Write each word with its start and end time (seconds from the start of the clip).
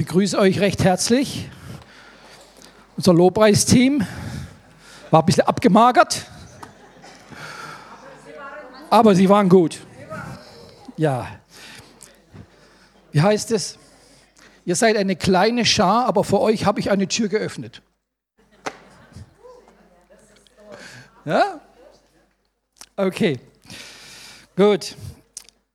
begrüße 0.00 0.38
euch 0.38 0.60
recht 0.60 0.82
herzlich. 0.82 1.46
Unser 2.96 3.12
Lobpreisteam 3.12 4.06
war 5.10 5.20
ein 5.20 5.26
bisschen 5.26 5.46
abgemagert, 5.46 6.24
aber 8.88 9.14
sie 9.14 9.28
waren 9.28 9.50
gut. 9.50 9.78
Ja. 10.96 11.28
Wie 13.12 13.20
heißt 13.20 13.50
es? 13.50 13.78
Ihr 14.64 14.74
seid 14.74 14.96
eine 14.96 15.16
kleine 15.16 15.66
Schar, 15.66 16.06
aber 16.06 16.24
für 16.24 16.40
euch 16.40 16.64
habe 16.64 16.80
ich 16.80 16.90
eine 16.90 17.06
Tür 17.06 17.28
geöffnet. 17.28 17.82
Ja? 21.26 21.60
Okay. 22.96 23.38
Gut. 24.56 24.96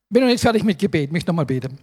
Bin 0.10 0.23
noch 0.23 0.30
nicht 0.30 0.42
fertig 0.42 0.64
mit 0.64 0.80
Gebet, 0.80 1.12
möchte 1.12 1.30
nochmal 1.30 1.46
beten. 1.46 1.78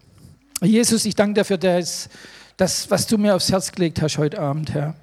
Jesus, 0.64 1.04
ich 1.06 1.16
danke 1.16 1.40
dir 1.40 1.44
für 1.44 1.58
das, 1.58 2.08
das, 2.56 2.88
was 2.88 3.08
du 3.08 3.18
mir 3.18 3.34
aufs 3.34 3.50
Herz 3.50 3.72
gelegt 3.72 4.00
hast 4.00 4.16
heute 4.18 4.38
Abend, 4.38 4.72
Herr. 4.72 4.94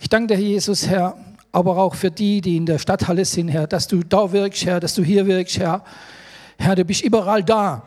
Ich 0.00 0.08
danke 0.08 0.34
dir, 0.34 0.42
Jesus, 0.42 0.86
Herr, 0.86 1.14
aber 1.52 1.76
auch 1.76 1.94
für 1.94 2.10
die, 2.10 2.40
die 2.40 2.56
in 2.56 2.64
der 2.64 2.78
Stadthalle 2.78 3.26
sind, 3.26 3.48
Herr, 3.48 3.66
dass 3.66 3.86
du 3.86 4.02
da 4.02 4.32
wirkst, 4.32 4.64
Herr, 4.64 4.80
dass 4.80 4.94
du 4.94 5.04
hier 5.04 5.26
wirkst, 5.26 5.58
Herr. 5.58 5.84
Herr, 6.56 6.74
du 6.74 6.86
bist 6.86 7.02
überall 7.02 7.44
da, 7.44 7.82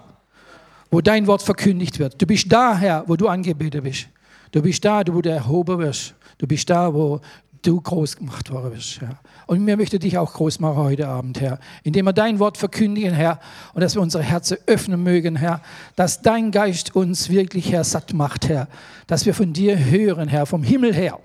wo 0.91 1.02
dein 1.02 1.26
Wort 1.26 1.41
verkündigt 1.41 1.98
wird. 1.98 2.21
Du 2.21 2.27
bist 2.27 2.52
da, 2.52 2.77
Herr, 2.77 3.04
wo 3.07 3.15
du 3.15 3.27
angebetet 3.27 3.84
bist. 3.84 4.07
Du 4.52 4.62
bist 4.62 4.85
da, 4.85 5.02
wo 5.07 5.21
du 5.21 5.29
erhoben 5.31 5.79
wirst. 5.79 6.13
Du 6.38 6.45
bist 6.45 6.70
da, 6.70 6.93
wo 6.93 7.20
du 7.61 7.79
groß 7.79 8.17
gemacht 8.17 8.51
worden 8.51 8.71
bist, 8.73 9.01
Herr. 9.01 9.20
Und 9.47 9.63
mir 9.63 9.77
möchte 9.77 9.99
dich 9.99 10.17
auch 10.17 10.33
groß 10.33 10.59
machen 10.59 10.77
heute 10.77 11.07
Abend, 11.07 11.41
Herr, 11.41 11.59
indem 11.84 12.05
wir 12.05 12.13
dein 12.13 12.39
Wort 12.39 12.57
verkündigen, 12.57 13.13
Herr, 13.13 13.39
und 13.73 13.81
dass 13.81 13.95
wir 13.95 14.01
unsere 14.01 14.23
Herzen 14.23 14.57
öffnen 14.65 15.03
mögen, 15.03 15.35
Herr, 15.35 15.61
dass 15.95 16.21
dein 16.21 16.51
Geist 16.51 16.95
uns 16.95 17.29
wirklich, 17.29 17.71
Herr, 17.71 17.84
satt 17.84 18.13
macht, 18.13 18.49
Herr, 18.49 18.67
dass 19.07 19.25
wir 19.25 19.34
von 19.34 19.53
dir 19.53 19.77
hören, 19.77 20.27
Herr, 20.27 20.45
vom 20.45 20.63
Himmel 20.63 20.93
her. 20.93 21.20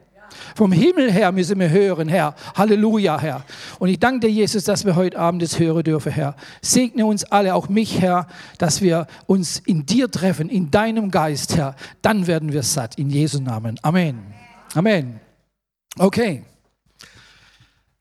Vom 0.55 0.73
Himmel 0.73 1.11
her 1.11 1.33
müssen 1.33 1.59
wir 1.59 1.71
hören, 1.71 2.09
Herr. 2.09 2.35
Halleluja, 2.55 3.19
Herr. 3.21 3.45
Und 3.79 3.89
ich 3.89 3.99
danke 3.99 4.27
dir, 4.27 4.33
Jesus, 4.33 4.65
dass 4.65 4.85
wir 4.85 4.97
heute 4.97 5.19
Abend 5.19 5.43
das 5.43 5.59
hören 5.59 5.83
dürfen, 5.83 6.13
Herr. 6.13 6.35
Segne 6.63 7.07
uns 7.07 7.25
alle, 7.25 7.55
auch 7.55 7.69
mich, 7.69 8.01
Herr, 8.01 8.27
dass 8.59 8.83
wir 8.83 9.07
uns 9.27 9.61
in 9.61 9.87
dir 9.87 10.11
treffen, 10.11 10.49
in 10.49 10.71
deinem 10.71 11.11
Geist, 11.11 11.57
Herr. 11.57 11.75
Dann 12.03 12.27
werden 12.27 12.53
wir 12.53 12.63
satt. 12.63 12.99
In 12.99 13.11
Jesu 13.11 13.41
Namen. 13.41 13.79
Amen. 13.83 14.19
Amen. 14.75 15.26
Okay. 15.99 16.45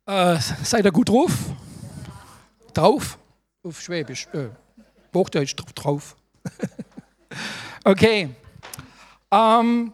Äh, 0.05 0.37
seid 0.63 0.83
ihr 0.83 0.91
gut 0.91 1.07
drauf? 1.07 1.31
Drauf? 2.73 3.17
Auf 3.63 3.81
Schwäbisch. 3.81 4.27
Äh, 4.33 4.49
Hochdeutsch 5.13 5.55
drauf. 5.75 6.17
okay. 7.85 8.35
Ähm, 9.31 9.93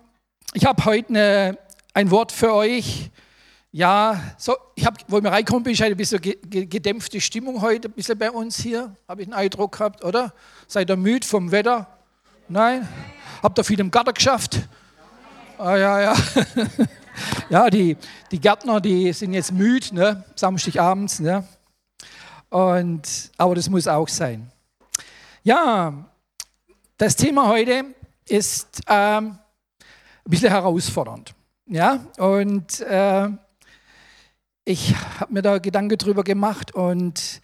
ich 0.54 0.66
habe 0.66 0.84
heute 0.84 1.10
eine, 1.10 1.58
ein 1.94 2.10
Wort 2.10 2.32
für 2.32 2.52
euch. 2.56 3.12
Ja, 3.72 4.20
so, 4.36 4.58
ich 4.74 4.86
habe, 4.86 4.98
wo 5.08 5.22
wir 5.22 5.32
reinkommen, 5.32 5.64
bin 5.64 5.74
ich 5.74 5.84
ein 5.84 5.96
bisschen 5.96 6.20
gedämpfte 6.22 7.22
Stimmung 7.22 7.62
heute, 7.62 7.88
ein 7.88 7.92
bisschen 7.92 8.18
bei 8.18 8.32
uns 8.32 8.58
hier. 8.58 8.96
Habe 9.08 9.22
ich 9.22 9.28
einen 9.28 9.36
Eindruck 9.36 9.74
gehabt, 9.74 10.04
oder? 10.04 10.34
Seid 10.68 10.90
ihr 10.90 10.98
müde 10.98 11.26
vom 11.26 11.52
Wetter? 11.52 11.86
Nein? 12.50 12.88
Habt 13.44 13.60
ihr 13.60 13.64
viel 13.64 13.80
im 13.80 13.92
Garten 13.92 14.14
geschafft? 14.16 14.60
Ah, 15.60 15.76
ja, 15.78 16.02
ja. 16.02 16.16
Ja, 17.50 17.70
die, 17.70 17.98
die 18.32 18.40
Gärtner, 18.40 18.80
die 18.80 19.12
sind 19.14 19.34
jetzt 19.34 19.52
müde, 19.52 19.96
ne? 19.96 20.24
Samstagabends. 20.36 21.20
Ne? 21.20 21.48
Und, 22.50 23.32
aber 23.38 23.56
das 23.56 23.70
muss 23.70 23.88
auch 23.88 24.08
sein. 24.08 24.52
Ja, 25.44 26.06
das 26.98 27.16
Thema 27.16 27.48
heute 27.48 27.86
ist 28.28 28.82
ähm, 28.88 29.38
ein 29.38 30.30
bisschen 30.30 30.50
herausfordernd. 30.50 31.34
Ja, 31.66 32.06
und 32.18 32.80
äh, 32.82 33.30
ich 34.66 34.96
habe 35.20 35.34
mir 35.34 35.42
da 35.42 35.58
Gedanken 35.58 35.98
drüber 35.98 36.24
gemacht 36.24 36.74
und 36.76 37.42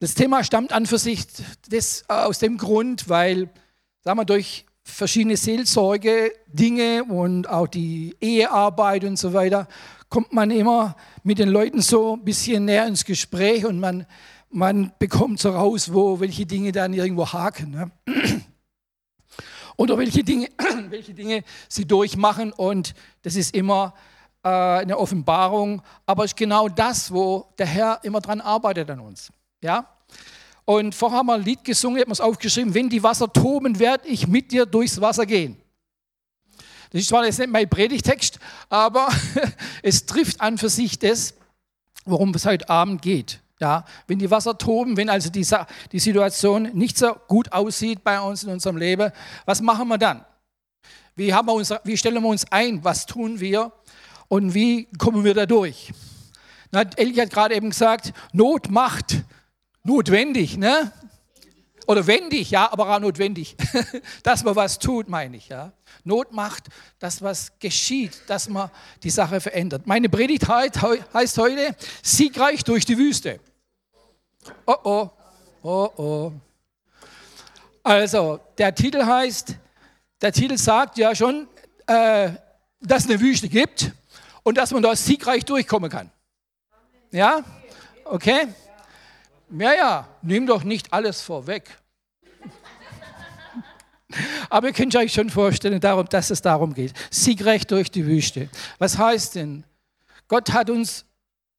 das 0.00 0.14
Thema 0.14 0.44
stammt 0.44 0.72
an 0.72 0.86
für 0.86 0.98
sich 0.98 1.26
das, 1.68 2.04
aus 2.08 2.38
dem 2.38 2.58
Grund, 2.58 3.08
weil, 3.08 3.48
sagen 4.02 4.18
wir, 4.18 4.24
durch 4.24 4.65
verschiedene 4.86 5.36
Seelsorge, 5.36 6.32
Dinge 6.46 7.04
und 7.04 7.48
auch 7.48 7.66
die 7.66 8.16
Ehearbeit 8.20 9.04
und 9.04 9.18
so 9.18 9.32
weiter, 9.32 9.66
kommt 10.08 10.32
man 10.32 10.50
immer 10.50 10.96
mit 11.24 11.38
den 11.38 11.48
Leuten 11.48 11.82
so 11.82 12.14
ein 12.14 12.24
bisschen 12.24 12.64
näher 12.64 12.86
ins 12.86 13.04
Gespräch 13.04 13.66
und 13.66 13.80
man, 13.80 14.06
man 14.48 14.92
bekommt 14.98 15.40
so 15.40 15.50
raus, 15.50 15.92
wo 15.92 16.20
welche 16.20 16.46
Dinge 16.46 16.70
dann 16.72 16.94
irgendwo 16.94 17.26
haken. 17.30 17.70
Ne? 17.72 17.90
Oder 19.76 19.98
welche 19.98 20.22
Dinge, 20.22 20.48
welche 20.88 21.12
Dinge 21.12 21.42
sie 21.68 21.84
durchmachen 21.84 22.52
und 22.52 22.94
das 23.22 23.34
ist 23.34 23.54
immer 23.54 23.92
äh, 24.44 24.48
eine 24.48 24.96
Offenbarung, 24.96 25.82
aber 26.06 26.24
es 26.24 26.30
ist 26.30 26.36
genau 26.36 26.68
das, 26.68 27.12
wo 27.12 27.52
der 27.58 27.66
Herr 27.66 28.00
immer 28.04 28.20
dran 28.20 28.40
arbeitet 28.40 28.88
an 28.88 29.00
uns. 29.00 29.32
Ja? 29.60 29.88
Und 30.66 30.96
vorher 30.96 31.18
haben 31.18 31.26
wir 31.26 31.34
ein 31.34 31.44
Lied 31.44 31.64
gesungen, 31.64 32.00
hat 32.00 32.08
man 32.08 32.12
es 32.12 32.20
aufgeschrieben, 32.20 32.74
wenn 32.74 32.88
die 32.88 33.02
Wasser 33.02 33.32
toben, 33.32 33.78
werde 33.78 34.08
ich 34.08 34.26
mit 34.26 34.50
dir 34.50 34.66
durchs 34.66 35.00
Wasser 35.00 35.24
gehen. 35.24 35.56
Das 36.90 37.00
ist 37.02 37.08
zwar 37.08 37.24
jetzt 37.24 37.38
nicht 37.38 37.50
mein 37.50 37.68
Predigtext, 37.68 38.40
aber 38.68 39.08
es 39.82 40.06
trifft 40.06 40.40
an 40.40 40.58
für 40.58 40.68
sich 40.68 40.98
das, 40.98 41.34
worum 42.04 42.34
es 42.34 42.44
heute 42.44 42.68
Abend 42.68 43.00
geht. 43.00 43.40
Ja, 43.60 43.84
wenn 44.08 44.18
die 44.18 44.30
Wasser 44.30 44.58
toben, 44.58 44.96
wenn 44.96 45.08
also 45.08 45.30
die, 45.30 45.46
die 45.92 45.98
Situation 46.00 46.64
nicht 46.74 46.98
so 46.98 47.14
gut 47.28 47.52
aussieht 47.52 48.02
bei 48.02 48.20
uns 48.20 48.42
in 48.42 48.50
unserem 48.50 48.76
Leben, 48.76 49.12
was 49.44 49.62
machen 49.62 49.86
wir 49.88 49.98
dann? 49.98 50.24
Wie, 51.14 51.32
haben 51.32 51.46
wir 51.46 51.54
uns, 51.54 51.72
wie 51.84 51.96
stellen 51.96 52.22
wir 52.22 52.28
uns 52.28 52.44
ein? 52.50 52.82
Was 52.84 53.06
tun 53.06 53.38
wir? 53.38 53.72
Und 54.28 54.52
wie 54.52 54.88
kommen 54.98 55.24
wir 55.24 55.32
da 55.32 55.46
durch? 55.46 55.92
Eli 56.96 57.14
hat 57.14 57.30
gerade 57.30 57.54
eben 57.54 57.70
gesagt, 57.70 58.12
Not 58.32 58.68
macht 58.68 59.24
notwendig, 59.86 60.56
ne? 60.56 60.92
Oder 61.86 62.06
wendig, 62.06 62.50
ja, 62.50 62.70
aber 62.72 62.88
auch 62.94 62.98
notwendig, 62.98 63.56
dass 64.24 64.42
man 64.42 64.56
was 64.56 64.78
tut, 64.78 65.08
meine 65.08 65.36
ich, 65.36 65.48
ja. 65.48 65.72
Not 66.02 66.32
macht, 66.32 66.64
dass 66.98 67.22
was 67.22 67.52
geschieht, 67.60 68.22
dass 68.26 68.48
man 68.48 68.70
die 69.04 69.10
Sache 69.10 69.40
verändert. 69.40 69.86
Meine 69.86 70.08
Predigt 70.08 70.48
heißt 70.48 71.38
heute 71.38 71.76
Siegreich 72.02 72.64
durch 72.64 72.84
die 72.84 72.98
Wüste. 72.98 73.38
Oh 74.66 74.76
oh, 74.82 75.10
oh 75.62 75.90
oh. 75.96 76.32
Also, 77.84 78.40
der 78.58 78.74
Titel 78.74 79.04
heißt, 79.04 79.54
der 80.20 80.32
Titel 80.32 80.58
sagt 80.58 80.98
ja 80.98 81.14
schon, 81.14 81.46
äh, 81.86 82.30
dass 82.80 83.04
es 83.04 83.10
eine 83.10 83.20
Wüste 83.20 83.48
gibt 83.48 83.92
und 84.42 84.56
dass 84.56 84.72
man 84.72 84.82
da 84.82 84.96
siegreich 84.96 85.44
durchkommen 85.44 85.88
kann. 85.88 86.10
Ja? 87.12 87.44
Okay? 88.04 88.48
Ja, 89.50 89.74
ja, 89.74 90.08
nimm 90.22 90.46
doch 90.46 90.64
nicht 90.64 90.92
alles 90.92 91.22
vorweg. 91.22 91.78
Aber 94.50 94.68
ihr 94.68 94.72
könnt 94.72 94.94
euch 94.96 95.12
schon 95.12 95.30
vorstellen, 95.30 95.80
darum, 95.80 96.06
dass 96.08 96.30
es 96.30 96.42
darum 96.42 96.74
geht. 96.74 96.92
Siegrecht 97.10 97.70
durch 97.70 97.90
die 97.90 98.06
Wüste. 98.06 98.48
Was 98.78 98.98
heißt 98.98 99.36
denn? 99.36 99.64
Gott 100.28 100.52
hat 100.52 100.70
uns, 100.70 101.04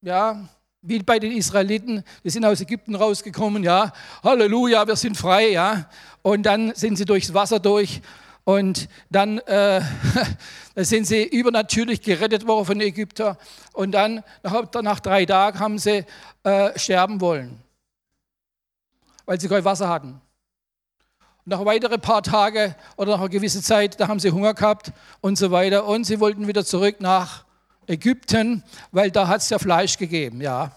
ja, 0.01 0.47
wie 0.81 0.99
bei 0.99 1.19
den 1.19 1.31
Israeliten, 1.31 2.03
die 2.23 2.29
sind 2.29 2.45
aus 2.45 2.61
Ägypten 2.61 2.95
rausgekommen, 2.95 3.63
ja, 3.63 3.93
Halleluja, 4.23 4.85
wir 4.87 4.95
sind 4.95 5.17
frei, 5.17 5.51
ja. 5.51 5.89
Und 6.21 6.43
dann 6.43 6.73
sind 6.75 6.97
sie 6.97 7.05
durchs 7.05 7.33
Wasser 7.33 7.59
durch 7.59 8.01
und 8.43 8.89
dann 9.09 9.39
äh, 9.39 9.81
sind 10.75 11.05
sie 11.05 11.23
übernatürlich 11.23 12.01
gerettet 12.01 12.47
worden 12.47 12.65
von 12.65 12.79
den 12.79 12.89
Ägyptern. 12.89 13.37
Und 13.73 13.91
dann, 13.91 14.23
nach, 14.43 14.81
nach 14.81 14.99
drei 14.99 15.25
Tagen, 15.25 15.59
haben 15.59 15.79
sie 15.79 16.05
äh, 16.43 16.77
sterben 16.77 17.21
wollen 17.21 17.66
weil 19.27 19.39
sie 19.39 19.47
kein 19.47 19.63
Wasser 19.63 19.87
hatten. 19.87 20.19
Und 21.45 21.51
nach 21.51 21.63
weitere 21.63 21.99
paar 21.99 22.23
Tage 22.23 22.75
oder 22.95 23.11
nach 23.11 23.19
einer 23.19 23.29
gewissen 23.29 23.61
Zeit, 23.61 23.99
da 23.99 24.07
haben 24.07 24.19
sie 24.19 24.31
Hunger 24.31 24.55
gehabt 24.55 24.91
und 25.21 25.37
so 25.37 25.51
weiter. 25.51 25.85
Und 25.85 26.05
sie 26.05 26.19
wollten 26.19 26.47
wieder 26.47 26.65
zurück 26.65 26.95
nach 26.99 27.45
Ägypten, 27.85 28.63
weil 28.91 29.11
da 29.11 29.27
hat 29.27 29.41
es 29.41 29.49
ja 29.49 29.59
Fleisch 29.59 29.97
gegeben, 29.97 30.41
ja. 30.41 30.71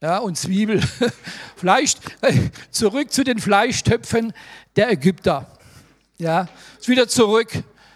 Ja, 0.00 0.18
und 0.18 0.36
Zwiebel. 0.36 0.82
Fleisch, 1.56 1.94
zurück 2.70 3.12
zu 3.12 3.22
den 3.22 3.38
Fleischtöpfen 3.38 4.32
der 4.74 4.90
Ägypter. 4.90 5.46
Ja, 6.18 6.48
wieder 6.84 7.08
zurück, 7.08 7.52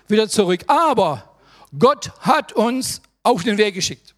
wieder 0.09 0.29
zurück. 0.29 0.63
Aber 0.67 1.37
Gott 1.79 2.13
hat 2.21 2.53
uns 2.53 3.03
auf 3.23 3.43
den 3.43 3.59
Weg 3.59 3.75
geschickt. 3.75 4.15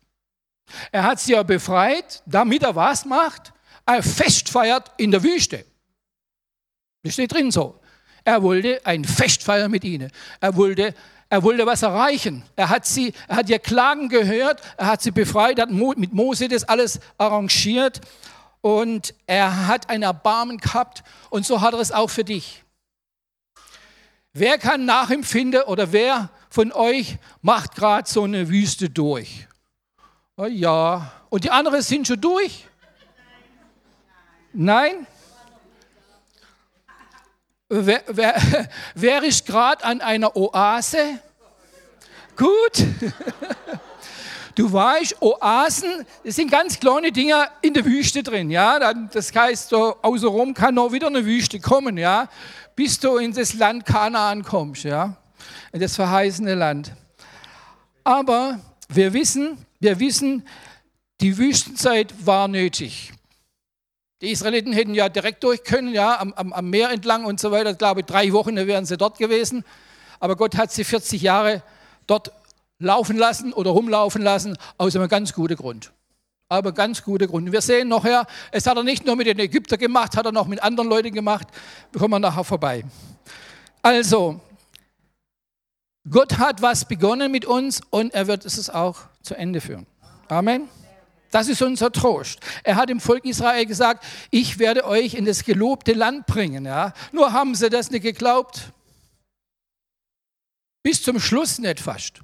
Er 0.91 1.03
hat 1.05 1.21
sie 1.21 1.33
ja 1.33 1.43
befreit, 1.43 2.23
damit 2.27 2.63
er 2.63 2.75
was 2.75 3.05
macht? 3.05 3.53
Ein 3.87 4.03
Fest 4.03 4.49
feiert 4.49 4.91
in 4.97 5.11
der 5.11 5.23
Wüste. 5.23 5.65
Das 7.03 7.15
steht 7.15 7.33
drin 7.33 7.51
so. 7.51 7.81
Er 8.25 8.43
wollte 8.43 8.81
ein 8.85 9.05
Fest 9.05 9.43
feiern 9.43 9.71
mit 9.71 9.85
ihnen. 9.85 10.11
Er 10.41 10.57
wollte, 10.57 10.95
er 11.29 11.43
wollte 11.43 11.67
was 11.67 11.83
erreichen. 11.83 12.45
Er 12.55 12.69
hat, 12.69 12.87
sie, 12.87 13.13
er 13.27 13.37
hat 13.37 13.49
ihr 13.49 13.59
Klagen 13.59 14.09
gehört, 14.09 14.61
er 14.77 14.87
hat 14.87 15.03
sie 15.03 15.11
befreit, 15.11 15.61
hat 15.61 15.71
mit 15.71 16.13
Mose 16.13 16.49
das 16.49 16.65
alles 16.65 17.01
arrangiert 17.19 18.01
und 18.61 19.15
er 19.27 19.67
hat 19.67 19.91
ein 19.91 20.03
Erbarmen 20.03 20.59
gehabt 20.59 21.03
und 21.31 21.45
so 21.45 21.61
hat 21.61 21.75
er 21.75 21.81
es 21.81 21.91
auch 21.91 22.11
für 22.11 22.25
dich. 22.25 22.63
Wer 24.33 24.57
kann 24.57 24.87
nachempfinden 24.87 25.63
oder 25.63 25.93
wer 25.93 26.31
von 26.49 26.73
euch 26.73 27.19
macht 27.43 27.75
gerade 27.75 28.09
so 28.09 28.23
eine 28.23 28.49
Wüste 28.49 28.89
durch? 28.89 29.47
Oh 30.37 30.47
ja. 30.47 31.13
Und 31.29 31.45
die 31.45 31.51
anderen 31.51 31.83
sind 31.83 32.07
schon 32.07 32.21
durch? 32.21 32.67
Nein? 34.53 35.07
Wer, 37.69 38.03
wer 38.95 39.23
ist 39.23 39.47
gerade 39.47 39.83
an 39.85 40.01
einer 40.01 40.37
Oase? 40.37 41.19
Gut. 42.37 42.73
Du 44.55 44.71
weißt, 44.71 45.17
Oasen, 45.23 46.05
das 46.25 46.37
sind 46.37 46.51
ganz 46.51 46.79
kleine 46.79 47.11
Dinger 47.11 47.49
in 47.63 47.73
der 47.73 47.87
Wüste 47.87 48.23
drin. 48.23 48.51
Ja? 48.51 48.93
Das 48.95 49.35
heißt, 49.35 49.71
so 49.71 49.97
außenrum 50.03 50.53
kann 50.53 50.75
noch 50.75 50.93
wieder 50.93 51.07
eine 51.07 51.25
Wüste 51.25 51.59
kommen, 51.59 51.97
ja? 51.97 52.29
bis 52.77 53.01
du 53.01 53.17
in 53.17 53.33
das 53.33 53.55
Land 53.55 53.87
Kanaan 53.87 54.43
kommst, 54.43 54.85
ja? 54.85 55.17
in 55.73 55.81
das 55.81 55.97
verheißene 55.97 56.55
Land. 56.55 56.93
Aber 58.05 58.61
wir 58.91 59.15
wissen, 59.15 59.57
wir 59.81 59.99
wissen, 59.99 60.47
die 61.23 61.39
Wüstenzeit 61.39 62.13
war 62.27 62.47
nötig. 62.47 63.13
Die 64.23 64.31
Israeliten 64.31 64.73
hätten 64.73 64.95
ja 64.95 65.09
direkt 65.09 65.43
durch 65.43 65.65
können, 65.65 65.93
ja, 65.93 66.21
am, 66.21 66.33
am, 66.35 66.53
am 66.53 66.71
Meer 66.71 66.91
entlang 66.91 67.25
und 67.25 67.41
so 67.41 67.51
weiter. 67.51 67.73
Ich 67.73 67.79
glaube, 67.79 68.05
drei 68.05 68.33
Wochen 68.33 68.55
wären 68.55 68.87
sie 68.87 68.97
dort 68.97 69.19
gewesen. 69.19 69.65
Aber 70.21 70.37
Gott 70.37 70.57
hat 70.57 70.71
sie 70.71 70.85
40 70.85 71.21
Jahre 71.21 71.63
dort 72.07 72.31
laufen 72.79 73.17
lassen 73.17 73.53
oder 73.53 73.71
rumlaufen 73.71 74.23
lassen, 74.23 74.57
aus 74.79 74.95
einem 74.95 75.09
ganz 75.09 75.33
guten 75.33 75.57
Grund. 75.57 75.91
Aber 76.49 76.71
ganz 76.71 77.03
gute 77.03 77.27
Grund. 77.27 77.51
Wir 77.51 77.63
sehen 77.63 77.89
nachher, 77.89 78.27
es 78.53 78.65
hat 78.67 78.77
er 78.77 78.85
nicht 78.85 79.05
nur 79.05 79.17
mit 79.17 79.27
den 79.27 79.41
Ägyptern 79.41 79.81
gemacht, 79.81 80.17
hat 80.17 80.25
er 80.25 80.33
noch 80.33 80.47
mit 80.47 80.63
anderen 80.63 80.89
Leuten 80.89 81.13
gemacht. 81.13 81.49
Wir 81.91 82.01
kommen 82.01 82.23
nachher 82.23 82.45
vorbei. 82.45 82.85
Also, 83.83 84.41
Gott 86.09 86.39
hat 86.39 86.63
was 86.63 86.85
begonnen 86.85 87.33
mit 87.33 87.45
uns 87.45 87.81
und 87.91 88.15
er 88.15 88.29
wird 88.29 88.45
es 88.45 88.71
auch 88.71 89.01
zu 89.23 89.35
Ende 89.35 89.61
führen. 89.61 89.87
Amen. 90.29 90.69
Das 91.33 91.49
ist 91.49 91.63
unser 91.63 91.91
Trost. 91.91 92.41
Er 92.63 92.77
hat 92.77 92.91
dem 92.91 93.01
Volk 93.01 93.25
Israel 93.25 93.65
gesagt, 93.65 94.05
ich 94.31 94.59
werde 94.59 94.85
euch 94.85 95.15
in 95.15 95.25
das 95.25 95.45
gelobte 95.45 95.95
Land 95.95 96.27
bringen. 96.27 96.67
Ja? 96.67 96.93
Nur 97.11 97.33
haben 97.33 97.55
sie 97.55 97.71
das 97.71 97.91
nicht 97.91 98.03
geglaubt. 98.03 98.71
Bis 100.83 101.03
zum 101.03 101.19
Schluss 101.19 101.59
nicht 101.59 101.81
fast. 101.81 102.21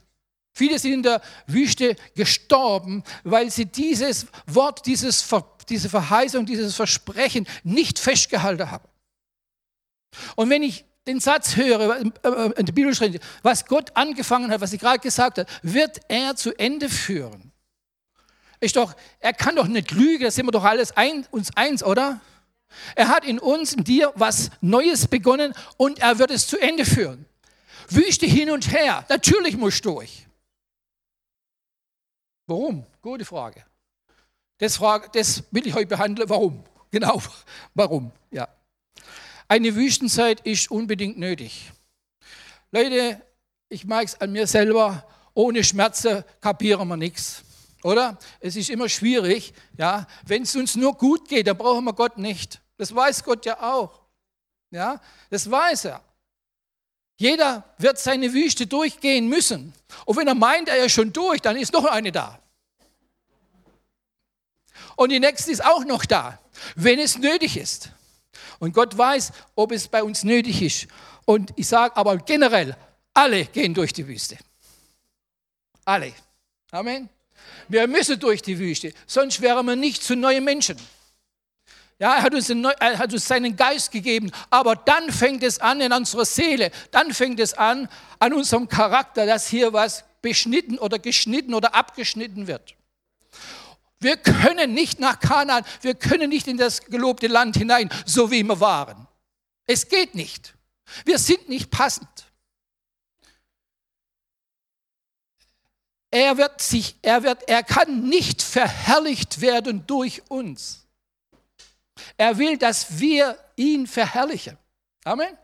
Viele 0.54 0.78
sind 0.78 0.92
in 0.92 1.02
der 1.02 1.22
Wüste 1.46 1.96
gestorben, 2.14 3.02
weil 3.24 3.50
sie 3.50 3.64
dieses 3.64 4.26
Wort, 4.46 4.84
dieses, 4.84 5.26
diese 5.68 5.88
Verheißung, 5.88 6.44
dieses 6.44 6.74
Versprechen 6.74 7.46
nicht 7.64 7.98
festgehalten 7.98 8.70
haben. 8.70 8.88
Und 10.36 10.50
wenn 10.50 10.62
ich 10.62 10.84
den 11.06 11.20
Satz 11.20 11.56
höre, 11.56 11.96
in 12.00 12.66
der 12.66 12.72
Bibel 12.74 12.94
steht, 12.94 13.22
was 13.42 13.64
Gott 13.64 13.96
angefangen 13.96 14.50
hat, 14.50 14.60
was 14.60 14.72
sie 14.72 14.78
gerade 14.78 14.98
gesagt 14.98 15.38
hat, 15.38 15.48
wird 15.62 16.00
er 16.08 16.36
zu 16.36 16.52
Ende 16.58 16.90
führen. 16.90 17.47
Ist 18.60 18.76
doch, 18.76 18.94
er 19.20 19.32
kann 19.32 19.56
doch 19.56 19.66
nicht 19.66 19.90
lügen, 19.92 20.24
das 20.24 20.34
sind 20.34 20.46
wir 20.46 20.52
doch 20.52 20.64
alles 20.64 20.96
ein, 20.96 21.26
uns 21.30 21.56
eins, 21.56 21.82
oder? 21.82 22.20
Er 22.94 23.08
hat 23.08 23.24
in 23.24 23.38
uns, 23.38 23.72
in 23.72 23.84
dir 23.84 24.12
was 24.16 24.50
Neues 24.60 25.06
begonnen 25.06 25.54
und 25.76 26.00
er 26.00 26.18
wird 26.18 26.30
es 26.30 26.46
zu 26.46 26.58
Ende 26.58 26.84
führen. 26.84 27.24
Wüste 27.88 28.26
hin 28.26 28.50
und 28.50 28.72
her, 28.72 29.04
natürlich 29.08 29.56
muss 29.56 29.80
durch. 29.80 30.26
Warum? 32.46 32.84
Gute 33.02 33.24
Frage. 33.24 33.64
Das, 34.58 34.76
frage, 34.76 35.08
das 35.12 35.44
will 35.50 35.66
ich 35.66 35.74
heute 35.74 35.86
behandeln. 35.86 36.28
Warum? 36.28 36.64
Genau, 36.90 37.20
warum? 37.74 38.12
Ja. 38.30 38.48
Eine 39.46 39.74
Wüstenzeit 39.74 40.40
ist 40.46 40.70
unbedingt 40.70 41.18
nötig. 41.18 41.70
Leute, 42.72 43.20
ich 43.68 43.84
mag 43.84 44.06
es 44.06 44.18
an 44.18 44.32
mir 44.32 44.46
selber, 44.46 45.06
ohne 45.34 45.62
Schmerzen 45.62 46.24
kapieren 46.40 46.88
wir 46.88 46.96
nichts. 46.96 47.44
Oder? 47.82 48.18
Es 48.40 48.56
ist 48.56 48.70
immer 48.70 48.88
schwierig, 48.88 49.52
ja. 49.76 50.06
Wenn 50.26 50.42
es 50.42 50.56
uns 50.56 50.74
nur 50.76 50.94
gut 50.94 51.28
geht, 51.28 51.46
dann 51.46 51.56
brauchen 51.56 51.84
wir 51.84 51.92
Gott 51.92 52.18
nicht. 52.18 52.60
Das 52.76 52.94
weiß 52.94 53.24
Gott 53.24 53.46
ja 53.46 53.60
auch. 53.62 54.00
Ja, 54.70 55.00
das 55.30 55.50
weiß 55.50 55.86
er. 55.86 56.04
Jeder 57.16 57.64
wird 57.78 57.98
seine 57.98 58.32
Wüste 58.32 58.66
durchgehen 58.66 59.28
müssen. 59.28 59.72
Und 60.04 60.16
wenn 60.16 60.28
er 60.28 60.34
meint, 60.34 60.68
er 60.68 60.84
ist 60.84 60.92
schon 60.92 61.12
durch, 61.12 61.40
dann 61.40 61.56
ist 61.56 61.72
noch 61.72 61.84
eine 61.84 62.12
da. 62.12 62.40
Und 64.94 65.10
die 65.10 65.20
nächste 65.20 65.50
ist 65.50 65.64
auch 65.64 65.84
noch 65.84 66.04
da, 66.04 66.38
wenn 66.76 66.98
es 66.98 67.18
nötig 67.18 67.56
ist. 67.56 67.90
Und 68.58 68.72
Gott 68.72 68.96
weiß, 68.96 69.32
ob 69.54 69.72
es 69.72 69.88
bei 69.88 70.02
uns 70.02 70.24
nötig 70.24 70.62
ist. 70.62 70.88
Und 71.24 71.52
ich 71.56 71.68
sage 71.68 71.96
aber 71.96 72.16
generell, 72.18 72.76
alle 73.14 73.44
gehen 73.46 73.74
durch 73.74 73.92
die 73.92 74.06
Wüste. 74.06 74.38
Alle. 75.84 76.12
Amen. 76.70 77.08
Wir 77.68 77.86
müssen 77.86 78.18
durch 78.18 78.42
die 78.42 78.58
Wüste, 78.58 78.92
sonst 79.06 79.40
wären 79.40 79.66
wir 79.66 79.76
nicht 79.76 80.02
zu 80.02 80.16
neuen 80.16 80.44
Menschen. 80.44 80.76
Ja, 82.00 82.16
er 82.16 82.22
hat, 82.22 82.34
uns 82.34 82.48
einen, 82.50 82.64
er 82.64 82.98
hat 82.98 83.12
uns 83.12 83.26
seinen 83.26 83.56
Geist 83.56 83.90
gegeben, 83.90 84.30
aber 84.50 84.76
dann 84.76 85.10
fängt 85.10 85.42
es 85.42 85.58
an 85.58 85.80
in 85.80 85.92
unserer 85.92 86.24
Seele, 86.24 86.70
dann 86.92 87.12
fängt 87.12 87.40
es 87.40 87.54
an 87.54 87.88
an 88.20 88.32
unserem 88.32 88.68
Charakter, 88.68 89.26
dass 89.26 89.48
hier 89.48 89.72
was 89.72 90.04
beschnitten 90.22 90.78
oder 90.78 90.98
geschnitten 90.98 91.54
oder 91.54 91.74
abgeschnitten 91.74 92.46
wird. 92.46 92.76
Wir 94.00 94.16
können 94.16 94.74
nicht 94.74 95.00
nach 95.00 95.18
Kanaan, 95.18 95.64
wir 95.80 95.94
können 95.94 96.30
nicht 96.30 96.46
in 96.46 96.56
das 96.56 96.82
gelobte 96.84 97.26
Land 97.26 97.56
hinein, 97.56 97.90
so 98.06 98.30
wie 98.30 98.44
wir 98.44 98.60
waren. 98.60 99.08
Es 99.66 99.88
geht 99.88 100.14
nicht. 100.14 100.54
Wir 101.04 101.18
sind 101.18 101.48
nicht 101.48 101.70
passend. 101.70 102.08
Er 106.10 106.38
wird 106.38 106.60
sich, 106.62 106.96
er 107.02 107.22
wird, 107.22 107.48
er 107.48 107.62
kann 107.62 108.08
nicht 108.08 108.42
verherrlicht 108.42 109.40
werden 109.40 109.86
durch 109.86 110.22
uns. 110.28 110.86
Er 112.16 112.38
will, 112.38 112.56
dass 112.56 112.98
wir 112.98 113.38
ihn 113.56 113.86
verherrlichen. 113.86 114.56
Amen. 115.04 115.36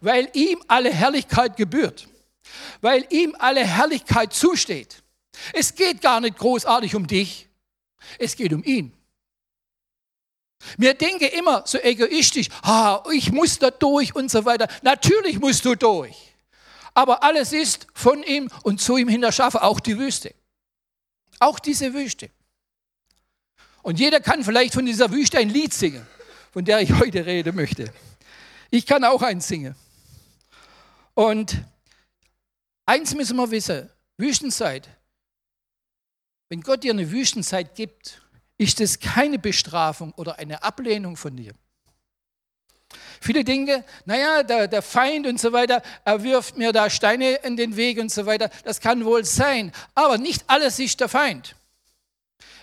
Weil 0.00 0.28
ihm 0.34 0.62
alle 0.68 0.92
Herrlichkeit 0.92 1.56
gebührt. 1.56 2.08
Weil 2.80 3.06
ihm 3.10 3.34
alle 3.38 3.64
Herrlichkeit 3.64 4.32
zusteht. 4.32 5.02
Es 5.52 5.74
geht 5.74 6.00
gar 6.00 6.20
nicht 6.20 6.36
großartig 6.36 6.94
um 6.94 7.06
dich. 7.06 7.48
Es 8.18 8.36
geht 8.36 8.52
um 8.52 8.64
ihn. 8.64 8.92
Wir 10.76 10.94
denken 10.94 11.28
immer 11.28 11.62
so 11.66 11.78
egoistisch, 11.78 12.48
ah, 12.62 13.02
ich 13.12 13.30
muss 13.30 13.58
da 13.58 13.70
durch 13.70 14.14
und 14.14 14.30
so 14.30 14.44
weiter. 14.44 14.68
Natürlich 14.82 15.38
musst 15.38 15.64
du 15.64 15.74
durch. 15.76 16.27
Aber 16.98 17.22
alles 17.22 17.52
ist 17.52 17.86
von 17.94 18.24
ihm 18.24 18.50
und 18.64 18.80
zu 18.80 18.96
ihm 18.96 19.06
hinter 19.06 19.30
schaffen, 19.30 19.58
auch 19.58 19.78
die 19.78 19.96
Wüste. 20.00 20.34
Auch 21.38 21.60
diese 21.60 21.94
Wüste. 21.94 22.28
Und 23.82 24.00
jeder 24.00 24.18
kann 24.18 24.42
vielleicht 24.42 24.74
von 24.74 24.84
dieser 24.84 25.12
Wüste 25.12 25.38
ein 25.38 25.48
Lied 25.48 25.72
singen, 25.72 26.04
von 26.50 26.64
der 26.64 26.80
ich 26.80 26.92
heute 26.98 27.24
reden 27.24 27.54
möchte. 27.54 27.94
Ich 28.72 28.84
kann 28.84 29.04
auch 29.04 29.22
eins 29.22 29.46
singen. 29.46 29.76
Und 31.14 31.62
eins 32.84 33.14
müssen 33.14 33.36
wir 33.36 33.48
wissen, 33.52 33.88
Wüstenzeit. 34.16 34.88
Wenn 36.48 36.62
Gott 36.62 36.82
dir 36.82 36.94
eine 36.94 37.08
Wüstenzeit 37.12 37.76
gibt, 37.76 38.20
ist 38.56 38.80
es 38.80 38.98
keine 38.98 39.38
Bestrafung 39.38 40.12
oder 40.14 40.40
eine 40.40 40.64
Ablehnung 40.64 41.16
von 41.16 41.36
dir. 41.36 41.54
Viele 43.20 43.44
denken, 43.44 43.84
naja, 44.04 44.42
der, 44.42 44.68
der 44.68 44.82
Feind 44.82 45.26
und 45.26 45.40
so 45.40 45.52
weiter, 45.52 45.82
er 46.04 46.22
wirft 46.22 46.56
mir 46.56 46.72
da 46.72 46.88
Steine 46.88 47.36
in 47.36 47.56
den 47.56 47.76
Weg 47.76 47.98
und 47.98 48.10
so 48.10 48.26
weiter. 48.26 48.50
Das 48.64 48.80
kann 48.80 49.04
wohl 49.04 49.24
sein. 49.24 49.72
Aber 49.94 50.18
nicht 50.18 50.44
alles 50.46 50.78
ist 50.78 51.00
der 51.00 51.08
Feind. 51.08 51.54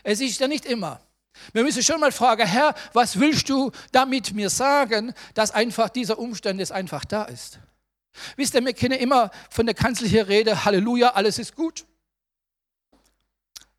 Es 0.04 0.22
ist 0.22 0.40
ja 0.40 0.48
nicht 0.48 0.66
immer. 0.66 1.02
Wir 1.54 1.64
müssen 1.64 1.84
schon 1.84 2.00
mal 2.00 2.12
fragen, 2.12 2.46
Herr, 2.46 2.74
was 2.94 3.20
willst 3.20 3.50
du 3.50 3.72
damit 3.92 4.34
mir 4.34 4.50
sagen, 4.50 5.14
dass 5.34 5.52
einfach 5.52 5.90
dieser 5.90 6.18
Umstand 6.18 6.60
jetzt 6.60 6.72
einfach 6.72 7.06
da 7.06 7.26
ist? 7.26 7.60
Wisst 8.36 8.56
ihr, 8.56 8.64
wir 8.64 8.74
kennen 8.74 9.00
immer 9.00 9.32
von 9.50 9.66
der 9.66 9.76
kanzlichen 9.76 10.22
Rede, 10.22 10.64
Halleluja, 10.64 11.10
alles 11.10 11.38
ist 11.38 11.56
gut. 11.56 11.86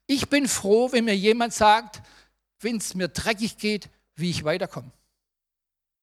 Ich 0.06 0.28
bin 0.28 0.47
froh, 0.47 0.92
wenn 0.92 1.06
mir 1.06 1.16
jemand 1.16 1.54
sagt, 1.54 2.02
wenn 2.61 2.76
es 2.76 2.95
mir 2.95 3.09
dreckig 3.09 3.56
geht, 3.56 3.88
wie 4.14 4.30
ich 4.30 4.45
weiterkomme. 4.45 4.90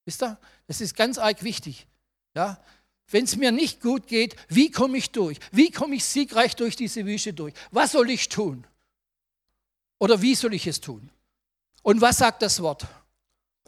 Wisst 0.06 0.24
ihr, 0.24 0.38
das 0.68 0.82
ist 0.82 0.96
ganz 0.96 1.18
arg 1.18 1.44
wichtig. 1.44 1.88
Ja? 2.36 2.60
Wenn 3.08 3.26
es 3.26 3.36
mir 3.36 3.52
nicht 3.52 3.82
gut 3.82 4.08
geht, 4.08 4.36
wie 4.48 4.72
komme 4.72 4.98
ich 4.98 5.12
durch? 5.12 5.38
Wie 5.52 5.72
komme 5.72 5.96
ich 5.96 6.06
siegreich 6.06 6.56
durch 6.56 6.76
diese 6.76 7.06
Wüste 7.06 7.34
durch? 7.34 7.54
Was 7.72 7.92
soll 7.92 8.10
ich 8.10 8.30
tun? 8.30 8.66
Oder 10.00 10.22
wie 10.22 10.36
soll 10.36 10.54
ich 10.54 10.68
es 10.68 10.82
tun? 10.82 11.10
Und 11.82 12.02
was 12.02 12.18
sagt 12.18 12.42
das 12.42 12.62
Wort? 12.62 12.86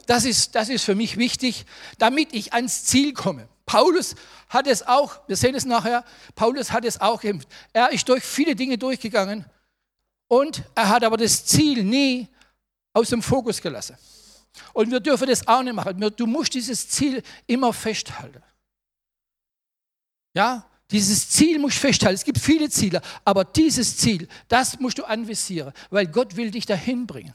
Das 0.06 0.24
ist, 0.24 0.54
das 0.54 0.68
ist 0.68 0.84
für 0.84 0.94
mich 0.94 1.16
wichtig, 1.16 1.66
damit 1.98 2.32
ich 2.32 2.52
ans 2.52 2.84
Ziel 2.84 3.12
komme. 3.12 3.48
Paulus 3.66 4.14
hat 4.48 4.66
es 4.66 4.86
auch, 4.86 5.20
wir 5.26 5.36
sehen 5.36 5.54
es 5.54 5.64
nachher, 5.64 6.04
Paulus 6.34 6.70
hat 6.70 6.84
es 6.84 7.00
auch 7.00 7.20
gekämpft. 7.20 7.48
Er 7.72 7.90
ist 7.90 8.08
durch 8.08 8.22
viele 8.22 8.54
Dinge 8.54 8.78
durchgegangen 8.78 9.44
und 10.28 10.62
er 10.74 10.88
hat 10.88 11.04
aber 11.04 11.16
das 11.16 11.44
Ziel 11.44 11.82
nie 11.82 12.28
aus 12.92 13.10
dem 13.10 13.22
Fokus 13.22 13.60
gelassen. 13.60 13.96
Und 14.72 14.90
wir 14.90 15.00
dürfen 15.00 15.28
das 15.28 15.46
auch 15.46 15.62
nicht 15.62 15.74
machen. 15.74 16.00
Du 16.16 16.26
musst 16.26 16.54
dieses 16.54 16.88
Ziel 16.88 17.22
immer 17.46 17.72
festhalten. 17.72 18.42
Ja, 20.34 20.68
dieses 20.90 21.30
Ziel 21.30 21.58
musst 21.58 21.76
du 21.78 21.80
festhalten. 21.80 22.14
Es 22.14 22.24
gibt 22.24 22.38
viele 22.38 22.70
Ziele, 22.70 23.00
aber 23.24 23.44
dieses 23.44 23.96
Ziel, 23.96 24.28
das 24.48 24.78
musst 24.78 24.98
du 24.98 25.04
anvisieren, 25.04 25.72
weil 25.90 26.06
Gott 26.06 26.36
will 26.36 26.50
dich 26.50 26.66
dahin 26.66 27.06
bringen. 27.06 27.34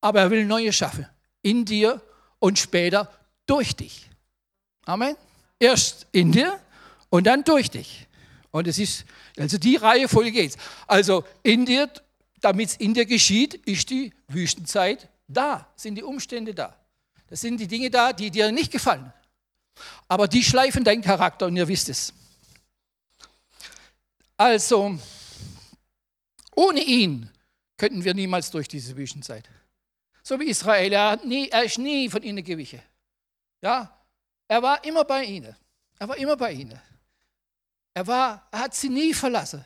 Aber 0.00 0.20
er 0.20 0.30
will 0.30 0.44
neue 0.44 0.72
schaffen. 0.72 1.06
In 1.42 1.64
dir 1.64 2.02
und 2.38 2.58
später 2.58 3.10
durch 3.46 3.76
dich. 3.76 4.08
Amen. 4.84 5.16
Erst 5.58 6.06
in 6.10 6.32
dir 6.32 6.58
und 7.08 7.26
dann 7.26 7.44
durch 7.44 7.70
dich. 7.70 8.08
Und 8.50 8.66
es 8.66 8.78
ist, 8.78 9.04
also 9.38 9.58
die 9.58 9.76
Reihe 9.76 10.08
voll 10.08 10.30
geht's. 10.30 10.56
Also 10.86 11.24
in 11.42 11.66
dir, 11.66 11.88
damit 12.40 12.70
es 12.70 12.76
in 12.76 12.94
dir 12.94 13.06
geschieht, 13.06 13.54
ist 13.54 13.90
die 13.90 14.12
Wüstenzeit 14.28 15.08
da, 15.32 15.72
sind 15.76 15.94
die 15.96 16.02
Umstände 16.02 16.54
da. 16.54 16.76
Das 17.28 17.40
sind 17.40 17.58
die 17.58 17.66
Dinge 17.66 17.90
da, 17.90 18.12
die 18.12 18.30
dir 18.30 18.52
nicht 18.52 18.70
gefallen. 18.70 19.12
Aber 20.08 20.28
die 20.28 20.42
schleifen 20.42 20.84
deinen 20.84 21.02
Charakter 21.02 21.46
und 21.46 21.56
ihr 21.56 21.66
wisst 21.66 21.88
es. 21.88 22.12
Also, 24.36 24.98
ohne 26.54 26.80
ihn 26.80 27.30
könnten 27.76 28.04
wir 28.04 28.14
niemals 28.14 28.50
durch 28.50 28.68
diese 28.68 28.96
Wüstenzeit. 28.96 29.48
So 30.22 30.38
wie 30.38 30.46
Israel, 30.46 30.92
er, 30.92 31.16
nie, 31.24 31.48
er 31.48 31.64
ist 31.64 31.78
nie 31.78 32.08
von 32.08 32.22
ihnen 32.22 32.44
gewichen. 32.44 32.82
Ja, 33.60 33.98
er 34.46 34.62
war 34.62 34.84
immer 34.84 35.04
bei 35.04 35.24
ihnen. 35.24 35.56
Er 35.98 36.08
war 36.08 36.16
immer 36.16 36.36
bei 36.36 36.52
ihnen. 36.52 36.80
Er, 37.94 38.06
war, 38.06 38.46
er 38.50 38.60
hat 38.60 38.74
sie 38.74 38.88
nie 38.88 39.14
verlassen. 39.14 39.64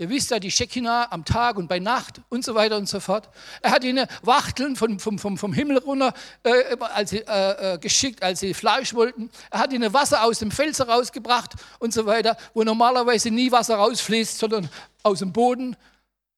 Ihr 0.00 0.08
wisst 0.08 0.30
ja, 0.30 0.38
die 0.38 0.50
Shekinah 0.50 1.08
am 1.10 1.26
Tag 1.26 1.58
und 1.58 1.68
bei 1.68 1.78
Nacht 1.78 2.22
und 2.30 2.42
so 2.42 2.54
weiter 2.54 2.78
und 2.78 2.88
so 2.88 3.00
fort. 3.00 3.28
Er 3.60 3.70
hat 3.70 3.84
ihnen 3.84 4.06
Wachteln 4.22 4.74
vom, 4.74 4.98
vom, 4.98 5.18
vom, 5.18 5.36
vom 5.36 5.52
Himmel 5.52 5.76
runter 5.76 6.14
äh, 6.42 6.74
als 6.78 7.10
sie, 7.10 7.18
äh, 7.18 7.74
äh, 7.74 7.78
geschickt, 7.78 8.22
als 8.22 8.40
sie 8.40 8.54
Fleisch 8.54 8.94
wollten. 8.94 9.30
Er 9.50 9.58
hat 9.58 9.74
ihnen 9.74 9.92
Wasser 9.92 10.24
aus 10.24 10.38
dem 10.38 10.52
Fels 10.52 10.80
rausgebracht 10.80 11.52
und 11.80 11.92
so 11.92 12.06
weiter, 12.06 12.38
wo 12.54 12.64
normalerweise 12.64 13.30
nie 13.30 13.52
Wasser 13.52 13.76
rausfließt, 13.76 14.38
sondern 14.38 14.70
aus 15.02 15.18
dem 15.18 15.34
Boden. 15.34 15.76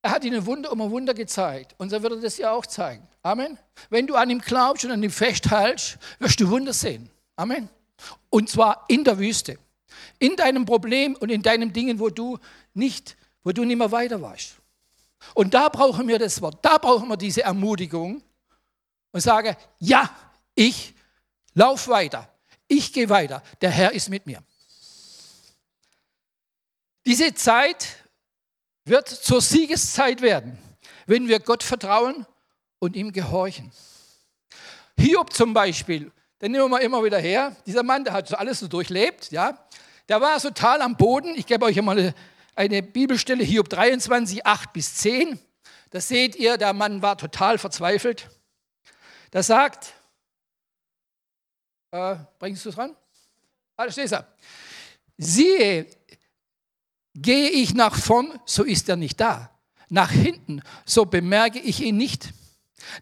Er 0.03 0.11
hat 0.11 0.25
ihnen 0.25 0.45
Wunder 0.45 0.73
um 0.73 0.81
ein 0.81 0.91
Wunder 0.91 1.15
gezeigt 1.15 1.77
und 1.79 1.91
so 1.91 2.03
wird 2.03 2.15
er 2.15 2.21
das 2.21 2.39
ja 2.39 2.51
auch 2.51 2.67
zeigen. 2.67 3.07
Amen. 3.23 3.57
Wenn 3.91 4.09
du 4.09 4.17
an 4.17 4.29
ihm 4.29 4.41
glaubst 4.41 4.85
und 4.85 4.91
an 4.91 5.05
ihm 5.05 5.13
festhältst, 5.13 5.99
wirst 6.19 6.41
du 6.41 6.51
Wunder 6.51 6.73
sehen. 6.73 7.09
Amen. 7.37 7.69
Und 8.29 8.51
zwar 8.51 8.87
in 8.89 9.05
der 9.05 9.21
Wüste. 9.21 9.57
In 10.19 10.35
deinem 10.35 10.67
Problem 10.67 11.15
und 11.15 11.31
in 11.31 11.43
deinen 11.43 11.73
Dingen, 11.73 12.01
wo 12.01 12.09
du 12.09 12.41
nicht 12.75 13.17
wo 13.45 13.53
du 13.53 13.65
nicht 13.65 13.77
mehr 13.77 13.91
weiter 13.91 14.21
weißt. 14.21 14.55
Und 15.35 15.55
da 15.55 15.69
brauchen 15.69 16.09
wir 16.09 16.19
das 16.19 16.41
Wort, 16.43 16.59
da 16.63 16.79
brauchen 16.79 17.09
wir 17.09 17.17
diese 17.17 17.43
Ermutigung 17.43 18.23
und 19.13 19.21
sage, 19.21 19.57
ja, 19.79 20.11
ich 20.55 20.95
laufe 21.55 21.91
weiter, 21.91 22.29
ich 22.67 22.93
gehe 22.93 23.09
weiter, 23.09 23.43
der 23.61 23.71
Herr 23.71 23.93
ist 23.93 24.09
mit 24.09 24.27
mir. 24.27 24.43
Diese 27.07 27.35
Zeit 27.35 27.87
wird 28.85 29.09
zur 29.09 29.41
Siegeszeit 29.41 30.23
werden, 30.23 30.59
wenn 31.07 31.29
wir 31.29 31.41
Gott 31.41 31.63
vertrauen 31.63 32.27
und 32.79 32.97
ihm 32.97 33.13
gehorchen. 33.13 33.73
Hiob 34.99 35.33
zum 35.33 35.55
Beispiel, 35.55 36.13
den 36.41 36.53
nehmen 36.53 36.71
wir 36.71 36.81
immer 36.81 37.03
wieder 37.05 37.19
her. 37.19 37.57
Dieser 37.67 37.83
Mann, 37.83 38.05
der 38.05 38.13
hat 38.13 38.29
so 38.29 38.37
alles 38.37 38.61
so 38.61 38.69
durchlebt, 38.69 39.31
ja. 39.31 39.59
Der 40.09 40.21
war 40.21 40.39
total 40.41 40.83
am 40.83 40.97
Boden. 40.97 41.35
Ich 41.37 41.47
gebe 41.47 41.65
euch 41.65 41.81
mal 41.81 41.99
eine 41.99 42.15
eine 42.55 42.83
Bibelstelle, 42.83 43.45
Hiob 43.45 43.69
23, 43.69 44.47
8 44.47 44.73
bis 44.73 44.95
10. 44.97 45.39
Da 45.91 46.01
seht 46.01 46.37
ihr, 46.37 46.57
der 46.57 46.73
Mann 46.73 47.03
war 47.03 47.19
total 47.19 47.59
verzweifelt. 47.59 48.29
Da 49.31 49.43
sagt, 49.43 49.95
äh, 51.91 52.17
bringst 52.39 52.65
du 52.65 52.71
es 52.71 52.79
ran? 52.79 52.97
Ah, 53.77 53.87
da 53.87 53.93
steht. 53.93 54.13
Siehe, 55.19 55.87
gehe 57.15 57.51
ich 57.51 57.75
nach 57.75 57.97
vorn, 57.97 58.39
so 58.47 58.65
ist 58.65 58.89
er 58.89 58.97
nicht 58.97 59.21
da. 59.21 59.51
Nach 59.89 60.11
hinten, 60.11 60.63
so 60.87 61.05
bemerke 61.05 61.59
ich 61.59 61.81
ihn 61.81 61.97
nicht. 61.97 62.33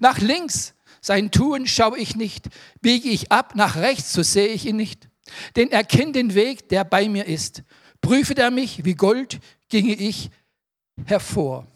Nach 0.01 0.19
links, 0.19 0.75
sein 1.01 1.31
Tun 1.31 1.67
schaue 1.67 1.99
ich 1.99 2.17
nicht. 2.17 2.49
Biege 2.81 3.09
ich 3.09 3.31
ab 3.31 3.55
nach 3.55 3.77
rechts, 3.77 4.13
so 4.13 4.23
sehe 4.23 4.49
ich 4.49 4.67
ihn 4.67 4.77
nicht. 4.77 5.09
Denn 5.57 5.71
er 5.71 5.85
kennt 5.85 6.17
den 6.17 6.35
Weg, 6.35 6.69
der 6.69 6.85
bei 6.85 7.09
mir 7.09 7.27
ist. 7.27 7.63
Prüfe 8.01 8.37
er 8.37 8.51
mich, 8.51 8.85
wie 8.85 8.95
Gold 8.95 9.41
ginge 9.69 9.95
ich 9.95 10.31
hervor. 11.07 11.67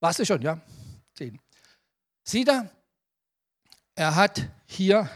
Warst 0.00 0.18
du 0.18 0.26
schon, 0.26 0.42
ja? 0.42 0.60
Sehen. 1.14 1.38
Sieh 2.24 2.44
da, 2.44 2.70
er 3.94 4.14
hat 4.14 4.48
hier, 4.66 5.10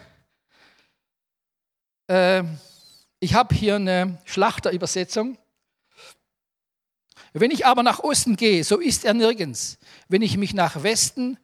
äh, 2.09 2.43
ich 3.21 3.35
habe 3.35 3.55
hier 3.55 3.77
eine 3.77 4.19
Schlachterübersetzung. 4.25 5.39
Wenn 7.33 7.51
ich 7.51 7.67
aber 7.67 7.83
nach 7.83 8.01
Osten 8.01 8.37
gehe, 8.37 8.63
so 8.63 8.79
ist 8.79 9.05
er 9.05 9.15
nirgends. 9.15 9.79
Wenn 10.09 10.23
ich 10.23 10.37
mich 10.37 10.55
nach 10.55 10.83
Westen, 10.83 11.39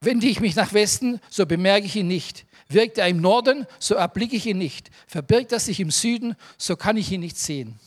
wende 0.00 0.26
ich 0.26 0.40
mich 0.40 0.56
nach 0.56 0.72
Westen, 0.72 1.20
so 1.30 1.46
bemerke 1.46 1.86
ich 1.86 1.96
ihn 1.96 2.08
nicht. 2.08 2.46
Wirkt 2.68 2.98
er 2.98 3.08
im 3.08 3.20
Norden, 3.20 3.66
so 3.78 3.94
erblicke 3.94 4.36
ich 4.36 4.46
ihn 4.46 4.58
nicht. 4.58 4.90
Verbirgt 5.06 5.52
er 5.52 5.60
sich 5.60 5.78
im 5.80 5.90
Süden, 5.90 6.34
so 6.58 6.76
kann 6.76 6.96
ich 6.96 7.10
ihn 7.12 7.20
nicht 7.20 7.38
sehen. 7.38 7.78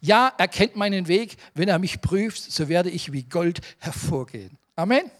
Ja, 0.00 0.32
er 0.38 0.48
kennt 0.48 0.76
meinen 0.76 1.08
Weg. 1.08 1.36
Wenn 1.54 1.68
er 1.68 1.78
mich 1.78 2.00
prüft, 2.00 2.50
so 2.50 2.68
werde 2.68 2.90
ich 2.90 3.12
wie 3.12 3.24
Gold 3.24 3.60
hervorgehen. 3.78 4.56
Amen. 4.76 5.10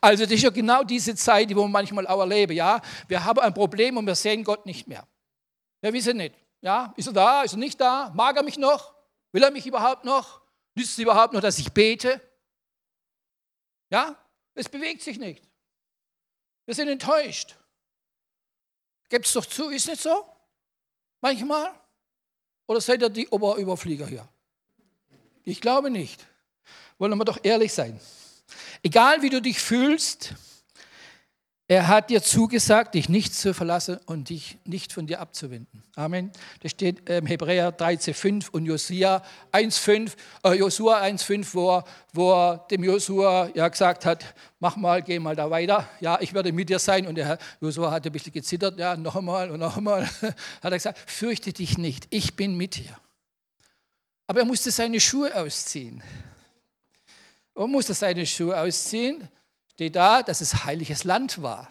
Also 0.00 0.24
das 0.24 0.32
ist 0.32 0.42
ja 0.42 0.50
genau 0.50 0.82
diese 0.84 1.14
Zeit, 1.14 1.50
die 1.50 1.56
wir 1.56 1.66
manchmal 1.66 2.06
auch 2.06 2.20
erleben. 2.20 2.52
Ja, 2.52 2.80
wir 3.08 3.24
haben 3.24 3.38
ein 3.38 3.54
Problem 3.54 3.96
und 3.96 4.06
wir 4.06 4.14
sehen 4.14 4.44
Gott 4.44 4.66
nicht 4.66 4.86
mehr. 4.86 5.06
Wir 5.80 5.92
wissen 5.92 6.16
nicht. 6.16 6.34
Ja, 6.60 6.92
ist 6.96 7.06
er 7.06 7.12
da? 7.12 7.42
Ist 7.42 7.54
er 7.54 7.58
nicht 7.58 7.80
da? 7.80 8.12
Mag 8.14 8.36
er 8.36 8.42
mich 8.42 8.58
noch? 8.58 8.92
Will 9.32 9.42
er 9.42 9.50
mich 9.50 9.66
überhaupt 9.66 10.04
noch? 10.04 10.40
Nützt 10.74 10.92
es 10.92 10.98
überhaupt 10.98 11.32
noch, 11.32 11.40
dass 11.40 11.58
ich 11.58 11.72
bete? 11.72 12.20
Ja, 13.90 14.16
es 14.60 14.68
bewegt 14.68 15.02
sich 15.02 15.18
nicht. 15.18 15.42
Wir 16.66 16.74
sind 16.74 16.88
enttäuscht. 16.88 17.56
Gebt 19.08 19.26
es 19.26 19.32
doch 19.32 19.46
zu, 19.46 19.70
ist 19.70 19.88
nicht 19.88 20.00
so? 20.00 20.24
Manchmal? 21.20 21.72
Oder 22.66 22.80
seid 22.80 23.02
ihr 23.02 23.08
die 23.08 23.28
Oberüberflieger 23.28 24.06
hier? 24.06 24.28
Ich 25.44 25.60
glaube 25.60 25.90
nicht. 25.90 26.24
Wollen 26.98 27.16
wir 27.18 27.24
doch 27.24 27.40
ehrlich 27.42 27.72
sein. 27.72 27.98
Egal 28.82 29.22
wie 29.22 29.30
du 29.30 29.42
dich 29.42 29.58
fühlst, 29.60 30.34
er 31.70 31.86
hat 31.86 32.10
dir 32.10 32.20
zugesagt, 32.20 32.96
dich 32.96 33.08
nicht 33.08 33.32
zu 33.32 33.54
verlassen 33.54 34.00
und 34.06 34.28
dich 34.28 34.58
nicht 34.64 34.92
von 34.92 35.06
dir 35.06 35.20
abzuwenden. 35.20 35.84
Amen. 35.94 36.32
Das 36.64 36.72
steht 36.72 37.08
im 37.08 37.26
Hebräer 37.26 37.70
13,5 37.70 38.50
und 38.50 38.66
Josia 38.66 39.22
1,5, 39.52 40.16
äh, 40.42 40.54
Josua 40.54 41.00
1,5, 41.00 41.54
wo, 41.54 41.76
er, 41.76 41.84
wo 42.12 42.32
er 42.32 42.66
dem 42.72 42.82
Josua 42.82 43.50
ja 43.54 43.68
gesagt 43.68 44.04
hat, 44.04 44.34
mach 44.58 44.74
mal, 44.74 45.00
geh 45.00 45.20
mal 45.20 45.36
da 45.36 45.48
weiter. 45.48 45.88
Ja, 46.00 46.18
ich 46.20 46.34
werde 46.34 46.50
mit 46.50 46.68
dir 46.70 46.80
sein. 46.80 47.06
Und 47.06 47.14
der 47.14 47.38
Josua 47.60 47.92
hat 47.92 48.04
ein 48.04 48.10
bisschen 48.10 48.32
gezittert, 48.32 48.76
ja, 48.76 48.96
noch 48.96 49.14
einmal 49.14 49.48
und 49.52 49.60
noch 49.60 49.76
einmal. 49.76 50.06
hat 50.20 50.34
er 50.64 50.70
gesagt, 50.72 50.98
fürchte 51.06 51.52
dich 51.52 51.78
nicht, 51.78 52.08
ich 52.10 52.34
bin 52.34 52.56
mit 52.56 52.78
dir. 52.78 52.98
Aber 54.26 54.40
er 54.40 54.44
musste 54.44 54.72
seine 54.72 54.98
Schuhe 54.98 55.32
ausziehen. 55.36 56.02
Er 57.54 57.68
musste 57.68 57.94
seine 57.94 58.26
Schuhe 58.26 58.58
ausziehen 58.58 59.28
steht 59.72 59.96
da, 59.96 60.22
dass 60.22 60.40
es 60.40 60.64
heiliges 60.64 61.04
Land 61.04 61.42
war. 61.42 61.70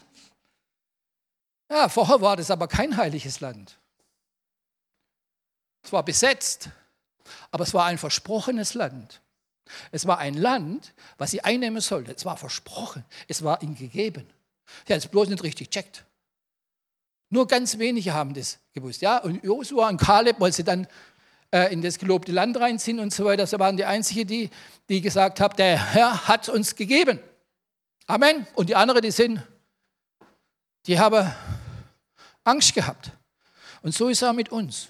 Ja, 1.70 1.90
vorher 1.90 2.22
war 2.22 2.36
das 2.36 2.50
aber 2.52 2.68
kein 2.68 2.98
heiliges 2.98 3.40
Land. 3.40 3.78
Es 5.84 5.94
war 5.94 6.04
besetzt, 6.04 6.70
aber 7.52 7.64
es 7.64 7.74
war 7.74 7.86
ein 7.86 7.98
versprochenes 7.98 8.74
Land. 8.74 9.22
Es 9.92 10.08
war 10.08 10.18
ein 10.18 10.34
Land, 10.34 10.94
was 11.18 11.32
sie 11.32 11.44
einnehmen 11.44 11.82
sollten. 11.82 12.12
Es 12.12 12.26
war 12.26 12.38
versprochen. 12.38 13.06
Es 13.28 13.44
war 13.44 13.62
ihnen 13.62 13.76
gegeben. 13.76 14.28
Sie 14.88 14.94
haben 14.94 15.00
es 15.00 15.08
bloß 15.08 15.30
nicht 15.30 15.44
richtig 15.44 15.70
checkt. 15.70 16.06
Nur 17.30 17.48
ganz 17.48 17.78
wenige 17.78 18.14
haben 18.14 18.34
das 18.34 18.58
gewusst. 18.74 19.02
Ja? 19.02 19.20
Und 19.20 19.44
Josua 19.44 19.90
und 19.90 19.98
Kaleb, 19.98 20.40
weil 20.40 20.52
sie 20.52 20.64
dann 20.64 20.88
äh, 21.52 21.72
in 21.72 21.82
das 21.82 22.00
gelobte 22.00 22.32
Land 22.32 22.60
reinziehen 22.60 23.00
und 23.00 23.14
so 23.14 23.26
weiter, 23.26 23.44
das 23.44 23.58
waren 23.60 23.78
die 23.78 23.86
einzigen, 23.86 24.28
die, 24.28 24.50
die 24.90 25.02
gesagt 25.02 25.40
haben, 25.40 25.56
der 25.56 25.94
Herr 25.94 26.28
hat 26.28 26.50
uns 26.50 26.76
gegeben. 26.76 27.20
Amen. 28.10 28.48
Und 28.56 28.70
die 28.70 28.76
anderen, 28.76 29.04
die 29.04 29.12
sind, 29.12 29.40
die 30.88 31.00
haben 31.00 31.32
Angst 32.44 32.74
gehabt. 32.74 33.12
Und 33.84 33.94
so 33.94 34.10
ist 34.10 34.24
er 34.24 34.34
mit 34.34 34.50
uns. 34.50 34.88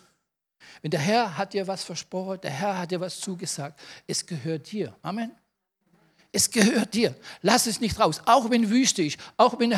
Wenn 0.81 0.91
der 0.91 1.01
Herr 1.01 1.37
hat 1.37 1.51
dir 1.53 1.67
was 1.67 1.83
versprochen, 1.83 2.39
der 2.39 2.51
Herr 2.51 2.77
hat 2.77 2.91
dir 2.91 3.01
was 3.01 3.19
zugesagt, 3.19 3.77
es 4.07 4.25
gehört 4.25 4.71
dir. 4.71 4.95
Amen. 5.01 5.35
Es 6.31 6.49
gehört 6.49 6.93
dir. 6.93 7.13
Lass 7.41 7.65
es 7.65 7.81
nicht 7.81 7.99
raus. 7.99 8.21
Auch 8.23 8.49
wenn 8.49 8.69
Wüste 8.69 9.03
ist, 9.03 9.19
auch 9.35 9.59
wenn, 9.59 9.71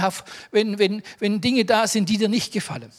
wenn, 0.51 0.77
wenn, 0.77 1.01
wenn 1.17 1.41
Dinge 1.41 1.65
da 1.65 1.88
sind, 1.88 2.10
die 2.10 2.19
dir 2.19 2.29
nicht 2.29 2.53
gefallen. 2.53 2.91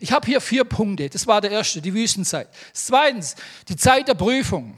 Ich 0.00 0.10
habe 0.10 0.26
hier 0.26 0.40
vier 0.40 0.64
Punkte. 0.64 1.08
Das 1.08 1.28
war 1.28 1.40
der 1.40 1.52
erste, 1.52 1.80
die 1.80 1.94
Wüstenzeit. 1.94 2.48
Zweitens, 2.72 3.36
die 3.68 3.76
Zeit 3.76 4.08
der 4.08 4.14
Prüfung. 4.14 4.76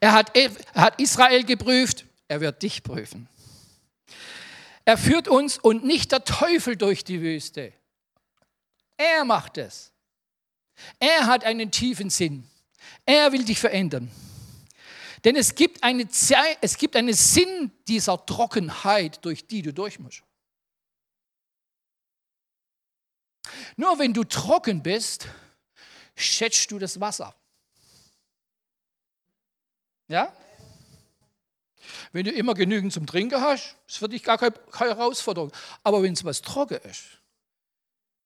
Er 0.00 0.12
hat, 0.12 0.36
er 0.36 0.50
hat 0.74 1.00
Israel 1.00 1.44
geprüft, 1.44 2.05
er 2.28 2.40
wird 2.40 2.62
dich 2.62 2.82
prüfen. 2.82 3.28
Er 4.84 4.96
führt 4.96 5.28
uns 5.28 5.58
und 5.58 5.84
nicht 5.84 6.12
der 6.12 6.24
Teufel 6.24 6.76
durch 6.76 7.04
die 7.04 7.20
Wüste. 7.20 7.72
Er 8.96 9.24
macht 9.24 9.58
es. 9.58 9.92
Er 10.98 11.26
hat 11.26 11.44
einen 11.44 11.70
tiefen 11.70 12.10
Sinn. 12.10 12.48
Er 13.04 13.32
will 13.32 13.44
dich 13.44 13.58
verändern. 13.58 14.10
Denn 15.24 15.34
es 15.34 15.54
gibt, 15.54 15.82
eine 15.82 16.08
es 16.60 16.78
gibt 16.78 16.94
einen 16.94 17.14
Sinn 17.14 17.72
dieser 17.88 18.24
Trockenheit, 18.24 19.24
durch 19.24 19.46
die 19.46 19.62
du 19.62 19.72
durch 19.72 19.98
musst. 19.98 20.22
Nur 23.76 23.98
wenn 23.98 24.12
du 24.12 24.24
trocken 24.24 24.82
bist, 24.82 25.26
schätzt 26.14 26.70
du 26.70 26.78
das 26.78 27.00
Wasser. 27.00 27.34
Ja? 30.08 30.32
Wenn 32.12 32.24
du 32.24 32.32
immer 32.32 32.54
genügend 32.54 32.92
zum 32.92 33.06
Trinken 33.06 33.40
hast, 33.40 33.76
ist 33.88 33.98
für 33.98 34.08
dich 34.08 34.22
gar 34.22 34.38
keine, 34.38 34.54
Herausforderung. 34.72 35.52
Aber 35.82 36.02
wenn 36.02 36.12
es 36.12 36.24
was 36.24 36.42
trocken 36.42 36.78
ist, 36.82 37.04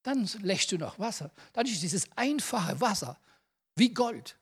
dann 0.03 0.29
lächst 0.43 0.73
du 0.73 0.79
nach 0.79 0.99
Wasser. 0.99 1.31
Dann 1.53 1.67
ist 1.67 1.83
dieses 1.83 2.09
einfache 2.17 2.81
Wasser 2.81 3.19
wie 3.77 3.93
Gold, 3.93 4.37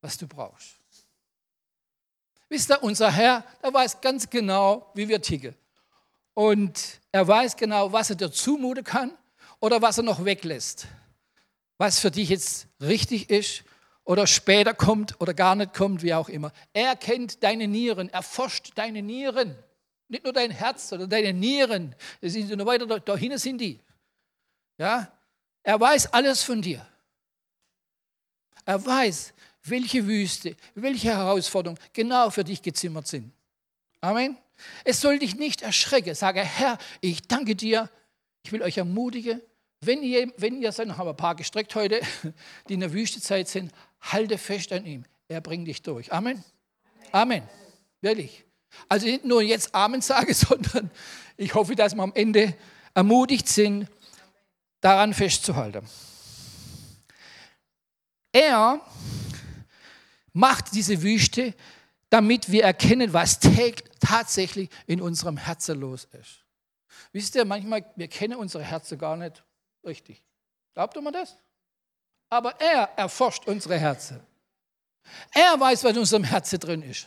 was 0.00 0.18
du 0.18 0.26
brauchst. 0.26 0.76
Wisst 2.48 2.70
ihr, 2.70 2.82
unser 2.82 3.10
Herr, 3.10 3.44
der 3.62 3.72
weiß 3.72 4.00
ganz 4.00 4.28
genau, 4.28 4.90
wie 4.94 5.08
wir 5.08 5.22
ticken. 5.22 5.54
Und 6.34 7.00
er 7.10 7.26
weiß 7.26 7.56
genau, 7.56 7.92
was 7.92 8.10
er 8.10 8.16
dir 8.16 8.30
zumuten 8.30 8.84
kann 8.84 9.16
oder 9.60 9.80
was 9.80 9.98
er 9.98 10.04
noch 10.04 10.24
weglässt. 10.24 10.86
Was 11.78 11.98
für 11.98 12.10
dich 12.10 12.28
jetzt 12.28 12.68
richtig 12.80 13.30
ist 13.30 13.64
oder 14.04 14.26
später 14.26 14.74
kommt 14.74 15.20
oder 15.20 15.34
gar 15.34 15.54
nicht 15.54 15.74
kommt, 15.74 16.02
wie 16.02 16.14
auch 16.14 16.28
immer. 16.28 16.52
Er 16.72 16.96
kennt 16.96 17.42
deine 17.42 17.68
Nieren, 17.68 18.08
er 18.08 18.22
forscht 18.22 18.72
deine 18.74 19.02
Nieren. 19.02 19.56
Nicht 20.08 20.24
nur 20.24 20.32
dein 20.32 20.50
Herz, 20.50 20.88
sondern 20.88 21.08
deine 21.08 21.32
Nieren. 21.32 21.94
Das 22.20 22.32
sind 22.32 22.54
nur 22.54 22.66
weiter, 22.66 22.86
da 22.86 23.16
hinten 23.16 23.38
sind 23.38 23.58
die. 23.58 23.80
Ja? 24.76 25.10
Er 25.62 25.80
weiß 25.80 26.12
alles 26.12 26.42
von 26.42 26.60
dir. 26.60 26.86
Er 28.64 28.84
weiß, 28.84 29.32
welche 29.64 30.06
Wüste, 30.06 30.56
welche 30.74 31.08
Herausforderungen 31.08 31.80
genau 31.92 32.30
für 32.30 32.44
dich 32.44 32.62
gezimmert 32.62 33.06
sind. 33.06 33.32
Amen. 34.00 34.36
Es 34.84 35.00
soll 35.00 35.18
dich 35.18 35.36
nicht 35.36 35.62
erschrecken. 35.62 36.14
Sage, 36.14 36.40
Herr, 36.40 36.78
ich 37.00 37.22
danke 37.22 37.56
dir. 37.56 37.88
Ich 38.44 38.52
will 38.52 38.62
euch 38.62 38.76
ermutigen, 38.76 39.40
wenn 39.84 40.02
ihr, 40.04 40.32
wenn 40.36 40.62
ihr 40.62 40.70
seid, 40.70 40.88
haben 40.90 41.06
wir 41.06 41.10
ein 41.10 41.16
paar 41.16 41.34
gestreckt 41.34 41.74
heute, 41.74 42.00
die 42.68 42.74
in 42.74 42.80
der 42.80 42.92
Wüstezeit 42.92 43.48
sind, 43.48 43.72
halte 44.02 44.38
fest 44.38 44.72
an 44.72 44.84
ihm. 44.84 45.04
Er 45.28 45.40
bringt 45.40 45.66
dich 45.66 45.82
durch. 45.82 46.12
Amen. 46.12 46.44
Amen. 47.10 47.42
Wirklich. 48.00 48.44
Also 48.88 49.06
nicht 49.06 49.24
nur 49.24 49.42
jetzt 49.42 49.74
Amen 49.74 50.00
sage, 50.00 50.34
sondern 50.34 50.90
ich 51.36 51.54
hoffe, 51.54 51.74
dass 51.74 51.94
wir 51.94 52.02
am 52.02 52.12
Ende 52.14 52.54
ermutigt 52.94 53.48
sind, 53.48 53.88
daran 54.80 55.14
festzuhalten. 55.14 55.86
Er 58.32 58.80
macht 60.32 60.74
diese 60.74 61.02
Wüste, 61.02 61.54
damit 62.10 62.50
wir 62.50 62.64
erkennen, 62.64 63.12
was 63.12 63.38
tatsächlich 64.00 64.68
in 64.86 65.00
unserem 65.00 65.36
Herzen 65.36 65.80
los 65.80 66.04
ist. 66.12 66.44
Wisst 67.12 67.34
ihr, 67.34 67.44
manchmal, 67.44 67.84
wir 67.96 68.08
kennen 68.08 68.36
unsere 68.36 68.64
Herzen 68.64 68.98
gar 68.98 69.16
nicht 69.16 69.44
richtig. 69.84 70.22
Glaubt 70.74 70.96
ihr 70.96 71.02
mir 71.02 71.12
das? 71.12 71.36
Aber 72.32 72.58
er 72.58 72.88
erforscht 72.96 73.46
unsere 73.46 73.78
Herzen. 73.78 74.18
Er 75.32 75.60
weiß, 75.60 75.84
was 75.84 75.92
in 75.92 75.98
unserem 75.98 76.24
Herzen 76.24 76.58
drin 76.58 76.80
ist. 76.80 77.06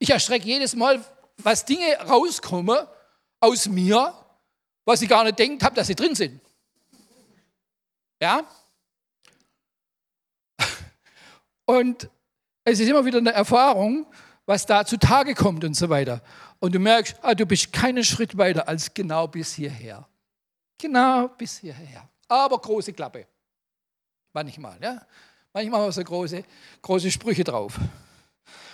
Ich 0.00 0.10
erschrecke 0.10 0.46
jedes 0.46 0.74
Mal, 0.74 1.00
was 1.36 1.64
Dinge 1.64 1.96
rauskommen 2.00 2.88
aus 3.38 3.68
mir, 3.68 4.12
was 4.84 5.00
ich 5.00 5.08
gar 5.08 5.22
nicht 5.22 5.38
denkt 5.38 5.62
habe, 5.62 5.76
dass 5.76 5.86
sie 5.86 5.94
drin 5.94 6.16
sind. 6.16 6.40
Ja? 8.20 8.44
Und 11.66 12.10
es 12.64 12.80
ist 12.80 12.88
immer 12.88 13.04
wieder 13.04 13.18
eine 13.18 13.32
Erfahrung, 13.32 14.12
was 14.44 14.66
da 14.66 14.84
zutage 14.84 15.36
kommt 15.36 15.62
und 15.62 15.74
so 15.74 15.88
weiter. 15.88 16.20
Und 16.58 16.74
du 16.74 16.80
merkst, 16.80 17.16
ah, 17.22 17.36
du 17.36 17.46
bist 17.46 17.72
keinen 17.72 18.02
Schritt 18.02 18.36
weiter 18.36 18.66
als 18.66 18.92
genau 18.92 19.28
bis 19.28 19.54
hierher. 19.54 20.04
Genau 20.78 21.28
bis 21.28 21.58
hierher. 21.58 22.08
Aber 22.26 22.58
große 22.58 22.92
Klappe. 22.92 23.28
Manchmal, 24.34 24.76
ja. 24.82 25.00
Manchmal 25.52 25.80
haben 25.80 25.88
wir 25.88 25.92
so 25.92 26.04
große, 26.04 26.44
große 26.82 27.10
Sprüche 27.10 27.44
drauf. 27.44 27.78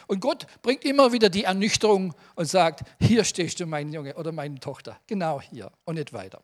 Und 0.06 0.20
Gott 0.20 0.46
bringt 0.62 0.84
immer 0.84 1.12
wieder 1.12 1.28
die 1.28 1.44
Ernüchterung 1.44 2.14
und 2.34 2.46
sagt, 2.46 2.80
hier 2.98 3.22
stehst 3.22 3.60
du, 3.60 3.66
mein 3.66 3.92
Junge 3.92 4.16
oder 4.16 4.32
meine 4.32 4.58
Tochter. 4.58 4.98
Genau 5.06 5.40
hier 5.40 5.70
und 5.84 5.94
nicht 5.94 6.12
weiter. 6.12 6.42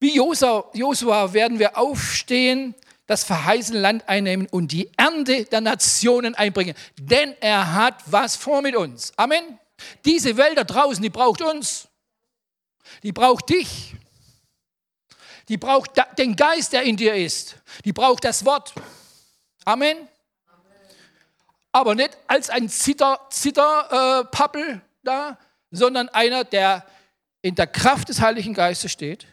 Wie 0.00 0.14
Josua 0.14 1.32
werden 1.32 1.58
wir 1.58 1.76
aufstehen 1.76 2.74
das 3.06 3.24
verheißene 3.24 3.78
Land 3.78 4.08
einnehmen 4.08 4.46
und 4.50 4.72
die 4.72 4.90
Ernte 4.96 5.44
der 5.44 5.60
Nationen 5.60 6.34
einbringen. 6.34 6.74
Denn 6.98 7.34
er 7.40 7.74
hat 7.74 8.02
was 8.06 8.36
vor 8.36 8.62
mit 8.62 8.76
uns. 8.76 9.12
Amen. 9.16 9.58
Diese 10.04 10.36
Welt 10.36 10.56
da 10.56 10.64
draußen, 10.64 11.02
die 11.02 11.10
braucht 11.10 11.42
uns. 11.42 11.88
Die 13.02 13.12
braucht 13.12 13.50
dich. 13.50 13.94
Die 15.48 15.56
braucht 15.56 15.90
den 16.18 16.36
Geist, 16.36 16.72
der 16.72 16.82
in 16.82 16.96
dir 16.96 17.14
ist. 17.14 17.56
Die 17.84 17.92
braucht 17.92 18.24
das 18.24 18.44
Wort. 18.44 18.74
Amen. 19.64 19.96
Aber 21.72 21.94
nicht 21.94 22.16
als 22.26 22.50
ein 22.50 22.68
Zitterpappel 22.68 23.30
Zitter, 23.30 24.74
äh, 24.76 24.80
da, 25.02 25.38
sondern 25.70 26.08
einer, 26.08 26.44
der 26.44 26.86
in 27.42 27.54
der 27.54 27.66
Kraft 27.66 28.08
des 28.08 28.20
Heiligen 28.20 28.54
Geistes 28.54 28.92
steht, 28.92 29.26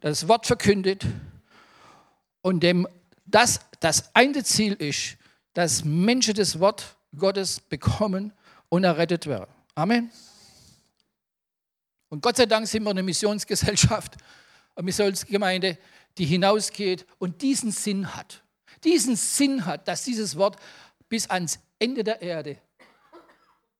das 0.00 0.28
Wort 0.28 0.46
verkündet 0.46 1.04
und 2.42 2.60
dem 2.60 2.86
das 3.24 3.60
das 3.80 4.14
eine 4.14 4.42
Ziel 4.44 4.74
ist, 4.74 5.16
dass 5.54 5.84
Menschen 5.84 6.34
das 6.34 6.60
Wort 6.60 6.96
Gottes 7.16 7.60
bekommen 7.60 8.32
und 8.68 8.84
errettet 8.84 9.26
werden. 9.26 9.50
Amen. 9.74 10.10
Und 12.08 12.22
Gott 12.22 12.36
sei 12.36 12.46
Dank 12.46 12.66
sind 12.66 12.84
wir 12.84 12.90
eine 12.90 13.02
Missionsgesellschaft, 13.02 14.16
eine 14.78 14.84
Missionsgemeinde, 14.84 15.76
die 16.18 16.24
hinausgeht 16.24 17.04
und 17.18 17.42
diesen 17.42 17.72
Sinn 17.72 18.14
hat. 18.14 18.42
Diesen 18.84 19.16
Sinn 19.16 19.66
hat, 19.66 19.88
dass 19.88 20.04
dieses 20.04 20.36
Wort 20.36 20.56
bis 21.08 21.28
ans 21.28 21.58
Ende 21.80 22.04
der 22.04 22.22
Erde 22.22 22.58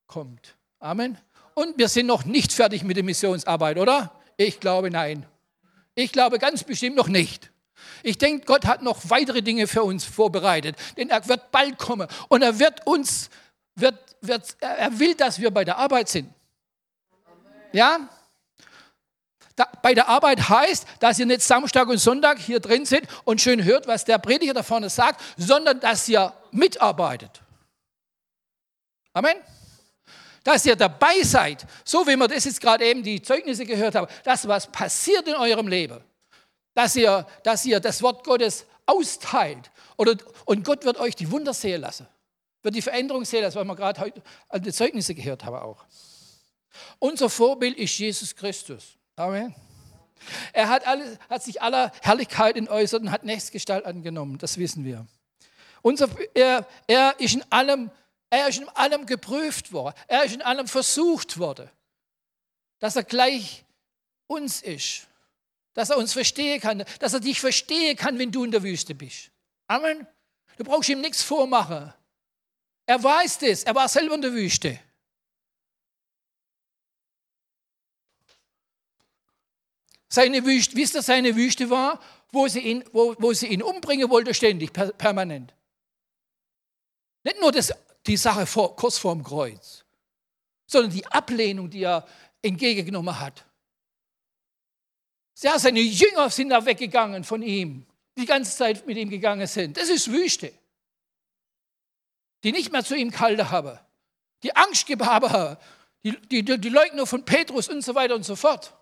kommt. 0.09 0.57
Amen. 0.81 1.17
Und 1.55 1.79
wir 1.79 1.89
sind 1.89 2.07
noch 2.07 2.25
nicht 2.25 2.53
fertig 2.53 2.83
mit 2.83 2.97
der 2.97 3.05
Missionsarbeit, 3.05 3.79
oder? 3.79 4.13
Ich 4.37 4.59
glaube 4.59 4.91
nein. 4.91 5.25
Ich 5.95 6.11
glaube 6.11 6.39
ganz 6.39 6.65
bestimmt 6.65 6.97
noch 6.97 7.09
nicht. 7.09 7.53
Ich 8.03 8.19
denke, 8.19 8.45
Gott 8.45 8.67
hat 8.67 8.83
noch 8.83 8.99
weitere 9.09 9.43
Dinge 9.43 9.69
für 9.69 9.85
uns 9.85 10.05
vorbereitet, 10.05 10.77
denn 10.97 11.11
er 11.11 11.27
wird 11.29 11.53
bald 11.53 11.79
kommen 11.79 12.09
und 12.29 12.43
er 12.43 12.59
wird 12.59 12.87
uns, 12.87 13.31
wird, 13.77 14.17
wird, 14.21 14.57
er 14.61 14.99
will, 14.99 15.15
dass 15.15 15.41
wir 15.41 15.53
bei 15.53 15.65
der 15.65 15.79
Arbeit 15.79 16.09
sind. 16.09 16.33
Ja? 17.73 18.09
Bei 19.83 19.95
der 19.95 20.09
Arbeit 20.09 20.49
heißt, 20.49 20.87
dass 21.01 21.19
ihr 21.19 21.27
nicht 21.27 21.43
Samstag 21.43 21.89
und 21.89 21.99
Sonntag 21.99 22.39
hier 22.39 22.61
drin 22.61 22.85
seid 22.85 23.05
und 23.25 23.41
schön 23.41 23.65
hört, 23.65 23.87
was 23.87 24.05
der 24.05 24.19
Prediger 24.19 24.55
da 24.55 24.63
vorne 24.63 24.91
sagt, 24.91 25.21
sondern 25.37 25.81
dass 25.81 26.09
ihr 26.09 26.33
mitarbeitet. 26.51 27.43
Amen. 29.13 29.37
Dass 30.45 30.65
ihr 30.65 30.77
dabei 30.77 31.23
seid, 31.23 31.67
so 31.85 32.07
wie 32.07 32.17
wir 32.17 32.29
das 32.29 32.45
jetzt 32.45 32.61
gerade 32.61 32.85
eben 32.85 33.03
die 33.03 33.21
Zeugnisse 33.21 33.67
gehört 33.67 33.95
haben, 33.95 34.07
dass 34.25 34.47
was 34.47 34.67
passiert 34.67 35.27
in 35.27 35.35
eurem 35.35 35.69
Leben 35.69 36.03
dass 36.79 36.95
ihr, 36.95 37.27
dass 37.43 37.65
ihr 37.65 37.81
das 37.81 38.01
Wort 38.03 38.23
Gottes 38.23 38.65
austeilt. 38.87 39.69
Oder, 39.97 40.17
und 40.45 40.65
Gott 40.65 40.85
wird 40.85 40.97
euch 40.99 41.17
die 41.17 41.29
Wunder 41.29 41.53
sehen 41.53 41.81
lassen. 41.81 42.07
Wird 42.63 42.77
die 42.77 42.83
Veränderung 42.83 43.25
sehen 43.25 43.43
lassen, 43.43 43.57
was 43.57 43.67
wir 43.67 43.75
gerade 43.75 44.01
heute 44.01 44.23
an 44.49 44.63
den 44.63 44.73
Zeugnisse 44.73 45.13
gehört 45.13 45.45
haben 45.45 45.57
auch. 45.57 45.85
Unser 47.01 47.29
Vorbild 47.29 47.77
ist 47.77 47.99
Jesus 47.99 48.37
Christus. 48.37 48.97
Amen. 49.19 49.55
Er 50.53 50.69
hat, 50.69 50.87
alle, 50.87 51.19
hat 51.29 51.43
sich 51.43 51.63
aller 51.63 51.93
Herrlichkeit 52.03 52.57
entäußert 52.57 53.03
und 53.03 53.11
hat 53.11 53.25
Nächstgestalt 53.25 53.85
angenommen. 53.85 54.39
Das 54.39 54.59
wissen 54.59 54.85
wir. 54.85 55.07
Unser, 55.83 56.09
er, 56.35 56.67
er, 56.87 57.15
ist 57.19 57.35
in 57.35 57.45
allem, 57.51 57.91
er 58.31 58.49
ist 58.49 58.59
in 58.59 58.69
allem 58.71 59.07
geprüft 59.07 59.73
worden. 59.73 59.95
Er 60.09 60.25
ist 60.25 60.35
in 60.35 60.43
allem 60.43 60.67
versucht 60.67 61.39
worden. 61.39 61.71
Dass 62.81 62.97
er 62.97 63.05
gleich 63.05 63.65
uns 64.27 64.63
ist 64.63 65.09
dass 65.79 65.91
er 65.91 65.97
uns 65.97 66.13
verstehen 66.13 66.61
kann, 66.61 66.85
dass 66.99 67.15
er 67.15 67.21
dich 67.21 67.41
verstehen 67.41 67.97
kann, 67.97 68.19
wenn 68.19 68.33
du 68.33 68.43
in 68.43 68.51
der 68.51 68.65
Wüste 68.65 68.97
bist. 68.97 69.31
Amen. 69.69 70.09
Du 70.57 70.65
brauchst 70.65 70.89
ihm 70.89 71.01
nichts 71.01 71.23
vormachen. 71.23 71.95
Er 72.85 73.01
weiß 73.01 73.39
das, 73.39 73.63
er 73.63 73.77
war 73.77 73.89
selber 73.89 74.17
in 74.17 74.23
der 74.23 74.33
Wüste. 74.33 74.81
Seine 80.09 80.45
Wüste, 80.45 80.77
wisst 80.77 80.95
ihr, 80.95 81.03
seine 81.03 81.37
Wüste 81.37 81.69
war, 81.69 82.01
wo 82.33 82.49
sie 82.49 82.61
ihn, 82.61 82.85
wo, 82.93 83.15
wo 83.19 83.33
sie 83.33 83.49
ihn 83.49 83.63
umbringen 83.63 84.09
wollte, 84.09 84.33
ständig, 84.35 84.73
per, 84.73 84.93
permanent. 84.93 85.55
Nicht 87.25 87.41
nur 87.41 87.53
das, 87.53 87.73
die 88.07 88.17
Sache 88.17 88.47
vor, 88.47 88.75
kurz 88.77 88.99
vorm 88.99 89.23
Kreuz, 89.23 89.85
sondern 90.67 90.93
die 90.93 91.07
Ablehnung, 91.07 91.69
die 91.69 91.83
er 91.83 92.07
entgegengenommen 92.43 93.19
hat. 93.19 93.45
Ja, 95.41 95.59
seine 95.59 95.81
Jünger 95.81 96.31
sind 96.31 96.49
da 96.51 96.65
weggegangen 96.65 97.23
von 97.23 97.43
ihm, 97.43 97.87
die 98.17 98.27
ganze 98.27 98.57
Zeit 98.57 98.87
mit 98.87 98.97
ihm 98.97 99.11
gegangen 99.11 99.47
sind. 99.47 99.77
Das 99.77 99.89
ist 99.89 100.11
Wüste. 100.11 100.53
Die 102.43 102.53
nicht 102.53 102.73
mehr 102.73 102.85
zu 102.85 102.97
ihm 102.97 103.11
gehalten 103.11 103.51
haben, 103.51 103.79
die 104.43 104.55
Angst 104.55 104.87
gehabt 104.87 105.31
haben, 105.31 105.57
die, 106.03 106.43
die, 106.43 106.61
die 106.61 106.69
Leugner 106.69 107.07
von 107.07 107.25
Petrus 107.25 107.69
und 107.69 107.83
so 107.83 107.95
weiter 107.95 108.15
und 108.15 108.25
so 108.25 108.37
fort. 108.37 108.78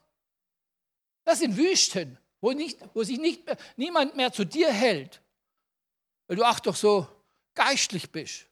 Das 1.26 1.40
sind 1.40 1.56
Wüsten, 1.56 2.16
wo, 2.40 2.52
nicht, 2.52 2.78
wo 2.94 3.02
sich 3.02 3.18
nicht 3.18 3.42
niemand 3.76 4.14
mehr 4.14 4.32
zu 4.32 4.44
dir 4.44 4.72
hält, 4.72 5.20
weil 6.28 6.36
du 6.36 6.44
ach 6.44 6.60
doch 6.60 6.76
so 6.76 7.04
geistlich 7.52 8.08
bist. 8.12 8.46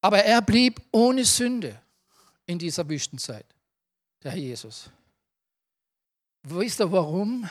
Aber 0.00 0.24
er 0.24 0.40
blieb 0.40 0.80
ohne 0.90 1.26
Sünde 1.26 1.80
in 2.46 2.58
dieser 2.58 2.88
Wüstenzeit, 2.88 3.46
der 4.22 4.30
Herr 4.30 4.40
Jesus. 4.40 4.90
Wisst 6.44 6.80
ihr 6.80 6.90
warum? 6.90 7.46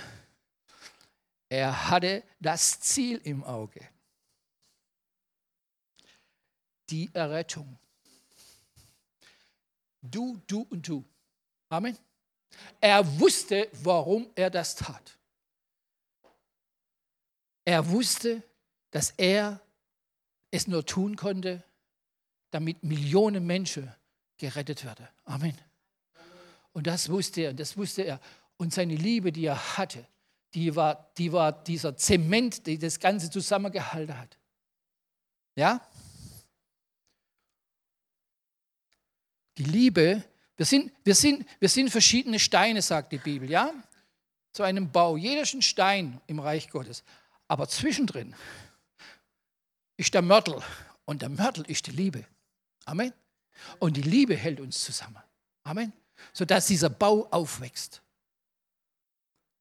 Er 1.50 1.90
hatte 1.90 2.24
das 2.40 2.80
Ziel 2.80 3.22
im 3.24 3.44
Auge. 3.44 3.88
Die 6.90 7.14
Errettung. 7.14 7.78
Du, 10.02 10.42
du 10.48 10.62
und 10.70 10.88
du. 10.88 11.06
Amen. 11.70 11.98
Er 12.80 13.20
wusste, 13.20 13.70
warum 13.84 14.30
er 14.36 14.50
das 14.50 14.76
tat. 14.76 15.18
Er 17.64 17.88
wusste, 17.90 18.44
dass 18.90 19.12
er 19.12 19.62
es 20.50 20.68
nur 20.68 20.86
tun 20.86 21.16
konnte, 21.16 21.64
damit 22.50 22.84
Millionen 22.84 23.46
Menschen 23.46 23.94
gerettet 24.38 24.84
werden. 24.84 25.08
Amen. 25.24 25.58
Und 26.74 26.88
das 26.88 27.10
wusste 27.10 27.42
er, 27.42 27.50
und 27.52 27.60
das 27.60 27.78
wusste 27.78 28.02
er. 28.04 28.20
Und 28.58 28.74
seine 28.74 28.96
Liebe, 28.96 29.32
die 29.32 29.46
er 29.46 29.78
hatte, 29.78 30.06
die 30.54 30.76
war, 30.76 31.12
die 31.18 31.32
war 31.32 31.52
dieser 31.52 31.96
Zement, 31.96 32.68
der 32.68 32.78
das 32.78 33.00
Ganze 33.00 33.30
zusammengehalten 33.30 34.18
hat. 34.18 34.38
Ja? 35.56 35.82
Die 39.58 39.64
Liebe, 39.64 40.24
wir 40.58 40.66
sind, 40.66 40.92
wir, 41.04 41.16
sind, 41.16 41.46
wir 41.60 41.70
sind 41.70 41.90
verschiedene 41.90 42.40
Steine, 42.40 42.82
sagt 42.82 43.12
die 43.12 43.18
Bibel, 43.18 43.50
ja? 43.50 43.74
Zu 44.52 44.64
einem 44.64 44.92
Bau. 44.92 45.18
Jeder 45.18 45.42
ist 45.42 45.54
ein 45.54 45.62
Stein 45.62 46.22
im 46.28 46.40
Reich 46.40 46.70
Gottes. 46.70 47.04
Aber 47.48 47.68
zwischendrin 47.68 48.36
ist 49.98 50.14
der 50.14 50.22
Mörtel. 50.22 50.62
Und 51.06 51.22
der 51.22 51.30
Mörtel 51.30 51.66
ist 51.66 51.88
die 51.88 51.92
Liebe. 51.92 52.26
Amen. 52.86 53.14
Und 53.80 53.98
die 53.98 54.02
Liebe 54.02 54.36
hält 54.36 54.60
uns 54.60 54.84
zusammen. 54.84 55.22
Amen. 55.64 55.94
Sodass 56.34 56.68
dieser 56.68 56.90
Bau 56.90 57.28
aufwächst. 57.32 58.02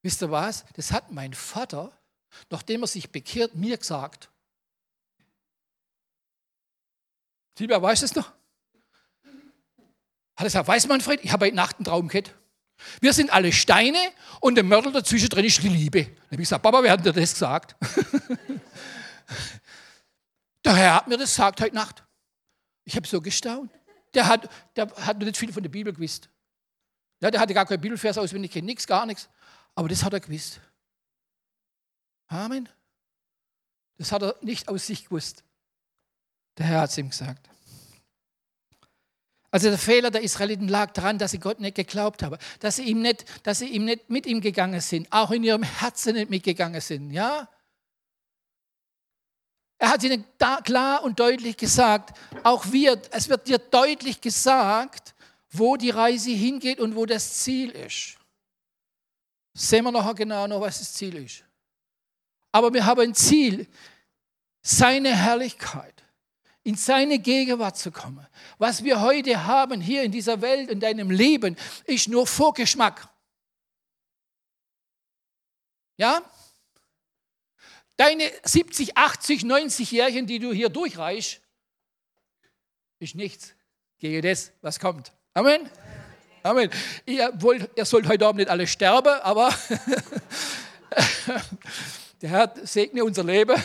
Wisst 0.03 0.23
ihr 0.23 0.31
was? 0.31 0.65
Das 0.75 0.93
hat 0.93 1.13
mein 1.13 1.35
Vater, 1.35 1.93
nachdem 2.51 2.83
er 2.83 2.87
sich 2.87 3.11
bekehrt, 3.11 3.55
mir 3.55 3.77
gesagt. 3.77 4.31
Silvia, 7.57 7.81
weißt 7.81 8.03
du 8.03 8.07
es 8.07 8.15
noch? 8.15 8.33
Hat 10.41 10.47
er 10.47 10.49
gesagt, 10.49 10.69
weiß 10.69 10.89
Manfred, 10.89 11.21
ich 11.23 11.33
habe 11.33 11.45
heute 11.45 11.55
Nacht 11.55 11.77
einen 11.77 11.85
Traum 11.85 12.09
gehabt. 12.09 12.35
Wir 13.03 13.13
sind 13.13 13.31
alle 13.31 13.53
Steine 13.53 13.99
und 14.41 14.55
der 14.55 14.65
Mörder 14.65 14.91
dazwischen 14.91 15.29
drin 15.29 15.45
ist 15.45 15.63
die 15.63 15.69
Liebe. 15.69 16.05
Dann 16.05 16.15
habe 16.15 16.37
ich 16.37 16.39
gesagt, 16.39 16.63
Papa, 16.63 16.83
wer 16.83 16.93
hat 16.93 17.05
dir 17.05 17.13
das 17.13 17.35
gesagt? 17.35 17.77
der 20.65 20.75
Herr 20.75 20.95
hat 20.95 21.09
mir 21.09 21.19
das 21.19 21.29
gesagt 21.29 21.61
heute 21.61 21.75
Nacht. 21.75 22.03
Ich 22.85 22.97
habe 22.97 23.07
so 23.07 23.21
gestaunt. 23.21 23.71
Der 24.15 24.29
hat, 24.29 24.49
der 24.77 24.91
hat 24.97 25.19
nicht 25.19 25.37
viel 25.37 25.53
von 25.53 25.63
der 25.63 25.69
Bibel 25.69 25.93
gewusst. 25.93 26.31
Ja, 27.21 27.31
der 27.31 27.39
hatte 27.39 27.53
gar 27.53 27.67
keinen 27.67 27.83
Bibelvers 27.83 28.17
auswendig, 28.17 28.55
nichts, 28.55 28.87
gar 28.87 29.05
nichts. 29.05 29.29
Aber 29.75 29.91
das 29.91 30.03
hat 30.03 30.15
er 30.15 30.21
gewusst. 30.21 30.59
Amen. 32.29 32.67
Das 33.99 34.11
hat 34.11 34.23
er 34.23 34.37
nicht 34.41 34.71
aus 34.71 34.87
sich 34.87 35.05
gewusst. 35.05 35.45
Der 36.57 36.65
Herr 36.65 36.81
hat 36.81 36.89
es 36.89 36.97
ihm 36.97 37.11
gesagt. 37.11 37.50
Also 39.51 39.69
der 39.69 39.79
Fehler 39.79 40.11
der 40.11 40.23
Israeliten 40.23 40.69
lag 40.69 40.93
daran, 40.93 41.19
dass 41.19 41.33
sie 41.33 41.39
Gott 41.39 41.59
nicht 41.61 41.75
geglaubt 41.75 42.23
haben, 42.23 42.39
dass 42.61 42.77
sie 42.77 42.85
ihm 42.85 43.03
nicht, 43.03 43.25
dass 43.43 43.59
sie 43.59 43.67
ihm 43.67 43.85
nicht 43.85 44.09
mit 44.09 44.27
ihm 44.27 44.41
gegangen 44.41 44.81
sind, 44.81 45.11
auch 45.11 45.33
in 45.33 45.43
ihrem 45.43 45.65
Herzen 45.65 46.15
nicht 46.15 46.31
mitgegangen 46.31 46.81
sind. 46.81 47.11
Ja, 47.11 47.49
er 49.81 49.89
hat 49.89 50.05
ihnen 50.05 50.25
klar 50.63 51.03
und 51.03 51.19
deutlich 51.19 51.57
gesagt, 51.57 52.17
auch 52.45 52.71
wir, 52.71 53.01
es 53.13 53.31
wird 53.31 53.49
dir 53.49 53.59
deutlich 53.59 54.21
gesagt, 54.21 55.15
wo 55.51 55.77
die 55.77 55.89
Reise 55.89 56.31
hingeht 56.31 56.81
und 56.81 56.95
wo 56.95 57.07
das 57.07 57.39
Ziel 57.39 57.71
ist. 57.71 58.17
Sehen 59.55 59.85
wir 59.85 59.91
nachher 59.91 60.15
genau 60.15 60.47
noch, 60.47 60.61
was 60.61 60.81
das 60.81 60.93
Ziel 60.93 61.17
ist. 61.17 61.45
Aber 62.53 62.73
wir 62.75 62.85
haben 62.85 63.01
ein 63.01 63.15
Ziel, 63.15 63.67
seine 64.61 65.17
Herrlichkeit, 65.17 66.00
in 66.63 66.75
seine 66.75 67.19
Gegenwart 67.19 67.79
zu 67.79 67.91
kommen. 67.91 68.27
Was 68.59 68.85
wir 68.85 69.01
heute 69.01 69.47
haben 69.47 69.81
hier 69.81 70.03
in 70.03 70.13
dieser 70.13 70.41
Welt, 70.43 70.71
in 70.71 70.81
deinem 70.81 71.11
Leben, 71.11 71.57
ist 71.85 72.09
nur 72.09 72.27
Vorgeschmack. 72.27 73.09
Ja? 75.97 76.23
Deine 77.97 78.31
70, 78.45 78.97
80, 78.97 79.43
90-Jährigen, 79.43 80.27
die 80.27 80.39
du 80.39 80.53
hier 80.53 80.69
durchreichst, 80.69 81.41
ist 82.99 83.15
nichts 83.15 83.55
gegen 83.99 84.23
das, 84.23 84.53
was 84.61 84.79
kommt. 84.79 85.13
Amen. 85.35 85.69
Amen. 86.43 86.71
Ihr, 87.05 87.33
wollt, 87.37 87.71
ihr 87.77 87.85
sollt 87.85 88.09
heute 88.09 88.27
Abend 88.27 88.39
nicht 88.39 88.49
alle 88.49 88.67
sterben, 88.67 89.21
aber 89.21 89.55
der 92.23 92.31
Herr 92.31 92.55
segne 92.65 93.05
unser 93.05 93.25
Leben. 93.25 93.63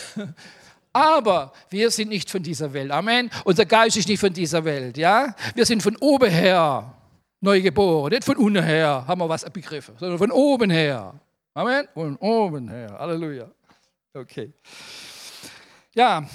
Aber 0.96 1.52
wir 1.68 1.90
sind 1.90 2.08
nicht 2.08 2.30
von 2.30 2.42
dieser 2.42 2.72
Welt. 2.72 2.90
Amen. 2.90 3.30
Unser 3.44 3.66
Geist 3.66 3.98
ist 3.98 4.08
nicht 4.08 4.18
von 4.18 4.32
dieser 4.32 4.64
Welt. 4.64 4.96
Ja? 4.96 5.36
Wir 5.54 5.66
sind 5.66 5.82
von 5.82 5.94
oben 5.96 6.30
her 6.30 6.90
neu 7.38 7.60
geboren. 7.60 8.14
Nicht 8.14 8.24
von 8.24 8.38
unten 8.38 8.64
her 8.64 9.04
haben 9.06 9.20
wir 9.20 9.28
was 9.28 9.44
begriffen, 9.50 9.94
sondern 9.98 10.16
von 10.16 10.30
oben 10.30 10.70
her. 10.70 11.12
Amen. 11.52 11.86
Von 11.92 12.16
oben 12.16 12.70
her. 12.70 12.96
Halleluja. 12.98 13.46
Okay. 14.14 14.54
Ja, 15.94 16.26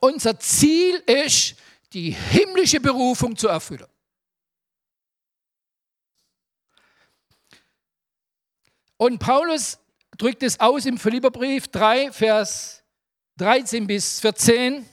unser 0.00 0.38
Ziel 0.38 1.02
ist, 1.04 1.56
die 1.92 2.12
himmlische 2.12 2.80
Berufung 2.80 3.36
zu 3.36 3.48
erfüllen. 3.48 3.84
Und 8.96 9.18
Paulus 9.18 9.78
drückt 10.16 10.42
es 10.42 10.58
aus 10.58 10.86
im 10.86 10.96
Philipperbrief 10.96 11.68
3, 11.68 12.10
Vers 12.10 12.83
13 13.36 13.86
bis 13.86 14.20
14. 14.20 14.86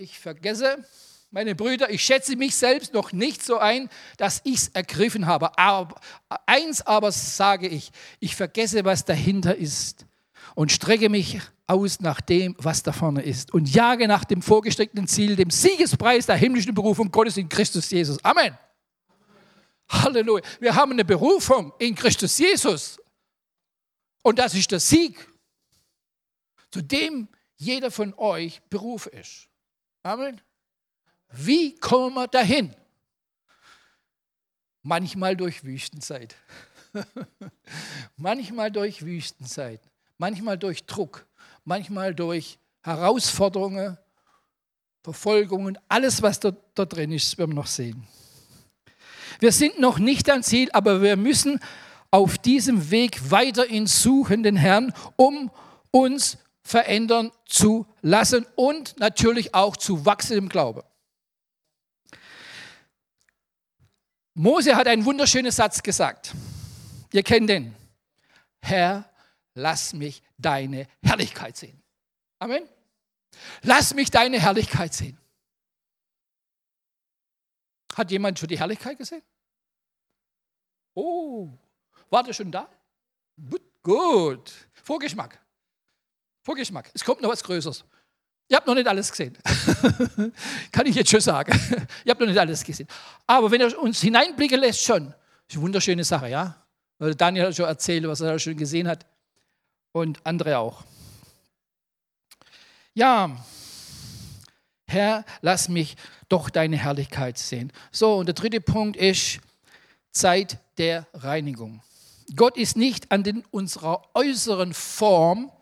Ich 0.00 0.18
vergesse, 0.18 0.84
meine 1.30 1.54
Brüder, 1.56 1.90
ich 1.90 2.02
schätze 2.02 2.36
mich 2.36 2.54
selbst 2.54 2.94
noch 2.94 3.12
nicht 3.12 3.44
so 3.44 3.58
ein, 3.58 3.90
dass 4.16 4.40
ich 4.44 4.54
es 4.54 4.68
ergriffen 4.68 5.26
habe. 5.26 5.58
Aber 5.58 6.00
eins 6.46 6.82
aber 6.82 7.10
sage 7.10 7.66
ich, 7.66 7.90
ich 8.20 8.36
vergesse, 8.36 8.84
was 8.84 9.04
dahinter 9.04 9.56
ist 9.56 10.06
und 10.54 10.72
strecke 10.72 11.08
mich 11.08 11.40
aus 11.66 12.00
nach 12.00 12.20
dem, 12.20 12.54
was 12.58 12.82
da 12.82 12.92
vorne 12.92 13.22
ist 13.22 13.52
und 13.52 13.68
jage 13.74 14.08
nach 14.08 14.24
dem 14.24 14.40
vorgestreckten 14.40 15.06
Ziel, 15.06 15.36
dem 15.36 15.50
Siegespreis 15.50 16.26
der 16.26 16.36
himmlischen 16.36 16.74
Berufung 16.74 17.10
Gottes 17.10 17.36
in 17.36 17.48
Christus 17.48 17.90
Jesus. 17.90 18.24
Amen. 18.24 18.56
Halleluja. 19.90 20.44
Wir 20.60 20.74
haben 20.74 20.92
eine 20.92 21.04
Berufung 21.04 21.72
in 21.78 21.94
Christus 21.94 22.38
Jesus. 22.38 22.98
Und 24.22 24.38
das 24.38 24.54
ist 24.54 24.70
der 24.70 24.80
Sieg, 24.80 25.28
zu 26.70 26.82
dem 26.82 27.28
jeder 27.56 27.90
von 27.90 28.14
euch 28.14 28.62
berufen 28.70 29.12
ist. 29.12 29.48
Amen. 30.02 30.40
Wie 31.30 31.74
kommen 31.74 32.14
wir 32.14 32.28
dahin? 32.28 32.74
Manchmal 34.82 35.36
durch 35.36 35.64
Wüstenzeit. 35.64 36.36
manchmal 38.16 38.70
durch 38.70 39.04
Wüstenzeit. 39.04 39.80
Manchmal 40.16 40.56
durch 40.56 40.86
Druck. 40.86 41.26
Manchmal 41.64 42.14
durch 42.14 42.58
Herausforderungen, 42.82 43.98
Verfolgungen. 45.02 45.78
Alles, 45.88 46.22
was 46.22 46.40
da, 46.40 46.52
da 46.74 46.86
drin 46.86 47.12
ist, 47.12 47.36
werden 47.36 47.50
wir 47.50 47.56
noch 47.56 47.66
sehen. 47.66 48.06
Wir 49.40 49.52
sind 49.52 49.78
noch 49.78 49.98
nicht 49.98 50.30
am 50.30 50.42
Ziel, 50.42 50.70
aber 50.72 51.02
wir 51.02 51.16
müssen 51.16 51.60
auf 52.10 52.38
diesem 52.38 52.90
Weg 52.90 53.30
weiter 53.30 53.66
in 53.66 53.86
Suchen 53.86 54.42
den 54.42 54.56
Herrn, 54.56 54.94
um 55.16 55.50
uns 55.90 56.38
verändern 56.68 57.32
zu 57.46 57.86
lassen 58.02 58.44
und 58.54 58.98
natürlich 58.98 59.54
auch 59.54 59.76
zu 59.76 60.04
wachsen 60.04 60.36
im 60.36 60.48
Glauben. 60.50 60.82
Mose 64.34 64.76
hat 64.76 64.86
einen 64.86 65.04
wunderschönen 65.06 65.50
Satz 65.50 65.82
gesagt. 65.82 66.34
Ihr 67.12 67.22
kennt 67.22 67.48
den. 67.48 67.74
Herr, 68.60 69.10
lass 69.54 69.94
mich 69.94 70.22
deine 70.36 70.86
Herrlichkeit 71.02 71.56
sehen. 71.56 71.82
Amen. 72.38 72.68
Lass 73.62 73.94
mich 73.94 74.10
deine 74.10 74.38
Herrlichkeit 74.38 74.92
sehen. 74.92 75.18
Hat 77.94 78.10
jemand 78.10 78.38
schon 78.38 78.48
die 78.48 78.58
Herrlichkeit 78.58 78.98
gesehen? 78.98 79.22
Oh, 80.94 81.48
war 82.10 82.22
der 82.22 82.34
schon 82.34 82.52
da? 82.52 82.68
Gut. 83.82 84.52
Vorgeschmack. 84.84 85.40
Vorgeschmack. 86.48 86.90
Es 86.94 87.04
kommt 87.04 87.20
noch 87.20 87.28
was 87.28 87.44
Größeres. 87.44 87.84
Ihr 88.48 88.56
habt 88.56 88.66
noch 88.66 88.74
nicht 88.74 88.88
alles 88.88 89.10
gesehen. 89.10 89.36
Kann 90.72 90.86
ich 90.86 90.94
jetzt 90.94 91.10
schon 91.10 91.20
sagen. 91.20 91.52
Ihr 92.06 92.10
habt 92.10 92.20
noch 92.20 92.26
nicht 92.26 92.38
alles 92.38 92.64
gesehen. 92.64 92.88
Aber 93.26 93.50
wenn 93.50 93.60
er 93.60 93.78
uns 93.78 94.00
hineinblicken 94.00 94.58
lässt, 94.58 94.82
schon. 94.82 95.08
Das 95.08 95.14
ist 95.48 95.56
eine 95.56 95.62
wunderschöne 95.64 96.04
Sache, 96.04 96.30
ja? 96.30 96.56
Weil 96.98 97.14
Daniel 97.14 97.48
hat 97.48 97.54
schon 97.54 97.66
erzählt, 97.66 98.08
was 98.08 98.22
er 98.22 98.38
schon 98.38 98.56
gesehen 98.56 98.88
hat. 98.88 99.04
Und 99.92 100.24
andere 100.24 100.56
auch. 100.56 100.84
Ja, 102.94 103.44
Herr, 104.86 105.26
lass 105.42 105.68
mich 105.68 105.96
doch 106.30 106.48
deine 106.48 106.78
Herrlichkeit 106.78 107.36
sehen. 107.36 107.74
So, 107.92 108.14
und 108.16 108.24
der 108.24 108.34
dritte 108.34 108.62
Punkt 108.62 108.96
ist 108.96 109.40
Zeit 110.12 110.56
der 110.78 111.06
Reinigung. 111.12 111.82
Gott 112.36 112.56
ist 112.56 112.78
nicht 112.78 113.12
an 113.12 113.22
den, 113.22 113.44
unserer 113.50 114.02
äußeren 114.14 114.72
Form 114.72 115.52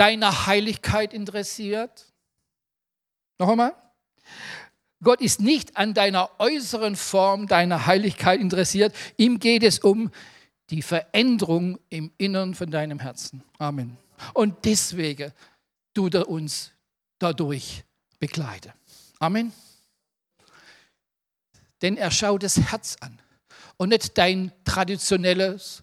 deiner 0.00 0.46
Heiligkeit 0.46 1.12
interessiert. 1.12 2.06
Noch 3.38 3.50
einmal. 3.50 3.74
Gott 5.02 5.20
ist 5.20 5.40
nicht 5.40 5.76
an 5.76 5.92
deiner 5.92 6.30
äußeren 6.38 6.96
Form 6.96 7.46
deiner 7.46 7.84
Heiligkeit 7.84 8.40
interessiert. 8.40 8.94
Ihm 9.18 9.38
geht 9.38 9.62
es 9.62 9.78
um 9.78 10.10
die 10.70 10.80
Veränderung 10.80 11.78
im 11.90 12.12
Innern 12.16 12.54
von 12.54 12.70
deinem 12.70 12.98
Herzen. 12.98 13.42
Amen. 13.58 13.98
Und 14.32 14.64
deswegen 14.64 15.32
tut 15.92 16.14
er 16.14 16.28
uns 16.28 16.72
dadurch 17.18 17.84
begleiten. 18.18 18.72
Amen. 19.18 19.52
Denn 21.82 21.98
er 21.98 22.10
schaut 22.10 22.42
das 22.42 22.56
Herz 22.56 22.96
an 23.00 23.20
und 23.76 23.90
nicht 23.90 24.16
dein 24.16 24.50
traditionelles 24.64 25.82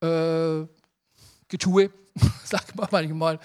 äh, 0.00 0.66
Getue, 1.48 1.90
sagt 2.44 2.74
man 2.76 2.88
manchmal, 2.90 3.38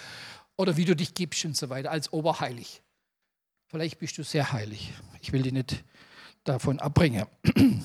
oder 0.56 0.76
wie 0.78 0.86
du 0.86 0.96
dich 0.96 1.14
gibst 1.14 1.46
und 1.46 1.56
so 1.56 1.70
weiter, 1.70 1.92
als 1.92 2.12
oberheilig. 2.12 2.82
Vielleicht 3.68 4.00
bist 4.00 4.18
du 4.18 4.24
sehr 4.24 4.52
heilig. 4.52 4.94
Ich 5.22 5.32
will 5.32 5.44
dich 5.44 5.54
nicht 5.54 5.84
davon 6.44 6.80
abbringen. 6.80 7.26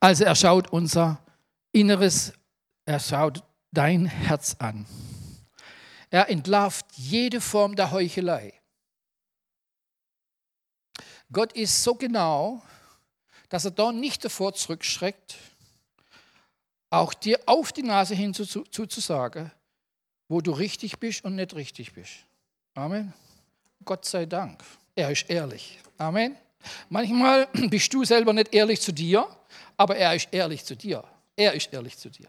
Also 0.00 0.24
er 0.24 0.34
schaut 0.34 0.70
unser 0.70 1.18
Inneres, 1.72 2.34
er 2.84 3.00
schaut 3.00 3.42
dein 3.72 4.04
Herz 4.04 4.54
an. 4.58 4.84
Er 6.10 6.28
entlarvt 6.28 6.84
jede 6.92 7.40
Form 7.40 7.74
der 7.74 7.90
Heuchelei. 7.90 8.52
Gott 11.32 11.54
ist 11.54 11.82
so 11.82 11.94
genau, 11.94 12.62
dass 13.48 13.64
er 13.64 13.70
da 13.70 13.92
nicht 13.92 14.24
davor 14.24 14.52
zurückschreckt, 14.52 15.36
auch 16.96 17.14
dir 17.14 17.40
auf 17.46 17.72
die 17.72 17.82
Nase 17.82 18.14
hin 18.14 18.34
zuzusagen, 18.34 19.50
wo 20.28 20.40
du 20.40 20.52
richtig 20.52 20.98
bist 20.98 21.24
und 21.24 21.36
nicht 21.36 21.54
richtig 21.54 21.92
bist. 21.92 22.12
Amen. 22.74 23.12
Gott 23.84 24.04
sei 24.04 24.26
Dank. 24.26 24.62
Er 24.94 25.10
ist 25.10 25.28
ehrlich. 25.28 25.78
Amen. 25.98 26.36
Manchmal 26.88 27.46
bist 27.68 27.92
du 27.92 28.04
selber 28.04 28.32
nicht 28.32 28.54
ehrlich 28.54 28.80
zu 28.80 28.92
dir, 28.92 29.26
aber 29.76 29.96
er 29.96 30.14
ist 30.14 30.28
ehrlich 30.32 30.64
zu 30.64 30.76
dir. 30.76 31.04
Er 31.36 31.52
ist 31.52 31.72
ehrlich 31.72 31.98
zu 31.98 32.08
dir. 32.08 32.28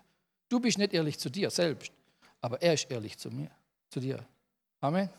Du 0.49 0.59
bist 0.59 0.77
nicht 0.77 0.93
ehrlich 0.93 1.17
zu 1.17 1.29
dir 1.29 1.49
selbst, 1.49 1.91
aber 2.41 2.61
er 2.61 2.73
ist 2.73 2.89
ehrlich 2.91 3.17
zu 3.17 3.29
mir, 3.29 3.49
zu 3.89 3.99
dir. 3.99 4.23
Amen. 4.81 5.09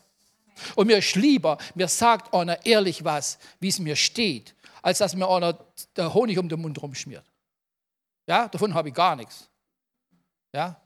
Und 0.75 0.87
mir 0.87 0.97
ist 0.97 1.15
lieber, 1.15 1.57
mir 1.75 1.87
sagt 1.87 2.33
einer 2.33 2.65
ehrlich 2.65 3.03
was, 3.03 3.37
wie 3.59 3.67
es 3.67 3.79
mir 3.79 3.95
steht, 3.95 4.55
als 4.81 4.99
dass 4.99 5.15
mir 5.15 5.27
einer 5.29 5.57
der 5.95 6.13
Honig 6.13 6.37
um 6.37 6.49
den 6.49 6.61
Mund 6.61 6.81
rumschmiert. 6.81 7.25
Ja, 8.27 8.47
davon 8.47 8.73
habe 8.73 8.89
ich 8.89 8.95
gar 8.95 9.15
nichts. 9.15 9.49
Ja, 10.53 10.79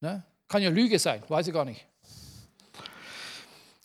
ne? 0.00 0.22
kann 0.48 0.62
ja 0.62 0.70
Lüge 0.70 0.98
sein, 0.98 1.22
weiß 1.26 1.46
ich 1.46 1.52
gar 1.54 1.64
nicht. 1.64 1.86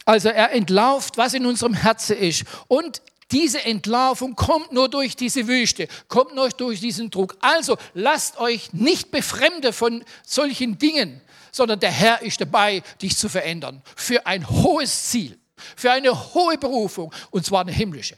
Also 0.06 0.30
er 0.30 0.52
entlarvt, 0.52 1.18
was 1.18 1.34
in 1.34 1.46
unserem 1.46 1.74
Herzen 1.74 2.18
ist. 2.18 2.46
Und 2.68 3.02
diese 3.32 3.64
Entlarvung 3.66 4.36
kommt 4.36 4.72
nur 4.72 4.90
durch 4.90 5.16
diese 5.16 5.48
Wüste, 5.48 5.88
kommt 6.08 6.36
nur 6.36 6.50
durch 6.50 6.80
diesen 6.80 7.10
Druck. 7.10 7.38
Also 7.42 7.78
lasst 7.94 8.38
euch 8.38 8.72
nicht 8.74 9.12
befremden 9.12 9.74
von 9.74 10.04
solchen 10.26 10.78
Dingen, 10.78 11.22
sondern 11.52 11.80
der 11.80 11.92
Herr 11.92 12.22
ist 12.22 12.40
dabei, 12.40 12.84
dich 13.02 13.18
zu 13.18 13.28
verändern. 13.28 13.82
Für 13.96 14.26
ein 14.26 14.48
hohes 14.50 15.10
Ziel, 15.10 15.38
für 15.56 15.92
eine 15.92 16.34
hohe 16.34 16.58
Berufung, 16.58 17.14
und 17.32 17.46
zwar 17.46 17.62
eine 17.62 17.72
himmlische. 17.72 18.18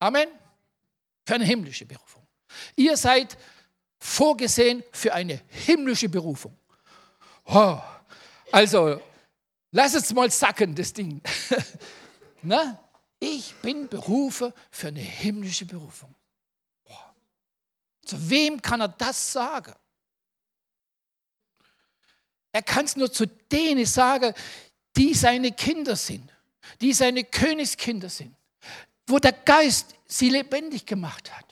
Amen. 0.00 0.28
Für 1.24 1.34
eine 1.34 1.44
himmlische 1.44 1.86
Berufung. 1.86 2.19
Ihr 2.76 2.96
seid 2.96 3.36
vorgesehen 3.98 4.82
für 4.92 5.12
eine 5.12 5.40
himmlische 5.48 6.08
Berufung. 6.08 6.56
Oh, 7.44 7.78
also, 8.52 9.00
lass 9.70 9.94
es 9.94 10.12
mal 10.12 10.30
sacken, 10.30 10.74
das 10.74 10.92
Ding. 10.92 11.20
Na? 12.42 12.78
Ich 13.18 13.54
bin 13.56 13.86
berufen 13.86 14.52
für 14.70 14.88
eine 14.88 15.00
himmlische 15.00 15.66
Berufung. 15.66 16.14
Boah. 16.84 17.14
Zu 18.04 18.30
wem 18.30 18.62
kann 18.62 18.80
er 18.80 18.88
das 18.88 19.32
sagen? 19.32 19.74
Er 22.52 22.62
kann 22.62 22.86
es 22.86 22.96
nur 22.96 23.12
zu 23.12 23.26
denen 23.26 23.86
sagen, 23.86 24.34
die 24.96 25.14
seine 25.14 25.52
Kinder 25.52 25.96
sind, 25.96 26.32
die 26.80 26.92
seine 26.92 27.24
Königskinder 27.24 28.08
sind, 28.08 28.34
wo 29.06 29.18
der 29.18 29.32
Geist 29.32 29.94
sie 30.06 30.30
lebendig 30.30 30.86
gemacht 30.86 31.30
hat. 31.36 31.49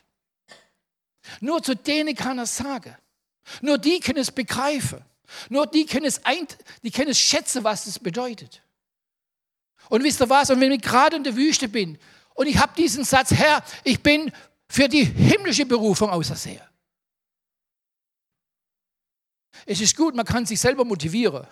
Nur 1.41 1.63
zu 1.63 1.75
denen 1.75 2.15
kann 2.15 2.39
er 2.39 2.47
sagen. 2.47 2.97
Nur 3.61 3.79
die 3.79 4.01
können 4.01 4.19
es 4.19 4.31
begreifen. 4.31 5.05
Nur 5.49 5.67
die 5.67 5.87
können 5.87 6.07
es, 6.07 6.25
ein, 6.25 6.47
die 6.83 6.91
können 6.91 7.11
es 7.11 7.19
schätzen, 7.19 7.65
was 7.65 7.87
es 7.87 7.99
bedeutet. 7.99 8.63
Und 9.89 10.03
wisst 10.03 10.21
ihr 10.21 10.29
was? 10.29 10.51
Und 10.51 10.61
wenn 10.61 10.73
ich 10.73 10.83
gerade 10.83 11.17
in 11.17 11.25
der 11.25 11.37
Wüste 11.37 11.69
bin 11.69 11.99
und 12.35 12.47
ich 12.47 12.59
habe 12.59 12.73
diesen 12.77 13.05
Satz, 13.05 13.31
Herr, 13.33 13.63
ich 13.85 14.03
bin 14.03 14.33
für 14.69 14.89
die 14.89 15.05
himmlische 15.05 15.67
Berufung 15.67 16.11
ausersehen. 16.11 16.61
Es 19.67 19.81
ist 19.81 19.97
gut, 19.97 20.15
man 20.15 20.25
kann 20.25 20.47
sich 20.47 20.61
selber 20.61 20.85
motivieren. 20.85 21.47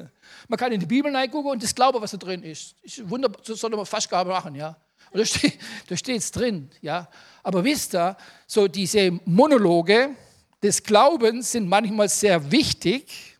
man 0.48 0.58
kann 0.58 0.72
in 0.72 0.80
die 0.80 0.86
Bibel 0.86 1.14
reingucken 1.14 1.52
und 1.52 1.62
das 1.62 1.74
glauben, 1.74 2.00
was 2.00 2.10
da 2.10 2.16
drin 2.16 2.42
ist. 2.42 2.74
ist 2.82 3.08
wunderbar, 3.08 3.40
das 3.46 3.58
sollte 3.58 3.76
man 3.76 3.86
fast 3.86 4.10
gar 4.10 4.24
machen, 4.24 4.54
ja. 4.54 4.76
Und 5.12 5.42
da 5.88 5.96
steht 5.96 6.18
es 6.18 6.30
drin, 6.30 6.70
ja. 6.80 7.08
Aber 7.42 7.64
wisst 7.64 7.94
ihr, 7.94 8.16
so 8.46 8.68
diese 8.68 9.10
Monologe 9.24 10.14
des 10.62 10.82
Glaubens 10.82 11.52
sind 11.52 11.68
manchmal 11.68 12.08
sehr 12.08 12.50
wichtig, 12.50 13.38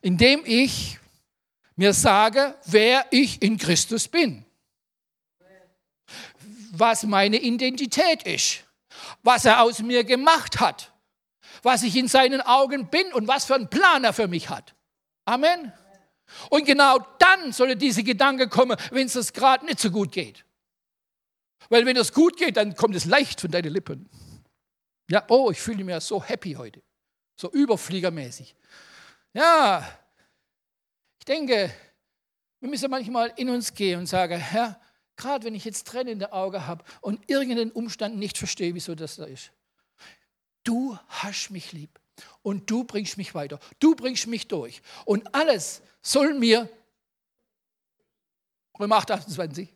indem 0.00 0.42
ich 0.44 0.98
mir 1.76 1.92
sage, 1.92 2.54
wer 2.64 3.06
ich 3.10 3.42
in 3.42 3.58
Christus 3.58 4.08
bin. 4.08 4.44
Was 6.72 7.04
meine 7.04 7.36
Identität 7.36 8.24
ist. 8.24 8.64
Was 9.22 9.44
er 9.44 9.62
aus 9.62 9.80
mir 9.80 10.04
gemacht 10.04 10.58
hat. 10.60 10.92
Was 11.62 11.82
ich 11.82 11.96
in 11.96 12.08
seinen 12.08 12.40
Augen 12.40 12.88
bin 12.88 13.12
und 13.12 13.28
was 13.28 13.44
für 13.44 13.54
einen 13.54 13.68
Plan 13.68 14.04
er 14.04 14.12
für 14.12 14.28
mich 14.28 14.48
hat. 14.48 14.74
Amen. 15.24 15.72
Und 16.50 16.64
genau 16.64 16.98
dann 17.18 17.52
soll 17.52 17.74
diese 17.76 18.02
Gedanke 18.02 18.48
kommen, 18.48 18.76
wenn 18.90 19.06
es 19.06 19.14
das 19.14 19.32
gerade 19.32 19.64
nicht 19.64 19.80
so 19.80 19.90
gut 19.90 20.12
geht. 20.12 20.44
Weil 21.68 21.84
wenn 21.86 21.96
es 21.96 22.12
gut 22.12 22.36
geht, 22.36 22.56
dann 22.56 22.74
kommt 22.74 22.94
es 22.94 23.04
leicht 23.04 23.40
von 23.40 23.50
deinen 23.50 23.72
Lippen. 23.72 24.08
Ja, 25.10 25.24
oh, 25.28 25.50
ich 25.50 25.60
fühle 25.60 25.84
mich 25.84 26.02
so 26.04 26.22
happy 26.22 26.52
heute. 26.54 26.82
So 27.36 27.50
überfliegermäßig. 27.50 28.54
Ja, 29.32 29.86
ich 31.18 31.24
denke, 31.24 31.72
wir 32.60 32.68
müssen 32.68 32.90
manchmal 32.90 33.32
in 33.36 33.50
uns 33.50 33.74
gehen 33.74 34.00
und 34.00 34.06
sagen, 34.06 34.38
Herr, 34.38 34.80
gerade 35.16 35.44
wenn 35.44 35.54
ich 35.54 35.64
jetzt 35.64 35.86
Tränen 35.86 36.14
in 36.14 36.18
den 36.20 36.32
Augen 36.32 36.66
habe 36.66 36.84
und 37.00 37.28
irgendeinen 37.30 37.70
Umstand 37.70 38.16
nicht 38.16 38.38
verstehe, 38.38 38.74
wieso 38.74 38.94
das 38.94 39.16
da 39.16 39.24
ist. 39.24 39.52
Du 40.64 40.98
hast 41.08 41.50
mich 41.50 41.72
lieb 41.72 41.98
und 42.42 42.70
du 42.70 42.84
bringst 42.84 43.16
mich 43.16 43.34
weiter. 43.34 43.58
Du 43.78 43.94
bringst 43.94 44.26
mich 44.26 44.48
durch. 44.48 44.82
Und 45.04 45.34
alles 45.34 45.82
soll 46.02 46.34
mir, 46.34 46.68
Römer 48.78 48.96
8, 48.96 49.10
28, 49.10 49.68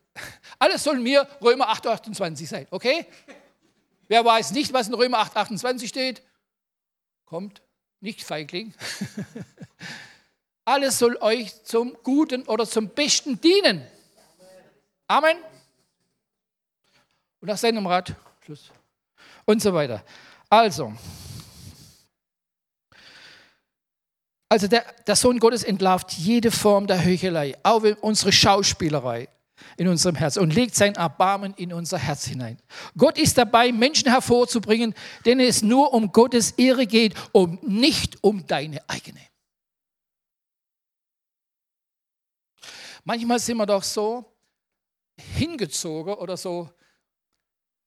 alles 0.59 0.83
soll 0.83 0.99
mir 0.99 1.27
Römer 1.41 1.69
8, 1.69 1.87
28 1.87 2.47
sein, 2.47 2.67
okay? 2.71 3.05
Wer 4.07 4.23
weiß 4.23 4.51
nicht, 4.51 4.71
was 4.73 4.87
in 4.87 4.93
Römer 4.93 5.19
8, 5.19 5.37
28 5.37 5.89
steht? 5.89 6.21
Kommt, 7.25 7.61
nicht 7.99 8.23
Feigling. 8.23 8.73
Alles 10.65 10.99
soll 10.99 11.17
euch 11.17 11.63
zum 11.63 11.97
Guten 12.03 12.43
oder 12.43 12.65
zum 12.65 12.89
Besten 12.89 13.39
dienen. 13.39 13.85
Amen. 15.07 15.37
Und 17.41 17.47
nach 17.47 17.57
seinem 17.57 17.85
Rat, 17.85 18.15
Schluss. 18.45 18.71
Und 19.45 19.61
so 19.61 19.73
weiter. 19.73 20.03
Also, 20.49 20.93
also 24.53 24.67
der, 24.67 24.85
der 25.07 25.15
Sohn 25.15 25.39
Gottes 25.39 25.63
entlarvt 25.63 26.11
jede 26.11 26.51
Form 26.51 26.85
der 26.85 27.03
Heuchelei, 27.03 27.57
auch 27.63 27.81
unsere 28.01 28.31
Schauspielerei. 28.31 29.27
in 29.77 29.87
unserem 29.87 30.15
Herz 30.15 30.37
und 30.37 30.53
legt 30.53 30.75
sein 30.75 30.93
Erbarmen 30.93 31.53
in 31.55 31.73
unser 31.73 31.97
Herz 31.97 32.25
hinein. 32.25 32.59
Gott 32.95 33.17
ist 33.17 33.37
dabei, 33.37 33.71
Menschen 33.71 34.11
hervorzubringen, 34.11 34.93
denen 35.25 35.41
es 35.41 35.63
nur 35.63 35.93
um 35.93 36.11
Gottes 36.11 36.51
Ehre 36.51 36.85
geht 36.85 37.15
und 37.31 37.63
nicht 37.67 38.23
um 38.23 38.45
deine 38.45 38.87
eigene. 38.87 39.21
Manchmal 43.03 43.39
sind 43.39 43.57
wir 43.57 43.65
doch 43.65 43.83
so 43.83 44.25
hingezogen 45.17 46.13
oder 46.13 46.37
so, 46.37 46.69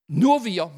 nur 0.07 0.43
wir. 0.43 0.69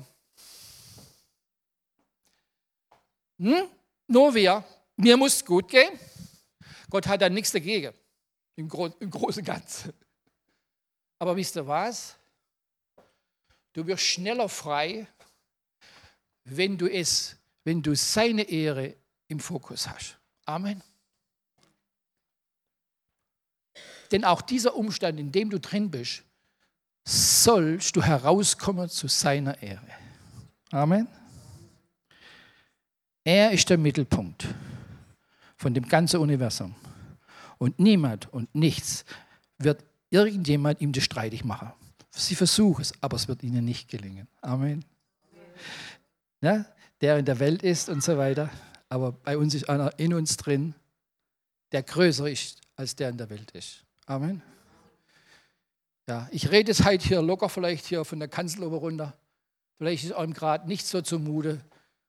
Hm? 3.39 3.63
Nur 4.07 4.35
wir. 4.35 4.63
Mir 4.99 5.15
muss 5.15 5.35
es 5.35 5.45
gut 5.45 5.69
gehen. 5.69 5.97
Gott 6.89 7.07
hat 7.07 7.21
da 7.21 7.29
nichts 7.29 7.51
dagegen, 7.51 7.93
im, 8.57 8.67
Gro 8.67 8.87
im 8.87 9.09
Großen 9.09 9.39
und 9.39 9.45
Ganzen. 9.45 9.93
Aber 11.17 11.37
wisst 11.37 11.55
ihr 11.55 11.65
was? 11.65 12.17
Du 13.71 13.87
wirst 13.87 14.03
schneller 14.03 14.49
frei, 14.49 15.07
wenn 16.43 16.77
du 16.77 16.91
es, 16.91 17.37
wenn 17.63 17.81
du 17.81 17.95
seine 17.95 18.43
Ehre 18.43 18.93
im 19.29 19.39
Fokus 19.39 19.87
hast. 19.87 20.17
Amen. 20.45 20.83
Denn 24.11 24.25
auch 24.25 24.41
dieser 24.41 24.75
Umstand, 24.75 25.17
in 25.17 25.31
dem 25.31 25.49
du 25.49 25.61
drin 25.61 25.89
bist, 25.89 26.23
sollst 27.05 27.95
du 27.95 28.03
herauskommen 28.03 28.89
zu 28.89 29.07
seiner 29.07 29.61
Ehre. 29.61 29.87
Amen. 30.71 31.07
Er 33.23 33.51
ist 33.51 33.69
der 33.69 33.77
Mittelpunkt 33.77 34.45
von 35.59 35.73
dem 35.73 35.87
ganzen 35.87 36.21
Universum. 36.21 36.73
Und 37.57 37.79
niemand 37.79 38.31
und 38.33 38.55
nichts 38.55 39.03
wird 39.57 39.83
irgendjemand 40.09 40.79
ihm 40.79 40.93
das 40.93 41.03
streitig 41.03 41.43
machen. 41.43 41.73
Sie 42.11 42.33
versuchen 42.33 42.81
es, 42.81 42.93
aber 43.01 43.17
es 43.17 43.27
wird 43.27 43.43
ihnen 43.43 43.65
nicht 43.65 43.89
gelingen. 43.89 44.27
Amen. 44.41 44.85
Ja, 46.41 46.65
der 47.01 47.17
in 47.17 47.25
der 47.25 47.39
Welt 47.39 47.61
ist 47.61 47.89
und 47.89 48.01
so 48.01 48.17
weiter. 48.17 48.49
Aber 48.87 49.11
bei 49.11 49.37
uns 49.37 49.53
ist 49.53 49.69
einer 49.69 49.99
in 49.99 50.13
uns 50.13 50.37
drin, 50.37 50.73
der 51.73 51.83
größer 51.83 52.29
ist, 52.29 52.61
als 52.77 52.95
der 52.95 53.09
in 53.09 53.17
der 53.17 53.29
Welt 53.29 53.51
ist. 53.51 53.83
Amen. 54.05 54.41
Ja, 56.07 56.29
ich 56.31 56.49
rede 56.49 56.71
es 56.71 56.85
halt 56.85 57.01
hier 57.01 57.21
locker, 57.21 57.49
vielleicht 57.49 57.85
hier 57.85 58.05
von 58.05 58.19
der 58.19 58.29
Kanzel 58.29 58.63
oben 58.63 58.77
runter. 58.77 59.13
Vielleicht 59.77 60.05
ist 60.05 60.13
eurem 60.13 60.33
gerade 60.33 60.67
nicht 60.67 60.87
so 60.87 61.01
zumute 61.01 61.59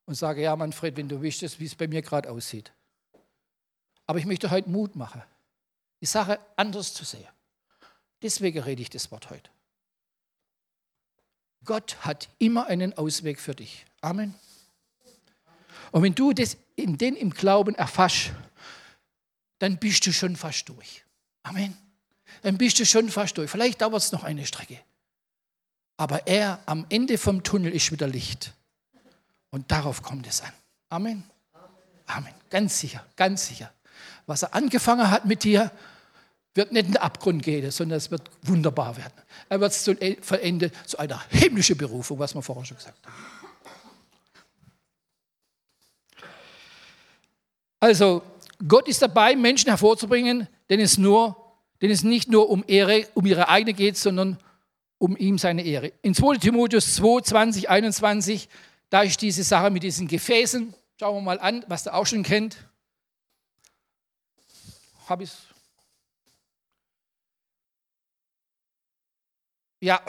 und 0.06 0.14
sage, 0.14 0.40
ja, 0.40 0.54
Manfred, 0.54 0.96
wenn 0.96 1.08
du 1.08 1.20
wüsstest, 1.20 1.58
wie 1.58 1.66
es 1.66 1.74
bei 1.74 1.88
mir 1.88 2.00
gerade 2.00 2.30
aussieht. 2.30 2.72
Aber 4.10 4.18
ich 4.18 4.26
möchte 4.26 4.50
heute 4.50 4.68
Mut 4.68 4.96
machen, 4.96 5.22
die 6.00 6.06
Sache 6.06 6.40
anders 6.56 6.94
zu 6.94 7.04
sehen. 7.04 7.28
Deswegen 8.20 8.58
rede 8.58 8.82
ich 8.82 8.90
das 8.90 9.12
Wort 9.12 9.30
heute. 9.30 9.48
Gott 11.64 11.96
hat 12.00 12.28
immer 12.40 12.66
einen 12.66 12.92
Ausweg 12.98 13.38
für 13.38 13.54
dich. 13.54 13.86
Amen. 14.00 14.34
Und 15.92 16.02
wenn 16.02 16.16
du 16.16 16.32
das 16.32 16.56
in 16.74 16.98
den 16.98 17.14
im 17.14 17.30
Glauben 17.30 17.76
erfasst, 17.76 18.32
dann 19.60 19.78
bist 19.78 20.04
du 20.04 20.12
schon 20.12 20.34
fast 20.34 20.68
durch. 20.68 21.04
Amen. 21.44 21.78
Dann 22.42 22.58
bist 22.58 22.80
du 22.80 22.86
schon 22.86 23.10
fast 23.10 23.38
durch. 23.38 23.48
Vielleicht 23.48 23.80
dauert 23.80 24.02
es 24.02 24.10
noch 24.10 24.24
eine 24.24 24.44
Strecke. 24.44 24.80
Aber 25.96 26.26
er 26.26 26.58
am 26.66 26.84
Ende 26.88 27.16
vom 27.16 27.44
Tunnel 27.44 27.72
ist 27.72 27.92
wieder 27.92 28.08
Licht. 28.08 28.54
Und 29.50 29.70
darauf 29.70 30.02
kommt 30.02 30.26
es 30.26 30.40
an. 30.40 30.52
Amen. 30.88 31.22
Amen. 32.06 32.34
Ganz 32.48 32.80
sicher, 32.80 33.06
ganz 33.14 33.46
sicher. 33.46 33.72
Was 34.30 34.44
er 34.44 34.54
angefangen 34.54 35.10
hat 35.10 35.24
mit 35.24 35.42
dir, 35.42 35.72
wird 36.54 36.70
nicht 36.70 36.86
in 36.86 36.92
den 36.92 36.98
Abgrund 36.98 37.42
gehen, 37.42 37.68
sondern 37.72 37.98
es 37.98 38.12
wird 38.12 38.22
wunderbar 38.42 38.96
werden. 38.96 39.12
Er 39.48 39.60
wird 39.60 39.72
es 39.72 39.82
zu 39.82 39.96
zu 39.96 40.98
einer 41.00 41.20
himmlischen 41.30 41.76
Berufung, 41.76 42.20
was 42.20 42.32
wir 42.32 42.40
vorher 42.40 42.64
schon 42.64 42.76
gesagt 42.76 43.04
haben. 43.04 43.14
Also, 47.80 48.22
Gott 48.68 48.86
ist 48.86 49.02
dabei, 49.02 49.34
Menschen 49.34 49.68
hervorzubringen, 49.68 50.46
denen 50.68 50.84
es, 50.84 50.96
nur, 50.96 51.34
denen 51.82 51.92
es 51.92 52.04
nicht 52.04 52.30
nur 52.30 52.50
um 52.50 52.62
Ehre, 52.68 53.08
um 53.14 53.26
ihre 53.26 53.48
eigene 53.48 53.74
geht, 53.74 53.96
sondern 53.96 54.38
um 54.98 55.16
ihm 55.16 55.38
seine 55.38 55.64
Ehre. 55.64 55.92
In 56.02 56.14
2 56.14 56.36
Timotheus 56.36 56.94
2, 56.94 57.22
20, 57.22 57.68
21, 57.68 58.48
da 58.90 59.02
ist 59.02 59.20
diese 59.22 59.42
Sache 59.42 59.70
mit 59.70 59.82
diesen 59.82 60.06
Gefäßen. 60.06 60.72
Schauen 61.00 61.16
wir 61.16 61.22
mal 61.22 61.40
an, 61.40 61.64
was 61.66 61.82
du 61.82 61.92
auch 61.92 62.06
schon 62.06 62.22
kennt. 62.22 62.69
Habe 65.10 65.24
ich 65.24 65.32
Ja. 69.80 70.00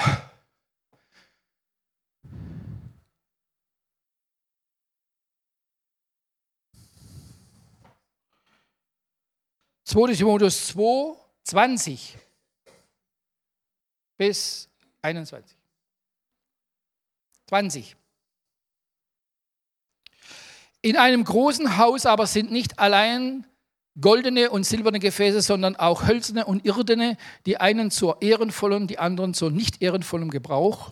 Zweite 9.84 10.16
Timotheus 10.16 10.68
2, 10.68 11.18
20 11.46 12.18
bis 14.18 14.70
21. 15.02 15.58
20. 17.48 17.96
In 20.84 20.96
einem 20.96 21.24
großen 21.24 21.78
Haus 21.78 22.06
aber 22.06 22.28
sind 22.28 22.52
nicht 22.52 22.78
allein 22.78 23.51
goldene 24.02 24.50
und 24.50 24.66
silberne 24.66 25.00
Gefäße, 25.00 25.42
sondern 25.42 25.76
auch 25.76 26.08
hölzerne 26.08 26.46
und 26.46 26.66
irdene, 26.66 27.18
die 27.46 27.58
einen 27.58 27.92
zur 27.92 28.22
ehrenvollen, 28.22 28.88
die 28.88 29.00
anderen 29.00 29.34
zur 29.34 29.52
nicht 29.52 29.82
ehrenvollen 29.82 30.30
Gebrauch. 30.30 30.92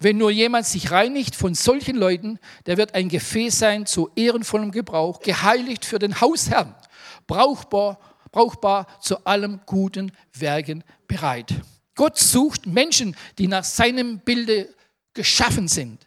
Wenn 0.00 0.18
nur 0.18 0.30
jemand 0.30 0.66
sich 0.66 0.90
reinigt 0.90 1.36
von 1.36 1.54
solchen 1.54 1.96
Leuten, 1.96 2.38
der 2.66 2.76
wird 2.76 2.94
ein 2.94 3.08
Gefäß 3.08 3.58
sein 3.58 3.86
zu 3.86 4.10
ehrenvollem 4.16 4.72
Gebrauch, 4.72 5.20
geheiligt 5.20 5.84
für 5.84 5.98
den 5.98 6.20
Hausherrn, 6.20 6.74
brauchbar, 7.26 8.00
brauchbar 8.32 8.86
zu 9.00 9.24
allem 9.24 9.60
guten 9.66 10.10
Werken 10.32 10.82
bereit. 11.06 11.54
Gott 11.94 12.18
sucht 12.18 12.66
Menschen, 12.66 13.16
die 13.38 13.46
nach 13.46 13.64
seinem 13.64 14.18
Bilde 14.18 14.68
geschaffen 15.12 15.68
sind 15.68 16.04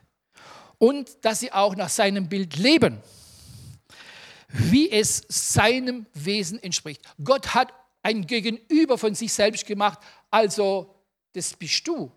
und 0.80 1.10
dass 1.22 1.40
sie 1.40 1.54
auch 1.54 1.76
nach 1.76 1.90
seinem 1.90 2.28
Bild 2.28 2.58
leben 2.58 3.02
wie 4.48 4.90
es 4.92 5.26
seinem 5.28 6.06
Wesen 6.14 6.62
entspricht. 6.62 7.02
Gott 7.24 7.54
hat 7.54 7.74
ein 8.02 8.26
Gegenüber 8.26 8.98
von 8.98 9.16
sich 9.16 9.34
selbst 9.34 9.66
gemacht, 9.66 10.00
also 10.32 10.96
das 11.34 11.54
bist 11.54 11.88
du. 11.88 12.12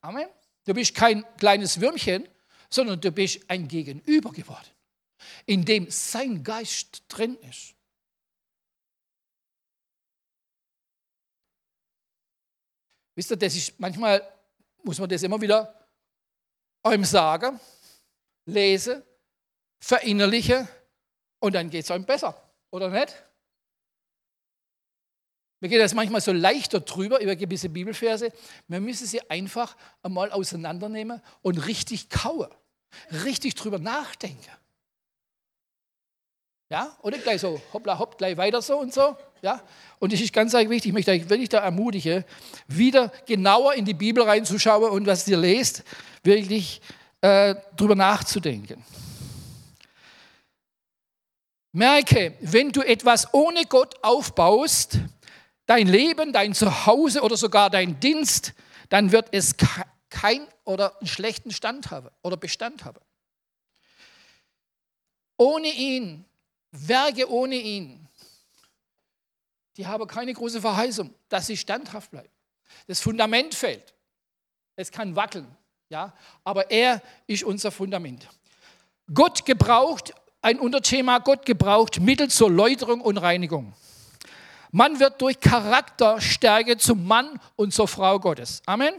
Amen. 0.00 0.28
Du 0.64 0.72
bist 0.72 0.94
kein 0.94 1.24
kleines 1.36 1.80
Würmchen, 1.80 2.26
sondern 2.70 3.00
du 3.00 3.12
bist 3.12 3.40
ein 3.48 3.68
Gegenüber 3.68 4.32
geworden, 4.32 4.68
in 5.46 5.64
dem 5.64 5.90
sein 5.90 6.42
Geist 6.42 7.04
drin 7.08 7.36
ist. 7.48 7.74
Wisst 13.14 13.30
ihr, 13.30 13.36
das 13.36 13.54
ist 13.54 13.78
manchmal 13.78 14.22
muss 14.84 14.98
man 14.98 15.08
das 15.08 15.22
immer 15.22 15.40
wieder 15.40 15.74
einem 16.82 17.04
sagen, 17.04 17.58
lese, 18.44 19.04
verinnerliche 19.80 20.68
und 21.44 21.54
dann 21.54 21.68
geht 21.68 21.84
es 21.84 21.90
einem 21.90 22.06
besser, 22.06 22.34
oder 22.70 22.88
nicht? 22.88 23.22
Mir 25.60 25.68
geht 25.68 25.80
das 25.80 25.92
manchmal 25.92 26.22
so 26.22 26.32
leichter 26.32 26.80
drüber 26.80 27.20
über 27.20 27.36
gewisse 27.36 27.68
Bibelverse. 27.68 28.32
Man 28.66 28.82
müsse 28.82 29.06
sie 29.06 29.30
einfach 29.30 29.76
einmal 30.02 30.32
auseinandernehmen 30.32 31.20
und 31.42 31.66
richtig 31.66 32.08
kauen, 32.08 32.48
richtig 33.24 33.56
drüber 33.56 33.78
nachdenken. 33.78 34.50
Ja, 36.70 36.96
oder 37.02 37.18
gleich 37.18 37.42
so, 37.42 37.60
hoppla, 37.74 37.98
hopp, 37.98 38.16
gleich 38.16 38.38
weiter 38.38 38.62
so 38.62 38.78
und 38.78 38.94
so. 38.94 39.14
Ja, 39.42 39.62
und 39.98 40.14
das 40.14 40.20
ist 40.22 40.32
ganz 40.32 40.54
wichtig, 40.54 40.86
ich 40.86 40.92
möchte 40.94 41.10
euch 41.10 41.28
wirklich 41.28 41.50
da 41.50 41.58
ermutigen, 41.58 42.24
wieder 42.68 43.12
genauer 43.26 43.74
in 43.74 43.84
die 43.84 43.92
Bibel 43.92 44.24
reinzuschauen 44.24 44.90
und 44.90 45.06
was 45.06 45.28
ihr 45.28 45.36
lest, 45.36 45.84
wirklich 46.22 46.80
äh, 47.20 47.54
drüber 47.76 47.94
nachzudenken. 47.94 48.82
Merke, 51.76 52.36
wenn 52.40 52.70
du 52.70 52.82
etwas 52.82 53.34
ohne 53.34 53.66
Gott 53.66 53.96
aufbaust, 54.00 55.00
dein 55.66 55.88
Leben, 55.88 56.32
dein 56.32 56.54
Zuhause 56.54 57.20
oder 57.20 57.36
sogar 57.36 57.68
dein 57.68 57.98
Dienst, 57.98 58.52
dann 58.90 59.10
wird 59.10 59.26
es 59.32 59.56
kein 60.08 60.46
oder 60.62 60.96
einen 61.00 61.08
schlechten 61.08 61.50
Stand 61.50 61.90
haben 61.90 62.10
oder 62.22 62.36
Bestand 62.36 62.84
haben. 62.84 63.00
Ohne 65.36 65.66
ihn, 65.66 66.24
Werke 66.70 67.28
ohne 67.28 67.56
ihn, 67.56 68.08
die 69.76 69.88
haben 69.88 70.06
keine 70.06 70.32
große 70.32 70.60
Verheißung, 70.60 71.12
dass 71.28 71.48
sie 71.48 71.56
standhaft 71.56 72.12
bleiben. 72.12 72.30
Das 72.86 73.00
Fundament 73.00 73.52
fällt. 73.52 73.94
Es 74.76 74.92
kann 74.92 75.16
wackeln, 75.16 75.48
ja, 75.88 76.16
aber 76.44 76.70
er 76.70 77.02
ist 77.26 77.42
unser 77.42 77.72
Fundament. 77.72 78.28
Gott 79.12 79.44
gebraucht 79.44 80.14
ein 80.44 80.60
Unterthema, 80.60 81.18
Gott 81.18 81.46
gebraucht 81.46 82.00
Mittel 82.00 82.28
zur 82.28 82.50
Läuterung 82.50 83.00
und 83.00 83.16
Reinigung. 83.16 83.72
Man 84.70 85.00
wird 85.00 85.20
durch 85.22 85.40
Charakterstärke 85.40 86.76
zum 86.76 87.06
Mann 87.06 87.40
und 87.56 87.72
zur 87.72 87.88
Frau 87.88 88.20
Gottes. 88.20 88.60
Amen. 88.66 88.94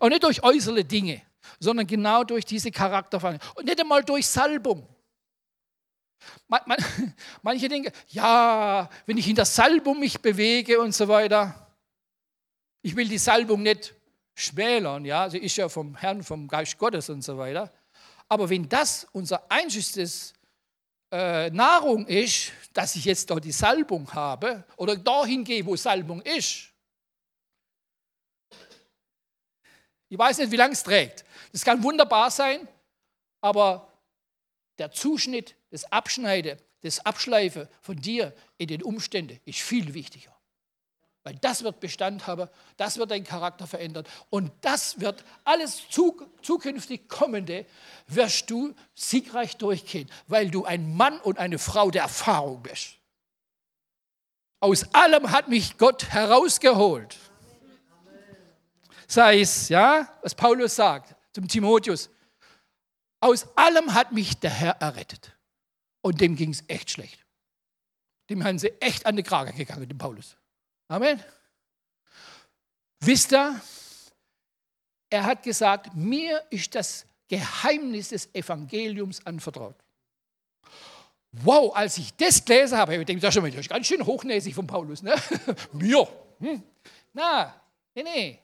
Und 0.00 0.10
nicht 0.10 0.24
durch 0.24 0.42
äußere 0.42 0.84
Dinge, 0.84 1.22
sondern 1.58 1.86
genau 1.86 2.24
durch 2.24 2.44
diese 2.44 2.70
Charakterveränderung. 2.70 3.56
Und 3.56 3.64
nicht 3.64 3.80
einmal 3.80 4.04
durch 4.04 4.26
Salbung. 4.26 4.86
Man, 6.48 6.60
man, 6.66 6.78
manche 7.42 7.68
denken, 7.68 7.92
ja, 8.08 8.90
wenn 9.06 9.16
ich 9.16 9.28
in 9.28 9.36
der 9.36 9.46
Salbung 9.46 9.98
mich 10.00 10.20
bewege 10.20 10.80
und 10.80 10.94
so 10.94 11.08
weiter. 11.08 11.72
Ich 12.82 12.94
will 12.94 13.08
die 13.08 13.18
Salbung 13.18 13.62
nicht 13.62 13.94
schmälern, 14.34 15.04
ja, 15.04 15.30
sie 15.30 15.38
ist 15.38 15.56
ja 15.56 15.68
vom 15.68 15.96
Herrn, 15.96 16.22
vom 16.22 16.46
Geist 16.46 16.76
Gottes 16.78 17.08
und 17.08 17.22
so 17.22 17.38
weiter. 17.38 17.72
Aber 18.28 18.50
wenn 18.50 18.68
das 18.68 19.06
unser 19.12 19.50
einziges 19.50 20.34
äh, 21.10 21.50
Nahrung 21.50 22.06
ist, 22.06 22.52
dass 22.72 22.96
ich 22.96 23.04
jetzt 23.04 23.30
dort 23.30 23.44
die 23.44 23.52
Salbung 23.52 24.12
habe 24.12 24.64
oder 24.76 24.96
dahin 24.96 25.44
gehe, 25.44 25.64
wo 25.64 25.76
Salbung 25.76 26.20
ist, 26.22 26.68
ich 30.10 30.18
weiß 30.18 30.38
nicht, 30.38 30.50
wie 30.50 30.56
lange 30.56 30.72
es 30.72 30.82
trägt. 30.82 31.24
Das 31.52 31.64
kann 31.64 31.82
wunderbar 31.82 32.30
sein, 32.30 32.66
aber 33.40 33.92
der 34.78 34.90
Zuschnitt, 34.90 35.54
das 35.70 35.84
Abschneiden, 35.92 36.58
das 36.80 37.04
Abschleifen 37.04 37.68
von 37.82 37.96
dir 37.96 38.34
in 38.56 38.68
den 38.68 38.82
Umständen 38.82 39.38
ist 39.44 39.58
viel 39.58 39.92
wichtiger. 39.92 40.37
Weil 41.28 41.36
das 41.42 41.62
wird 41.62 41.78
Bestand 41.78 42.26
haben, 42.26 42.48
das 42.78 42.96
wird 42.96 43.10
deinen 43.10 43.24
Charakter 43.24 43.66
verändern 43.66 44.06
und 44.30 44.50
das 44.62 44.98
wird 44.98 45.22
alles 45.44 45.82
zukünftig 46.40 47.06
Kommende, 47.06 47.66
wirst 48.06 48.48
du 48.48 48.74
siegreich 48.94 49.58
durchgehen, 49.58 50.10
weil 50.26 50.50
du 50.50 50.64
ein 50.64 50.96
Mann 50.96 51.20
und 51.20 51.38
eine 51.38 51.58
Frau 51.58 51.90
der 51.90 52.00
Erfahrung 52.00 52.62
bist. 52.62 52.94
Aus 54.60 54.86
allem 54.94 55.30
hat 55.30 55.48
mich 55.48 55.76
Gott 55.76 56.08
herausgeholt. 56.08 57.14
Sei 59.06 59.42
es, 59.42 59.68
ja, 59.68 60.08
was 60.22 60.34
Paulus 60.34 60.76
sagt 60.76 61.14
zum 61.34 61.46
Timotheus. 61.46 62.08
Aus 63.20 63.46
allem 63.54 63.92
hat 63.92 64.12
mich 64.12 64.38
der 64.38 64.50
Herr 64.50 64.80
errettet. 64.80 65.36
Und 66.00 66.22
dem 66.22 66.36
ging 66.36 66.52
es 66.52 66.64
echt 66.68 66.92
schlecht. 66.92 67.22
Dem 68.30 68.42
haben 68.44 68.58
sie 68.58 68.72
echt 68.80 69.04
an 69.04 69.14
die 69.14 69.22
Krage 69.22 69.52
gegangen, 69.52 69.86
dem 69.86 69.98
Paulus. 69.98 70.37
Amen. 70.88 71.22
Wisst 73.00 73.32
ihr, 73.32 73.60
er 75.10 75.24
hat 75.24 75.42
gesagt, 75.42 75.94
mir 75.94 76.42
ist 76.50 76.74
das 76.74 77.06
Geheimnis 77.28 78.08
des 78.08 78.34
Evangeliums 78.34 79.24
anvertraut. 79.24 79.76
Wow, 81.32 81.76
als 81.76 81.98
ich 81.98 82.14
das 82.16 82.42
gelesen 82.42 82.78
habe, 82.78 82.92
habe 82.92 83.02
ich 83.02 83.06
gedacht, 83.06 83.36
das 83.36 83.54
ist 83.54 83.68
ganz 83.68 83.86
schön 83.86 84.04
hochnäsig 84.04 84.54
von 84.54 84.66
Paulus. 84.66 85.02
Ne? 85.02 85.14
mir. 85.72 86.08
Hm. 86.40 86.62
Na, 87.12 87.54
nee, 87.94 88.02
nee. 88.02 88.38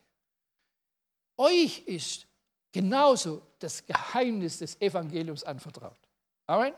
Euch 1.36 1.82
ist 1.86 2.26
genauso 2.70 3.42
das 3.59 3.84
Geheimnis 3.86 4.59
des 4.59 4.80
Evangeliums 4.80 5.45
anvertraut. 5.45 5.97
Amen. 6.47 6.74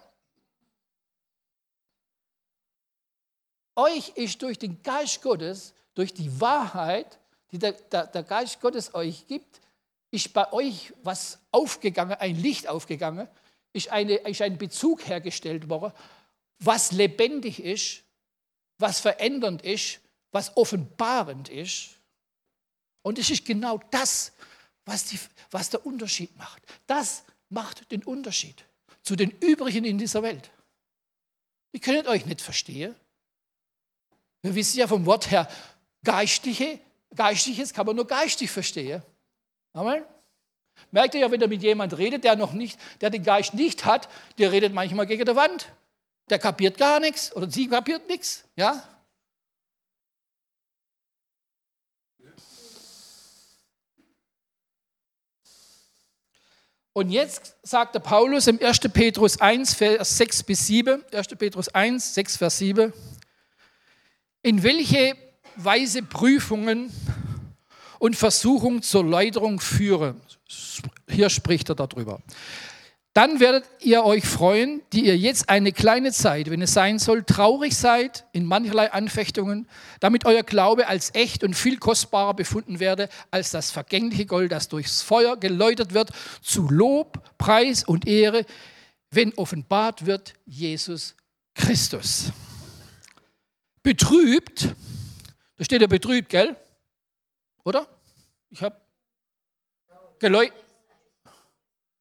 Euch 3.77 4.09
ist 4.17 4.43
durch 4.43 4.59
den 4.59 4.83
Geist 4.83 5.23
Gottes, 5.23 5.75
durch 5.95 6.13
die 6.13 6.41
Wahrheit, 6.41 7.19
die 7.53 7.59
der, 7.59 7.73
der, 7.73 8.07
der 8.07 8.23
Geist 8.23 8.61
Gottes 8.61 8.95
euch 8.95 9.27
gibt, 9.27 9.61
ist 10.11 10.33
bei 10.33 10.53
euch 10.53 10.93
was 11.03 11.39
aufgegangen, 11.53 12.17
ein 12.19 12.37
Licht 12.37 12.69
aufgegangen, 12.69 13.29
ist, 13.73 13.91
eine, 13.91 14.17
ist 14.17 14.43
ein 14.43 14.57
Bezug 14.57 15.07
hergestellt 15.07 15.69
worden, 15.69 15.93
was 16.59 16.93
lebendig 16.93 17.63
ist, 17.63 18.03
was 18.79 19.01
verändernd 19.01 19.63
ist, 19.63 20.01
was 20.33 20.57
offenbarend 20.57 21.49
ist. 21.49 21.91
Und 23.03 23.19
es 23.19 23.31
ist 23.31 23.45
genau 23.45 23.79
das, 23.91 24.33
was, 24.85 25.05
die, 25.05 25.19
was 25.51 25.71
der 25.71 25.85
Unterschied 25.85 26.37
macht. 26.37 26.63
Das 26.87 27.25
macht 27.49 27.91
den 27.93 28.03
Unterschied 28.05 28.65
zu 29.03 29.17
den 29.17 29.31
übrigen 29.31 29.85
in 29.85 29.99
dieser 29.99 30.23
Welt. 30.23 30.51
Ihr 31.73 31.81
könnt 31.81 32.09
euch 32.09 32.27
nicht 32.27 32.41
verstehen. 32.41 32.95
Wir 34.47 34.55
wissen 34.55 34.79
ja 34.79 34.87
vom 34.87 35.05
Wort 35.07 35.33
her, 35.33 35.49
geistliche, 36.05 36.79
geistliches 37.13 37.75
kann 37.75 37.85
man 37.85 37.97
nur 37.97 38.07
geistig 38.07 38.49
verstehen. 38.49 39.03
Amen. 39.73 40.05
Merkt 40.93 41.15
ihr 41.15 41.23
ja, 41.23 41.31
wenn 41.33 41.41
ihr 41.41 41.49
mit 41.49 41.63
jemand 41.65 41.99
redet, 41.99 42.23
der 42.23 42.37
noch 42.37 42.53
nicht, 42.53 42.79
der 43.01 43.11
den 43.11 43.25
Geist 43.25 43.55
nicht 43.55 43.85
hat, 43.85 44.09
der 44.39 44.53
redet 44.53 44.73
manchmal 44.73 45.07
gegen 45.07 45.25
die 45.25 45.35
Wand. 45.35 45.73
Der 46.31 46.39
kapiert 46.39 46.79
gar 46.79 47.01
nichts 47.01 47.35
oder 47.35 47.51
sie 47.51 47.67
kapiert 47.67 48.09
nichts. 48.09 48.45
Ja? 48.55 48.85
Und 56.93 57.11
jetzt 57.11 57.57
sagt 57.63 57.97
der 57.97 58.01
Paulus 58.01 58.47
im 58.47 58.63
1. 58.63 58.79
Petrus 58.93 59.41
1, 59.41 59.75
Vers 59.75 60.17
6 60.19 60.45
bis 60.45 60.67
7, 60.69 61.05
1. 61.13 61.27
Petrus 61.37 61.69
1, 61.69 62.15
6, 62.15 62.37
Vers 62.37 62.59
7, 62.59 62.93
in 64.47 64.63
welche 64.63 65.17
Weise 65.57 66.03
Prüfungen 66.05 66.93
und 67.99 68.15
Versuchungen 68.15 68.81
zur 68.81 69.03
Läuterung 69.03 69.59
führen. 69.59 70.21
Hier 71.11 71.31
spricht 71.31 71.69
er 71.69 71.75
darüber. 71.75 72.21
Dann 73.13 73.41
werdet 73.41 73.65
ihr 73.81 74.05
euch 74.05 74.25
freuen, 74.25 74.83
die 74.93 75.07
ihr 75.07 75.19
jetzt 75.19 75.49
eine 75.49 75.73
kleine 75.73 76.13
Zeit, 76.13 76.49
wenn 76.49 76.63
es 76.63 76.75
sein 76.75 77.01
soll, 77.01 77.25
traurig 77.25 77.77
seid 77.77 78.25
in 78.31 78.45
mancherlei 78.45 78.93
Anfechtungen, 78.93 79.67
damit 79.99 80.27
euer 80.27 80.45
Glaube 80.45 80.87
als 80.87 81.13
echt 81.17 81.43
und 81.43 81.55
viel 81.55 81.79
kostbarer 81.79 82.35
befunden 82.35 82.79
werde 82.79 83.09
als 83.33 83.51
das 83.51 83.73
vergängliche 83.73 84.27
Gold, 84.27 84.53
das 84.53 84.69
durchs 84.69 85.03
Feuer 85.03 85.37
geläutert 85.37 85.93
wird, 85.93 86.11
zu 86.41 86.69
Lob, 86.69 87.21
Preis 87.37 87.83
und 87.83 88.07
Ehre, 88.07 88.47
wenn 89.11 89.35
offenbart 89.35 90.07
wird 90.07 90.35
Jesus 90.45 91.17
Christus 91.57 92.31
betrübt, 93.87 94.75
da 95.57 95.65
steht 95.65 95.81
ja 95.81 95.87
betrübt, 95.87 96.29
gell? 96.29 96.57
Oder? 97.63 97.87
Ich 98.51 98.61
habe 98.61 98.81
geläutert. 100.19 100.59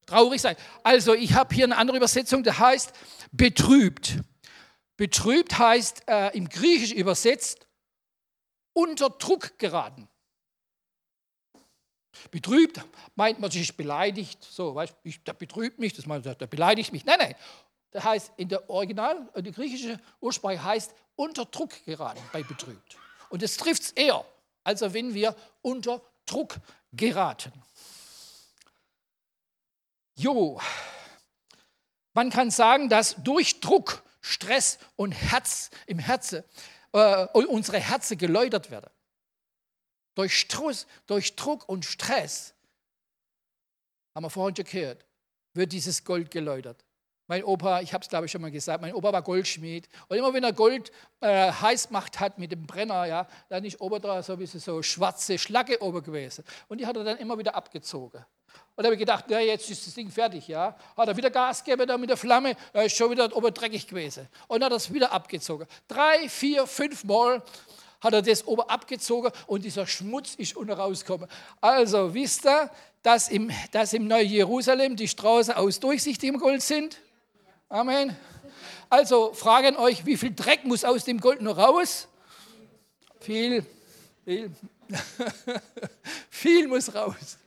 Traurig 0.08 0.42
sein. 0.42 0.56
Also 0.84 1.14
ich 1.14 1.34
habe 1.34 1.54
hier 1.54 1.66
eine 1.66 1.78
andere 1.78 1.98
Übersetzung, 1.98 2.42
der 2.44 2.58
heißt 2.58 2.92
betrübt. 3.32 4.20
Betrübt 4.98 5.60
heißt 5.60 6.08
äh, 6.08 6.36
im 6.36 6.50
Griechisch 6.50 6.92
übersetzt 6.92 7.68
unter 8.74 9.12
Druck 9.12 9.60
geraten. 9.60 10.08
Betrübt 12.32 12.84
meint 13.16 13.40
man 13.40 13.52
sich 13.52 13.78
beleidigt, 13.78 14.44
so, 14.44 14.74
weißt 14.74 14.96
du, 15.04 15.12
der 15.28 15.34
betrübt 15.34 15.78
mich, 15.78 15.94
das 15.94 16.08
meint, 16.08 16.26
der 16.26 16.48
beleidigt 16.48 16.92
mich. 16.92 17.06
Nein, 17.06 17.18
nein, 17.20 17.36
das 17.96 18.04
heißt, 18.04 18.34
in 18.36 18.50
der 18.50 18.70
Original, 18.70 19.26
in 19.36 19.46
der 19.46 19.54
griechische 19.54 19.98
Ursprache 20.20 20.62
heißt 20.62 20.94
unter 21.16 21.46
Druck 21.46 21.72
geraten 21.86 22.22
bei 22.34 22.44
betrübt. 22.44 22.98
Und 23.30 23.42
es 23.42 23.56
trifft 23.56 23.84
es 23.84 23.92
eher, 23.92 24.26
also 24.66 24.94
wenn 24.94 25.14
wir 25.14 25.34
unter 25.62 26.02
Druck 26.26 26.58
geraten. 26.92 27.54
Jo, 30.18 30.60
man 32.14 32.30
kann 32.32 32.52
sagen, 32.52 32.90
dass 32.90 33.16
durch 33.24 33.62
Druck, 33.62 34.04
Stress 34.20 34.78
und 34.98 35.14
Herz 35.14 35.70
im 35.86 36.00
Herzen 36.00 36.44
äh, 36.92 37.28
unsere 37.28 37.80
Herzen 37.80 38.18
geläutert 38.18 38.72
werden. 38.72 38.92
Durch, 40.16 40.38
Struss, 40.38 40.86
durch 41.08 41.38
Druck 41.38 41.70
und 41.70 41.86
Stress, 41.86 42.54
haben 44.14 44.26
wir 44.26 44.30
vorhin 44.30 44.54
schon 44.54 44.66
gehört, 44.66 45.06
wird 45.54 45.72
dieses 45.72 46.04
Gold 46.04 46.30
geläutert. 46.30 46.85
Mein 47.28 47.44
Opa, 47.44 47.82
ich 47.82 47.94
habe 47.94 48.04
es 48.04 48.10
glaube 48.10 48.26
ich 48.26 48.32
schon 48.32 48.42
mal 48.42 48.52
gesagt, 48.52 48.82
mein 48.82 48.94
Opa 48.94 49.12
war 49.12 49.22
Goldschmied. 49.22 49.90
Und 50.08 50.18
immer 50.18 50.34
wenn 50.34 50.44
er 50.44 50.54
Gold 50.54 50.92
äh, 51.22 51.52
heiß 51.52 51.88
gemacht 51.88 52.20
hat 52.20 52.38
mit 52.38 52.52
dem 52.52 52.68
Brenner, 52.68 53.06
ja, 53.06 53.28
dann 53.50 53.64
ist 53.66 53.82
oben 53.82 54.02
da 54.02 54.22
so 54.22 54.38
bisschen 54.38 54.60
so 54.60 54.82
schwarze 54.84 55.38
Schlacke 55.38 55.82
oben 55.82 56.04
gewesen. 56.04 56.44
Und 56.68 56.80
die 56.80 56.86
hat 56.86 56.96
er 56.96 57.04
dann 57.04 57.18
immer 57.18 57.38
wieder 57.38 57.56
abgezogen. 57.56 58.24
Und 58.76 58.84
da 58.84 58.86
habe 58.86 58.96
ich 58.96 59.00
gedacht, 59.00 59.26
na, 59.28 59.40
jetzt 59.40 59.70
ist 59.70 59.88
das 59.88 59.94
Ding 59.94 60.10
fertig, 60.10 60.48
ja. 60.48 60.76
Hat 60.96 61.08
er 61.08 61.18
wieder 61.18 61.30
Gas 61.32 61.64
gegeben 61.64 61.88
da 61.88 61.98
mit 61.98 62.10
der 62.10 62.18
Flamme, 62.18 62.56
da 62.74 62.82
ist 62.82 62.96
schon 62.96 63.10
wieder 63.10 63.36
oben 63.36 63.54
dreckig 63.54 63.88
gewesen. 63.88 64.28
Und 64.48 64.60
dann 64.60 64.66
hat 64.66 64.74
er 64.74 64.78
es 64.78 64.94
wieder 64.94 65.12
abgezogen. 65.12 65.68
Drei, 65.88 66.30
vier, 66.30 66.68
fünf 66.68 67.04
Mal 67.06 67.42
hat 68.02 68.14
er 68.14 68.22
das 68.22 68.46
oben 68.46 68.64
abgezogen 68.64 69.32
und 69.48 69.66
dieser 69.66 69.88
Schmutz 69.88 70.36
ist 70.36 70.56
unten 70.56 70.74
rausgekommen. 70.74 71.28
Also 71.60 72.14
wisst 72.14 72.46
ihr, 72.46 72.70
dass 73.02 73.30
im, 73.30 73.50
dass 73.72 73.94
im 73.94 74.08
Neuen 74.08 74.30
Jerusalem 74.30 74.96
die 74.96 75.08
Straßen 75.08 75.56
aus 75.56 75.80
durchsichtigem 75.80 76.40
Gold 76.40 76.62
sind? 76.62 77.00
Amen. 77.76 78.16
Also 78.90 79.34
fragen 79.34 79.76
euch, 79.76 80.06
wie 80.06 80.16
viel 80.16 80.34
Dreck 80.34 80.64
muss 80.64 80.86
aus 80.86 81.04
dem 81.04 81.20
Gold 81.20 81.42
noch 81.42 81.58
raus? 81.58 82.08
Viel, 83.20 83.66
viel. 84.24 84.50
viel 86.30 86.70
muss 86.70 86.96
raus. 86.96 87.38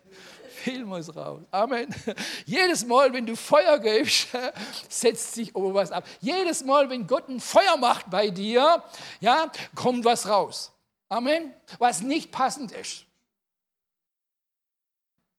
viel 0.50 0.84
muss 0.84 1.16
raus. 1.16 1.40
Amen. 1.50 1.88
Jedes 2.44 2.84
Mal, 2.84 3.10
wenn 3.14 3.24
du 3.24 3.36
Feuer 3.36 3.78
gibst, 3.78 4.28
setzt 4.90 5.32
sich 5.32 5.56
aber 5.56 5.72
was 5.72 5.90
ab. 5.90 6.04
Jedes 6.20 6.62
Mal, 6.62 6.90
wenn 6.90 7.06
Gott 7.06 7.26
ein 7.30 7.40
Feuer 7.40 7.78
macht 7.78 8.10
bei 8.10 8.28
dir, 8.28 8.84
ja, 9.20 9.50
kommt 9.74 10.04
was 10.04 10.28
raus. 10.28 10.70
Amen. 11.08 11.54
Was 11.78 12.02
nicht 12.02 12.30
passend 12.30 12.72
ist. 12.72 13.06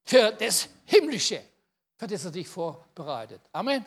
Für 0.04 0.32
das 0.32 0.68
Himmlische, 0.86 1.44
für 1.96 2.08
das 2.08 2.26
er 2.26 2.32
dich 2.32 2.48
vorbereitet. 2.48 3.42
Amen. 3.52 3.86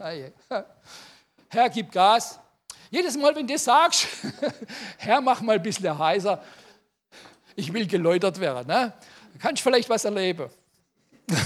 Herr, 1.48 1.68
gib 1.68 1.92
Gas. 1.92 2.38
Jedes 2.90 3.16
Mal, 3.16 3.34
wenn 3.36 3.46
du 3.46 3.52
das 3.52 3.64
sagst, 3.64 4.08
Herr, 4.98 5.20
mach 5.20 5.40
mal 5.40 5.56
ein 5.56 5.62
bisschen 5.62 5.96
heißer. 5.96 6.42
Ich 7.54 7.72
will 7.72 7.86
geläutert 7.86 8.40
werden. 8.40 8.66
Ne? 8.66 8.92
Kannst 9.38 9.62
vielleicht 9.62 9.88
was 9.88 10.04
erleben. 10.04 10.50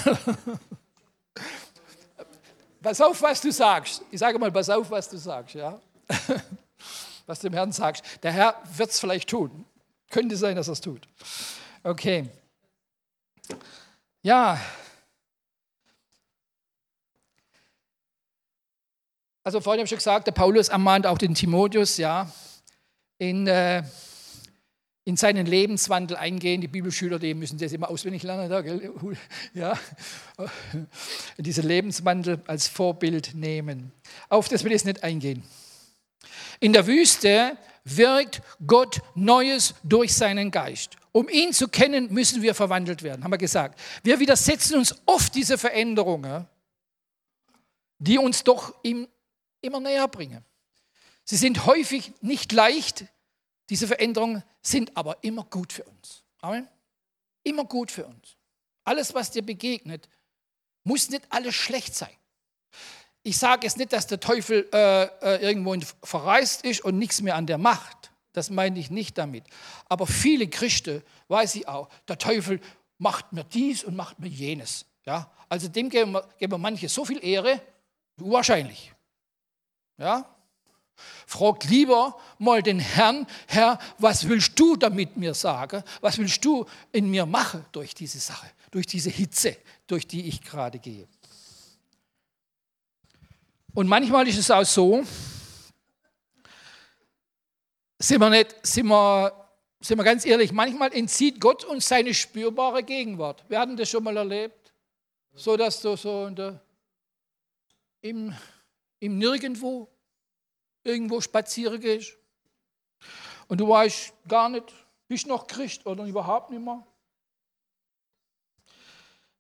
pass 2.83 3.01
auf, 3.01 3.21
was 3.21 3.41
du 3.41 3.51
sagst. 3.51 4.03
Ich 4.11 4.21
sage 4.21 4.39
mal, 4.39 4.51
pass 4.51 4.71
auf, 4.71 4.91
was 4.91 5.09
du 5.09 5.19
sagst. 5.19 5.55
Ja? 5.57 5.81
was 7.27 7.41
du 7.41 7.49
dem 7.49 7.55
Herrn 7.55 7.73
sagst. 7.73 8.05
Der 8.23 8.33
Herr 8.33 8.63
wird 8.77 8.91
es 8.91 9.01
vielleicht 9.01 9.29
tun. 9.29 9.65
Könnte 10.11 10.37
sein, 10.37 10.57
dass 10.57 10.69
er 10.69 10.73
es 10.73 10.81
tut. 10.81 11.09
Okay. 11.83 12.29
Ja. 14.23 14.59
Also 19.47 19.61
vorhin 19.61 19.81
habe 19.81 19.85
ich 19.85 19.91
schon 19.91 19.99
gesagt, 19.99 20.27
der 20.27 20.33
Paulus 20.33 20.71
ermahnt 20.71 21.07
auch 21.07 21.19
den 21.19 21.35
Timotheus, 21.35 21.99
ja, 21.99 22.33
in, 23.19 23.47
äh, 23.47 23.83
in 25.05 25.19
seinen 25.19 25.45
Lebenswandel 25.45 26.17
eingehen. 26.17 26.63
Die 26.63 26.69
Bibelschüler, 26.69 27.19
die 27.19 27.35
müssen 27.35 27.59
das 27.59 27.73
immer 27.75 27.91
auswendig 27.91 28.23
lernen. 28.23 28.49
Da, 28.49 28.65
ja. 29.55 29.79
Diesen 31.37 31.69
Lebenswandel 31.69 32.41
als 32.47 32.69
Vorbild 32.69 33.35
nehmen. 33.35 33.93
Auf 34.31 34.49
das 34.49 34.65
will 34.65 34.73
ich 34.73 34.77
jetzt 34.77 34.87
nicht 34.87 35.05
eingehen. 35.05 35.43
In 36.59 36.73
der 36.73 36.87
Wüste 36.87 37.59
wirkt 37.85 38.41
Gott 38.67 39.03
Neues 39.15 39.75
durch 39.83 40.15
seinen 40.15 40.51
Geist. 40.51 40.97
Um 41.13 41.29
ihn 41.29 41.53
zu 41.53 41.69
kennen, 41.69 42.11
müssen 42.15 42.41
wir 42.41 42.55
verwandelt 42.55 43.03
werden, 43.03 43.23
haben 43.23 43.31
wir 43.31 43.39
gesagt. 43.39 43.79
Wir 44.03 44.19
widersetzen 44.21 44.79
uns 44.79 44.95
oft 45.05 45.35
diese 45.35 45.59
Veränderungen, 45.59 46.47
die 47.99 48.19
uns 48.19 48.43
doch 48.43 48.75
ihm 48.83 49.07
immer 49.65 49.81
näher 49.81 50.09
bringen. 50.09 50.45
Sie 51.25 51.37
sind 51.37 51.67
häufig 51.67 52.13
nicht 52.21 52.53
leicht, 52.53 53.07
diese 53.71 53.87
Veränderungen 53.87 54.43
sind 54.63 54.97
aber 54.97 55.23
immer 55.25 55.45
gut 55.45 55.73
für 55.73 55.85
uns. 55.85 56.23
Amen. 56.41 56.69
Immer 57.43 57.65
gut 57.65 57.91
für 57.91 58.07
uns. 58.07 58.37
Alles, 58.85 59.15
was 59.15 59.31
dir 59.31 59.43
begegnet, 59.43 60.09
muss 60.83 61.09
nicht 61.09 61.25
alles 61.31 61.55
schlecht 61.55 61.95
sein. 61.95 62.15
Ich 63.23 63.39
sage 63.39 63.67
jetzt 63.67 63.79
nicht, 63.79 63.93
dass 63.95 64.07
der 64.07 64.21
Teufel 64.21 64.69
äh, 64.73 65.05
äh, 65.05 65.43
irgendwo 65.43 65.75
verreist 66.03 66.63
ist 66.65 66.85
und 66.85 66.99
nichts 66.99 67.23
mehr 67.23 67.37
an 67.37 67.47
der 67.47 67.57
macht. 67.57 68.13
Das 68.33 68.51
meine 68.51 68.79
ich 68.79 68.91
nicht 68.91 69.17
damit. 69.17 69.45
Aber 69.89 70.07
viele 70.07 70.47
Christen, 70.49 71.03
weiß 71.29 71.55
ich 71.55 71.67
auch, 71.67 71.89
der 72.07 72.19
Teufel 72.19 72.61
macht 72.99 73.33
mir 73.33 73.45
dies 73.45 73.83
und 73.85 73.97
macht 73.97 74.19
mir 74.19 74.29
jenes. 74.29 74.85
Ja? 75.07 75.33
Also 75.49 75.69
dem 75.69 75.89
geben, 75.89 76.19
geben 76.39 76.61
manche 76.61 76.89
so 76.89 77.05
viel 77.07 77.25
Ehre, 77.25 77.63
wahrscheinlich. 78.17 78.94
Ja? 79.99 80.29
Fragt 81.27 81.65
lieber 81.65 82.17
mal 82.39 82.63
den 82.63 82.79
Herrn, 82.79 83.27
Herr, 83.49 83.79
was 83.99 84.29
willst 84.29 84.59
du 84.59 84.77
damit 84.77 85.17
mir 85.17 85.35
sagen? 85.35 85.83
Was 86.01 86.19
willst 86.19 86.45
du 86.45 86.67
in 86.93 87.11
mir 87.11 87.27
machen 87.27 87.65
durch 87.73 87.95
diese 87.95 88.19
Sache, 88.19 88.49
durch 88.71 88.87
diese 88.87 89.11
Hitze, 89.11 89.57
durch 89.87 90.07
die 90.07 90.29
ich 90.29 90.43
gerade 90.43 90.79
gehe? 90.79 91.09
Und 93.75 93.89
manchmal 93.89 94.29
ist 94.29 94.39
es 94.39 94.51
auch 94.51 94.65
so, 94.65 95.05
sind 97.99 98.21
wir, 98.21 98.31
nicht, 98.31 98.55
sind 98.65 98.87
wir, 98.87 99.33
sind 99.81 99.99
wir 99.99 100.05
ganz 100.05 100.25
ehrlich, 100.25 100.53
manchmal 100.53 100.93
entzieht 100.93 101.41
Gott 101.41 101.65
uns 101.65 101.89
seine 101.89 102.15
spürbare 102.15 102.85
Gegenwart. 102.85 103.45
Wir 103.49 103.59
hatten 103.59 103.77
das 103.77 103.89
schon 103.89 104.05
mal 104.05 104.17
erlebt, 104.17 104.73
so 105.33 105.57
dass 105.57 105.81
du 105.81 105.97
so 105.97 106.31
der, 106.31 106.61
im, 108.03 108.33
im 109.05 109.19
Nirgendwo 109.19 109.89
irgendwo 110.83 111.21
spazieren 111.21 111.81
gehst 111.81 112.17
und 113.49 113.59
du 113.59 113.69
weißt 113.69 114.15
gar 114.27 114.49
nicht, 114.49 114.73
bist 115.09 115.27
noch 115.27 115.47
Christ 115.47 115.85
oder 115.85 116.05
überhaupt 116.05 116.51
nicht 116.51 116.63
mehr. 116.63 116.87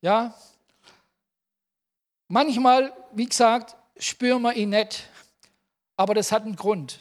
Ja, 0.02 0.38
manchmal, 2.28 2.94
wie 3.12 3.24
gesagt, 3.24 3.74
spüren 3.96 4.42
wir 4.42 4.52
ihn 4.52 4.70
nicht. 4.70 5.08
Aber 5.96 6.12
das 6.12 6.32
hat 6.32 6.42
einen 6.42 6.56
Grund. 6.56 6.98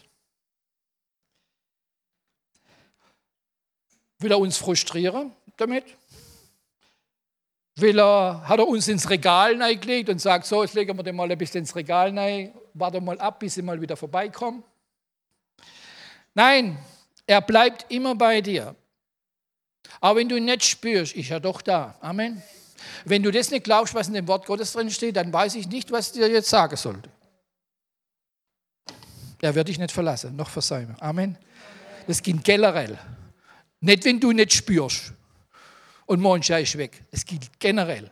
Will 4.19 4.31
er 4.31 4.39
uns 4.39 4.57
frustrieren 4.57 5.35
damit? 5.57 5.83
Will 7.75 7.99
er, 7.99 8.47
hat 8.47 8.59
er 8.59 8.67
uns 8.67 8.87
ins 8.87 9.09
Regal 9.09 9.57
gelegt 9.77 10.09
und 10.09 10.21
sagt, 10.21 10.45
so, 10.45 10.61
jetzt 10.63 10.75
legen 10.75 10.95
wir 10.95 11.03
den 11.03 11.15
mal 11.15 11.31
ein 11.31 11.37
bisschen 11.37 11.61
ins 11.61 11.75
Regal 11.75 12.17
rein, 12.17 12.53
warte 12.73 13.01
mal 13.01 13.19
ab, 13.19 13.39
bis 13.39 13.55
sie 13.55 13.63
mal 13.63 13.81
wieder 13.81 13.97
vorbeikommen. 13.97 14.63
Nein, 16.35 16.77
er 17.25 17.41
bleibt 17.41 17.91
immer 17.91 18.15
bei 18.15 18.41
dir. 18.41 18.75
Aber 19.99 20.19
wenn 20.19 20.29
du 20.29 20.35
ihn 20.35 20.45
nicht 20.45 20.65
spürst, 20.65 21.15
ist 21.15 21.31
er 21.31 21.39
doch 21.39 21.61
da. 21.61 21.95
Amen. 21.99 22.41
Wenn 23.05 23.23
du 23.23 23.31
das 23.31 23.49
nicht 23.49 23.63
glaubst, 23.63 23.95
was 23.95 24.07
in 24.07 24.13
dem 24.13 24.27
Wort 24.27 24.45
Gottes 24.45 24.73
drin 24.73 24.89
steht, 24.91 25.15
dann 25.15 25.31
weiß 25.31 25.55
ich 25.55 25.67
nicht, 25.67 25.91
was 25.91 26.11
dir 26.11 26.27
jetzt 26.29 26.49
sagen 26.49 26.75
sollte. 26.75 27.09
Er 29.41 29.55
wird 29.55 29.67
dich 29.67 29.79
nicht 29.79 29.91
verlassen, 29.91 30.35
noch 30.35 30.49
versäumen. 30.49 30.95
Amen. 30.99 31.37
Das 32.07 32.21
geht 32.21 32.43
generell. 32.43 32.97
Nicht, 33.81 34.05
wenn 34.05 34.19
du 34.19 34.31
nicht 34.31 34.53
spürst 34.53 35.13
und 36.05 36.19
morgen 36.19 36.41
ist 36.41 36.77
weg. 36.77 37.03
Es 37.11 37.25
geht 37.25 37.59
generell. 37.59 38.11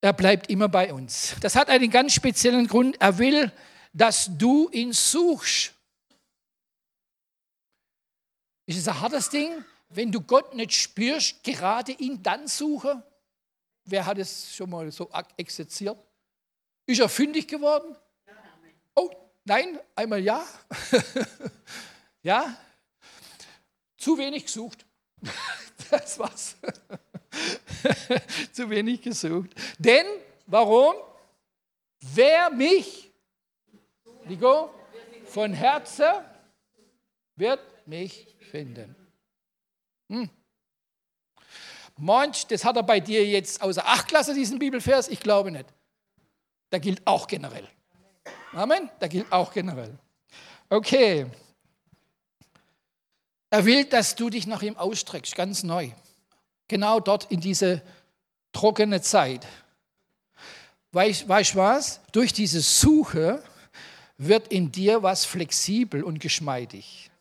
Er 0.00 0.12
bleibt 0.12 0.50
immer 0.50 0.68
bei 0.68 0.92
uns. 0.92 1.34
Das 1.40 1.56
hat 1.56 1.70
einen 1.70 1.90
ganz 1.90 2.12
speziellen 2.12 2.66
Grund. 2.66 3.00
Er 3.00 3.16
will, 3.16 3.50
dass 3.94 4.28
du 4.36 4.68
ihn 4.70 4.92
suchst. 4.92 5.72
Ist 8.66 8.78
es 8.78 8.88
ein 8.88 9.00
hartes 9.00 9.30
Ding, 9.30 9.64
wenn 9.88 10.12
du 10.12 10.20
Gott 10.20 10.54
nicht 10.54 10.72
spürst, 10.72 11.42
gerade 11.42 11.92
ihn 11.92 12.22
dann 12.22 12.48
suche? 12.48 13.02
Wer 13.84 14.04
hat 14.04 14.18
es 14.18 14.54
schon 14.54 14.70
mal 14.70 14.90
so 14.90 15.10
exerziert? 15.36 15.98
Ist 16.86 17.00
er 17.00 17.08
fündig 17.08 17.48
geworden? 17.48 17.96
Oh, 18.94 19.10
nein, 19.44 19.78
einmal 19.94 20.20
ja. 20.20 20.44
ja, 22.22 22.56
zu 24.04 24.18
wenig 24.18 24.44
gesucht. 24.44 24.84
das 25.90 26.18
war's. 26.18 26.56
zu 28.52 28.68
wenig 28.68 29.00
gesucht. 29.00 29.50
Denn, 29.78 30.04
warum? 30.46 30.94
Wer 32.00 32.50
mich, 32.50 33.10
Nico, 34.26 34.68
von 35.24 35.54
Herzen 35.54 36.12
wird 37.36 37.60
mich 37.86 38.26
finden. 38.50 38.94
Hm. 40.10 40.28
Manch, 41.96 42.46
das 42.46 42.62
hat 42.62 42.76
er 42.76 42.82
bei 42.82 43.00
dir 43.00 43.26
jetzt 43.26 43.62
außer 43.62 43.86
Acht 43.86 44.08
Klasse, 44.08 44.34
diesen 44.34 44.58
Bibelvers? 44.58 45.08
Ich 45.08 45.20
glaube 45.20 45.50
nicht. 45.50 45.72
Der 46.70 46.80
gilt 46.80 47.06
auch 47.06 47.26
generell. 47.26 47.68
Amen. 48.52 48.90
Der 49.00 49.08
gilt 49.08 49.32
auch 49.32 49.50
generell. 49.50 49.98
Okay. 50.68 51.26
Er 53.54 53.64
will, 53.66 53.84
dass 53.84 54.16
du 54.16 54.30
dich 54.30 54.48
nach 54.48 54.62
ihm 54.62 54.76
ausstreckst, 54.76 55.36
ganz 55.36 55.62
neu. 55.62 55.90
Genau 56.66 56.98
dort 56.98 57.30
in 57.30 57.38
diese 57.40 57.82
trockene 58.52 59.00
Zeit. 59.00 59.46
Weißt 60.90 61.22
du 61.22 61.54
was? 61.54 62.00
Durch 62.10 62.32
diese 62.32 62.60
Suche 62.60 63.44
wird 64.18 64.48
in 64.48 64.72
dir 64.72 65.04
was 65.04 65.24
flexibel 65.24 66.02
und 66.02 66.18
geschmeidig. 66.18 67.12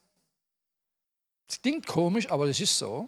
Das 1.45 1.61
klingt 1.61 1.85
komisch, 1.85 2.31
aber 2.31 2.47
das 2.47 2.59
ist 2.59 2.79
so. 2.79 3.07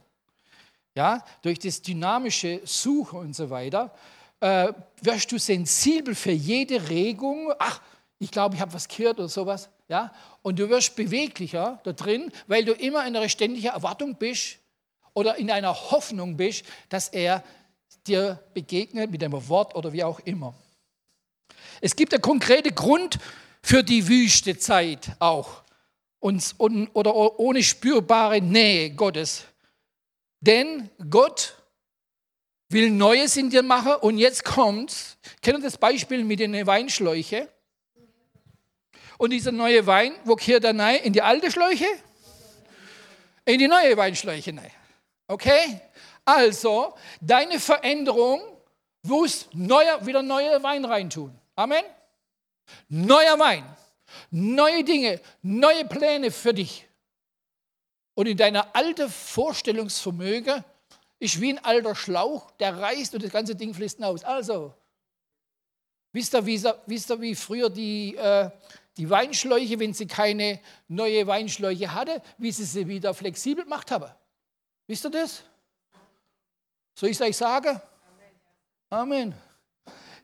Ja, 0.94 1.26
durch 1.42 1.58
das 1.58 1.82
dynamische 1.82 2.62
Suchen 2.64 3.18
und 3.22 3.36
so 3.36 3.50
weiter 3.50 3.92
äh, 4.40 4.72
wirst 5.02 5.32
du 5.32 5.40
sensibel 5.40 6.14
für 6.14 6.32
jede 6.32 6.90
Regung. 6.90 7.52
Ach, 7.58 7.82
ich 8.20 8.32
glaube, 8.32 8.56
ich 8.56 8.62
habe 8.62 8.74
was 8.74 8.88
gehört 8.88 9.20
oder 9.20 9.28
sowas. 9.28 9.70
Ja? 9.88 10.14
Und 10.42 10.58
du 10.60 10.70
wirst 10.70 10.96
beweglicher 10.96 11.80
da 11.84 11.94
drin, 11.94 12.32
weil 12.48 12.66
du 12.66 12.74
immer 12.74 13.06
in 13.06 13.16
einer 13.16 13.30
ständigen 13.30 13.68
Erwartung 13.68 14.16
bist 14.16 14.58
oder 15.14 15.36
in 15.38 15.52
einer 15.52 15.74
Hoffnung 15.74 16.38
bist, 16.38 16.64
dass 16.90 17.10
er 17.10 17.44
dir 18.08 18.40
begegnet 18.54 19.12
mit 19.12 19.24
einem 19.24 19.48
Wort 19.50 19.76
oder 19.76 19.92
wie 19.92 20.04
auch 20.04 20.20
immer. 20.22 20.54
Es 21.82 21.96
gibt 21.96 22.14
einen 22.14 22.22
konkreten 22.22 22.74
Grund 22.74 23.20
für 23.62 23.84
die 23.84 24.08
wüste 24.08 24.58
Zeit 24.58 25.12
auch 25.20 25.64
und, 26.20 26.56
und, 26.58 26.90
oder 26.94 27.16
ohne 27.40 27.64
spürbare 27.64 28.42
Nähe 28.42 28.92
Gottes. 28.92 29.46
Denn 30.40 30.90
Gott 31.10 31.56
will 32.70 32.90
Neues 32.90 33.38
in 33.38 33.50
dir 33.50 33.64
machen 33.64 33.96
und 34.02 34.18
jetzt 34.18 34.44
kommt's. 34.44 35.18
Kennt 35.42 35.60
ihr 35.60 35.64
das 35.64 35.78
Beispiel 35.78 36.24
mit 36.24 36.40
den 36.40 36.66
Weinschläuche? 36.66 37.50
Und 39.18 39.32
dieser 39.32 39.52
neue 39.52 39.86
Wein, 39.86 40.14
wo 40.24 40.36
kehrt 40.36 40.64
er 40.64 40.78
rein? 40.78 40.98
In 41.04 41.14
die 41.14 41.22
alte 41.22 41.52
Schläuche? 41.52 41.88
In 43.46 43.60
die 43.60 43.68
neue 43.68 43.96
Weinschläuche 43.96 44.52
rein. 44.56 44.72
Okay? 45.28 45.82
Also, 46.26 46.96
deine 47.22 47.60
Veränderung 47.60 48.42
muss 49.04 49.48
neuer, 49.54 50.04
wieder 50.06 50.24
neuer 50.24 50.62
Wein 50.64 50.84
reintun. 50.84 51.38
Amen? 51.56 51.84
Neuer 52.90 53.38
Wein, 53.38 53.64
neue 54.32 54.84
Dinge, 54.84 55.22
neue 55.44 55.86
Pläne 55.86 56.32
für 56.32 56.54
dich. 56.54 56.88
Und 58.16 58.28
in 58.28 58.38
deiner 58.38 58.76
alten 58.76 59.10
Vorstellungsvermögen 59.10 60.64
ist 61.20 61.40
wie 61.40 61.54
ein 61.54 61.64
alter 61.64 61.96
Schlauch, 61.96 62.50
der 62.52 62.78
reißt 62.78 63.14
und 63.14 63.24
das 63.24 63.32
ganze 63.32 63.56
Ding 63.56 63.74
fließt 63.74 64.04
aus. 64.04 64.24
Also, 64.24 64.74
wisst 66.12 66.34
ihr, 66.34 66.46
wie, 66.46 66.64
wisst 66.88 67.12
ihr, 67.12 67.22
wie 67.22 67.36
früher 67.36 67.70
die, 67.70 68.16
äh, 68.16 68.50
die 68.98 69.10
Weinschläuche, 69.10 69.80
wenn 69.80 69.94
sie 69.94 70.08
keine 70.08 70.60
neue 70.88 71.28
Weinschläuche 71.28 71.94
hatte, 71.94 72.22
wie 72.38 72.52
sie 72.52 72.64
sie 72.64 72.88
wieder 72.88 73.14
flexibel 73.14 73.64
gemacht 73.64 73.92
haben? 73.92 74.10
Wisst 74.88 75.06
ihr 75.06 75.12
das? 75.12 75.44
Soll 76.94 77.10
ich 77.10 77.20
es 77.20 77.22
euch 77.22 77.38
sagen? 77.38 77.82
Amen. 78.90 79.36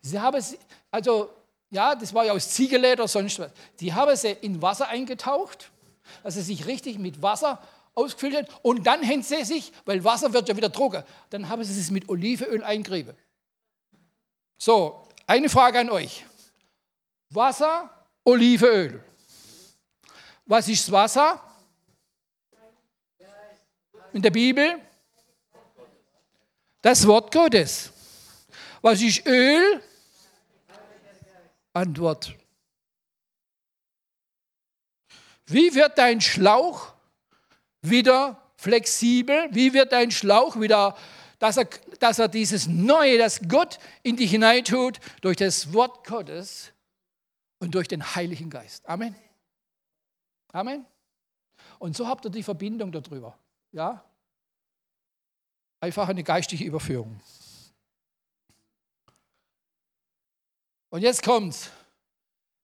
Sie 0.01 0.19
haben 0.19 0.37
es, 0.37 0.57
also, 0.89 1.31
ja, 1.69 1.95
das 1.95 2.13
war 2.13 2.25
ja 2.25 2.33
aus 2.33 2.49
Ziegelleder, 2.49 3.07
sonst 3.07 3.39
was. 3.39 3.51
Die 3.79 3.93
haben 3.93 4.15
sie 4.15 4.31
in 4.41 4.61
Wasser 4.61 4.87
eingetaucht, 4.87 5.69
dass 6.23 6.35
sie 6.35 6.41
sich 6.41 6.65
richtig 6.65 6.97
mit 6.97 7.21
Wasser 7.21 7.61
ausgefüllt 7.93 8.35
hat. 8.35 8.47
Und 8.61 8.87
dann 8.87 9.03
hängt 9.03 9.25
sie 9.25 9.43
sich, 9.43 9.71
weil 9.85 10.03
Wasser 10.03 10.31
wird 10.33 10.47
ja 10.47 10.55
wieder 10.55 10.71
trocken, 10.71 11.03
dann 11.29 11.49
haben 11.49 11.63
sie 11.63 11.79
es 11.79 11.91
mit 11.91 12.07
Olivenöl 12.09 12.63
eingerieben. 12.63 13.15
So, 14.57 15.07
eine 15.27 15.49
Frage 15.49 15.79
an 15.79 15.89
euch. 15.89 16.25
Wasser, 17.29 17.89
Olivenöl. 18.23 19.03
Was 20.45 20.67
ist 20.67 20.83
das 20.83 20.91
Wasser? 20.91 21.41
In 24.13 24.21
der 24.21 24.31
Bibel? 24.31 24.79
Das 26.81 27.05
Wort 27.07 27.31
Gottes. 27.31 27.91
Was 28.81 29.01
ist 29.01 29.25
Öl? 29.25 29.81
Antwort. 31.73 32.35
Wie 35.45 35.73
wird 35.73 35.97
dein 35.97 36.19
Schlauch 36.21 36.93
wieder 37.81 38.41
flexibel? 38.55 39.47
Wie 39.51 39.73
wird 39.73 39.91
dein 39.91 40.11
Schlauch 40.11 40.59
wieder, 40.59 40.97
dass 41.39 41.57
er, 41.57 41.65
dass 41.99 42.19
er 42.19 42.27
dieses 42.27 42.67
Neue, 42.67 43.17
das 43.17 43.41
Gott 43.47 43.79
in 44.03 44.17
dich 44.17 44.31
hineintut, 44.31 44.99
durch 45.21 45.37
das 45.37 45.73
Wort 45.73 46.05
Gottes 46.05 46.73
und 47.61 47.75
durch 47.75 47.87
den 47.87 48.03
Heiligen 48.15 48.49
Geist? 48.49 48.85
Amen. 48.89 49.15
Amen. 50.51 50.85
Und 51.77 51.95
so 51.95 52.07
habt 52.07 52.25
ihr 52.25 52.31
die 52.31 52.43
Verbindung 52.43 52.91
darüber. 52.91 53.37
Ja? 53.71 54.03
Einfach 55.79 56.09
eine 56.09 56.23
geistige 56.23 56.63
Überführung. 56.63 57.21
Und 60.89 61.01
jetzt 61.03 61.23
kommt's. 61.23 61.69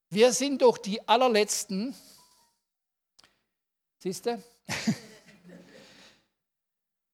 Wir 0.10 0.34
sind 0.34 0.64
doch 0.64 0.78
die 0.80 1.08
allerletzten. 1.08 1.96
Siehst 4.00 4.26
du? 4.26 4.44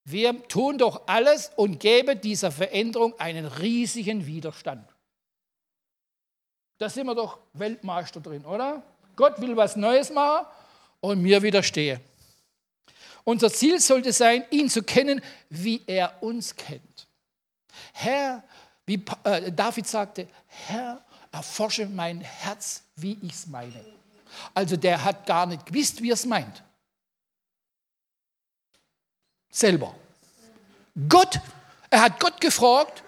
Wir 0.05 0.47
tun 0.47 0.77
doch 0.77 1.07
alles 1.07 1.51
und 1.55 1.79
geben 1.79 2.19
dieser 2.19 2.51
Veränderung 2.51 3.19
einen 3.19 3.45
riesigen 3.45 4.25
Widerstand. 4.25 4.93
Da 6.83 6.89
sind 6.89 7.07
wir 7.07 7.15
doch 7.15 7.37
Weltmeister 7.53 8.19
drin, 8.19 8.43
oder? 8.43 8.83
Gott 9.15 9.39
will 9.39 9.55
was 9.55 9.77
Neues 9.77 10.09
machen 10.09 10.45
und 10.99 11.23
wir 11.23 11.41
widerstehen. 11.41 12.01
Unser 13.23 13.49
Ziel 13.53 13.79
sollte 13.79 14.11
sein, 14.11 14.43
ihn 14.49 14.69
zu 14.69 14.83
kennen, 14.83 15.21
wie 15.47 15.81
er 15.87 16.21
uns 16.21 16.53
kennt. 16.53 17.07
Herr, 17.93 18.43
wie 18.85 19.01
äh, 19.23 19.49
David 19.53 19.87
sagte, 19.87 20.27
Herr, 20.45 21.01
erforsche 21.31 21.85
mein 21.85 22.19
Herz, 22.19 22.83
wie 22.97 23.17
ich 23.21 23.31
es 23.31 23.47
meine. 23.47 23.85
Also 24.53 24.75
der 24.75 25.01
hat 25.01 25.25
gar 25.25 25.45
nicht 25.45 25.65
gewusst, 25.65 26.01
wie 26.03 26.09
er 26.09 26.15
es 26.15 26.25
meint. 26.25 26.63
Selber. 29.49 29.95
Gott, 31.07 31.39
er 31.89 32.01
hat 32.01 32.19
Gott 32.19 32.41
gefragt, 32.41 33.05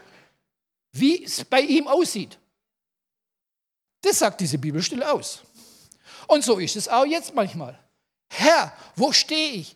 wie 0.94 1.26
es 1.26 1.44
bei 1.44 1.60
ihm 1.60 1.90
aussieht. 1.90 2.38
Das 4.06 4.20
sagt 4.20 4.40
diese 4.40 4.60
Bibelstelle 4.60 5.12
aus. 5.12 5.42
Und 6.28 6.44
so 6.44 6.60
ist 6.60 6.76
es 6.76 6.88
auch 6.88 7.06
jetzt 7.06 7.34
manchmal. 7.34 7.80
Herr, 8.30 8.72
wo 8.96 9.12
stehe 9.12 9.54
ich? 9.54 9.76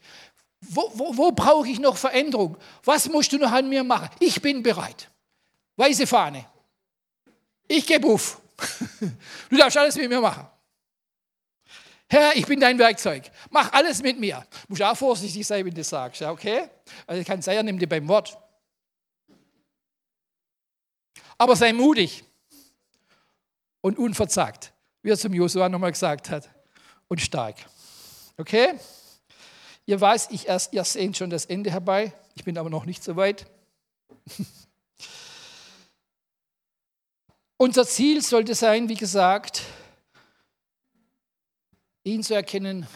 Wo, 0.62 0.92
wo, 0.94 1.18
wo 1.18 1.32
brauche 1.32 1.68
ich 1.68 1.80
noch 1.80 1.98
Veränderung? 1.98 2.56
Was 2.84 3.10
musst 3.10 3.32
du 3.34 3.40
noch 3.40 3.52
an 3.52 3.68
mir 3.68 3.84
machen? 3.84 4.08
Ich 4.20 4.40
bin 4.40 4.62
bereit. 4.62 5.10
Weiße 5.78 6.06
Fahne. 6.06 6.46
Ich 7.68 7.88
gebe 7.88 8.08
auf. 8.08 8.40
Du 9.50 9.58
darfst 9.58 9.78
alles 9.78 9.96
mit 9.96 10.08
mir 10.08 10.22
machen. 10.22 10.46
Herr, 12.08 12.36
ich 12.36 12.46
bin 12.46 12.60
dein 12.60 12.78
Werkzeug. 12.78 13.32
Mach 13.50 13.72
alles 13.74 14.04
mit 14.04 14.20
mir. 14.20 14.46
Du 14.52 14.74
musst 14.74 14.84
auch 14.84 14.96
vorsichtig 14.96 15.48
sein, 15.48 15.66
wenn 15.66 15.74
du 15.74 15.82
das 15.82 15.90
sagst. 15.90 16.22
Okay? 16.22 16.70
Also 17.08 17.24
kann 17.24 17.42
sein, 17.42 17.58
er 17.58 17.64
nimmt 17.64 17.82
dir 17.82 17.90
beim 17.90 18.08
Wort. 18.08 18.38
Aber 21.36 21.56
sei 21.56 21.74
mutig 21.74 22.24
und 23.82 23.98
unverzagt, 23.98 24.74
wie 25.02 25.10
er 25.10 25.18
zum 25.18 25.34
Josua 25.34 25.70
nochmal 25.70 25.92
gesagt 25.92 26.30
hat. 26.30 26.50
Und 27.08 27.22
stark. 27.22 27.56
Okay? 28.38 28.80
Ihr 29.86 30.00
weiß, 30.00 30.28
ich 30.32 30.48
erst, 30.48 30.74
ihr 30.74 30.84
seht 30.84 31.18
schon 31.18 31.32
das 31.32 31.46
Ende 31.46 31.72
herbei. 31.72 32.14
Ich 32.36 32.44
bin 32.44 32.58
aber 32.58 32.70
noch 32.70 32.86
nicht 32.86 33.04
so 33.04 33.16
weit. 33.16 33.48
Unser 37.58 37.86
Ziel 37.86 38.22
sollte 38.22 38.56
sein, 38.56 38.88
wie 38.88 38.96
gesagt, 38.96 39.64
ihn 42.04 42.24
zu 42.24 42.34
erkennen 42.34 42.88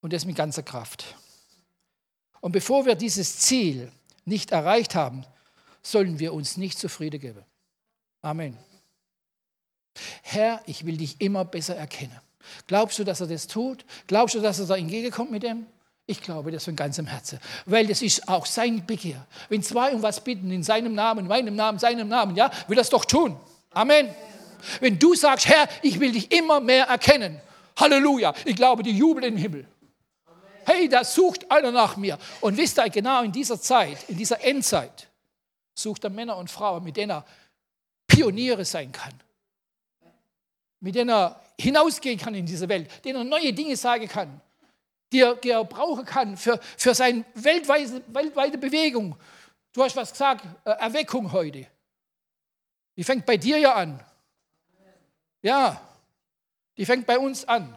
und 0.00 0.12
das 0.12 0.24
mit 0.24 0.36
ganzer 0.36 0.62
Kraft. 0.62 1.16
Und 2.40 2.52
bevor 2.52 2.84
wir 2.84 2.94
dieses 2.94 3.38
Ziel 3.38 3.90
nicht 4.24 4.50
erreicht 4.50 4.94
haben, 4.94 5.24
sollen 5.82 6.18
wir 6.18 6.34
uns 6.34 6.56
nicht 6.56 6.78
zufrieden 6.78 7.20
geben. 7.20 7.44
Amen. 8.20 8.58
Herr, 10.22 10.60
ich 10.66 10.86
will 10.86 10.96
dich 10.96 11.20
immer 11.20 11.44
besser 11.44 11.76
erkennen. 11.76 12.18
Glaubst 12.66 12.98
du, 12.98 13.04
dass 13.04 13.20
er 13.20 13.26
das 13.26 13.46
tut? 13.46 13.84
Glaubst 14.06 14.34
du, 14.34 14.40
dass 14.40 14.58
er 14.58 14.66
da 14.66 14.76
entgegenkommt 14.76 15.30
mit 15.30 15.42
dem? 15.42 15.66
Ich 16.06 16.22
glaube 16.22 16.52
das 16.52 16.64
von 16.64 16.76
ganzem 16.76 17.06
Herzen, 17.06 17.40
weil 17.64 17.88
das 17.88 18.00
ist 18.00 18.28
auch 18.28 18.46
sein 18.46 18.86
Begehr. 18.86 19.26
Wenn 19.48 19.62
zwei 19.62 19.92
um 19.92 20.02
was 20.02 20.22
bitten, 20.22 20.52
in 20.52 20.62
seinem 20.62 20.94
Namen, 20.94 21.26
meinem 21.26 21.56
Namen, 21.56 21.80
seinem 21.80 22.06
Namen, 22.06 22.36
ja, 22.36 22.50
will 22.68 22.78
es 22.78 22.90
doch 22.90 23.04
tun. 23.04 23.36
Amen. 23.72 24.14
Wenn 24.80 24.98
du 24.98 25.14
sagst, 25.14 25.48
Herr, 25.48 25.68
ich 25.82 25.98
will 25.98 26.12
dich 26.12 26.30
immer 26.30 26.60
mehr 26.60 26.86
erkennen, 26.86 27.40
Halleluja, 27.76 28.34
ich 28.44 28.54
glaube, 28.54 28.84
die 28.84 28.96
jubeln 28.96 29.24
im 29.24 29.36
Himmel. 29.36 29.66
Hey, 30.64 30.88
da 30.88 31.04
sucht 31.04 31.50
einer 31.50 31.70
nach 31.70 31.96
mir. 31.96 32.18
Und 32.40 32.56
wisst 32.56 32.78
ihr, 32.78 32.88
genau 32.88 33.22
in 33.22 33.32
dieser 33.32 33.60
Zeit, 33.60 33.98
in 34.08 34.16
dieser 34.16 34.42
Endzeit, 34.42 35.08
sucht 35.74 36.04
er 36.04 36.10
Männer 36.10 36.36
und 36.36 36.50
Frauen, 36.50 36.82
mit 36.82 36.96
denen 36.96 37.10
er 37.10 37.24
Pioniere 38.06 38.64
sein 38.64 38.90
kann. 38.92 39.12
Mit 40.80 40.94
denen 40.94 41.10
er 41.10 41.40
hinausgehen 41.58 42.18
kann 42.18 42.34
in 42.34 42.46
diese 42.46 42.68
Welt, 42.68 43.04
denen 43.04 43.16
er 43.16 43.24
neue 43.24 43.52
Dinge 43.52 43.76
sagen 43.76 44.08
kann, 44.08 44.40
die 45.12 45.20
er, 45.20 45.36
die 45.36 45.50
er 45.50 45.64
brauchen 45.64 46.04
kann 46.04 46.36
für, 46.36 46.60
für 46.76 46.94
seine 46.94 47.24
weltweite, 47.34 48.02
weltweite 48.08 48.58
Bewegung. 48.58 49.16
Du 49.72 49.82
hast 49.82 49.96
was 49.96 50.12
gesagt, 50.12 50.44
äh, 50.64 50.70
Erweckung 50.70 51.32
heute. 51.32 51.66
Die 52.96 53.04
fängt 53.04 53.26
bei 53.26 53.36
dir 53.36 53.58
ja 53.58 53.74
an. 53.74 54.02
Ja, 55.42 55.80
die 56.76 56.84
fängt 56.84 57.06
bei 57.06 57.18
uns 57.18 57.44
an. 57.44 57.76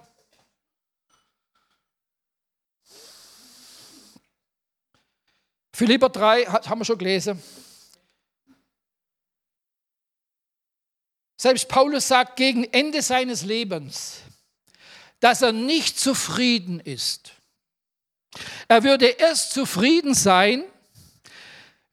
Philipper 5.73 6.09
3 6.09 6.45
haben 6.45 6.81
wir 6.81 6.85
schon 6.85 6.97
gelesen. 6.97 7.41
Selbst 11.41 11.69
Paulus 11.69 12.05
sagt 12.05 12.35
gegen 12.35 12.65
Ende 12.65 13.01
seines 13.01 13.45
Lebens, 13.45 14.23
dass 15.21 15.41
er 15.41 15.53
nicht 15.53 15.97
zufrieden 15.97 16.81
ist. 16.81 17.31
Er 18.67 18.83
würde 18.83 19.05
erst 19.05 19.53
zufrieden 19.53 20.13
sein, 20.13 20.65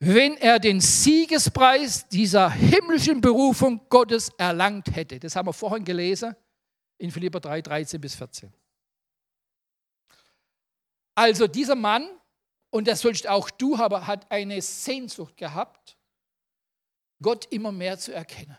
wenn 0.00 0.36
er 0.36 0.58
den 0.58 0.80
Siegespreis 0.80 2.08
dieser 2.08 2.50
himmlischen 2.50 3.20
Berufung 3.20 3.80
Gottes 3.88 4.30
erlangt 4.36 4.96
hätte. 4.96 5.20
Das 5.20 5.36
haben 5.36 5.46
wir 5.46 5.52
vorhin 5.52 5.84
gelesen 5.84 6.34
in 6.98 7.12
Philipper 7.12 7.38
3, 7.38 7.62
13 7.62 8.00
bis 8.00 8.16
14. 8.16 8.52
Also 11.14 11.46
dieser 11.46 11.76
Mann 11.76 12.08
und 12.70 12.88
das 12.88 13.00
sollst 13.00 13.28
auch 13.28 13.48
du 13.48 13.78
haben, 13.78 14.08
hat 14.08 14.28
eine 14.28 14.60
Sehnsucht 14.60 15.36
gehabt, 15.36 15.96
Gott 17.22 17.46
immer 17.52 17.70
mehr 17.70 17.96
zu 17.96 18.12
erkennen. 18.12 18.58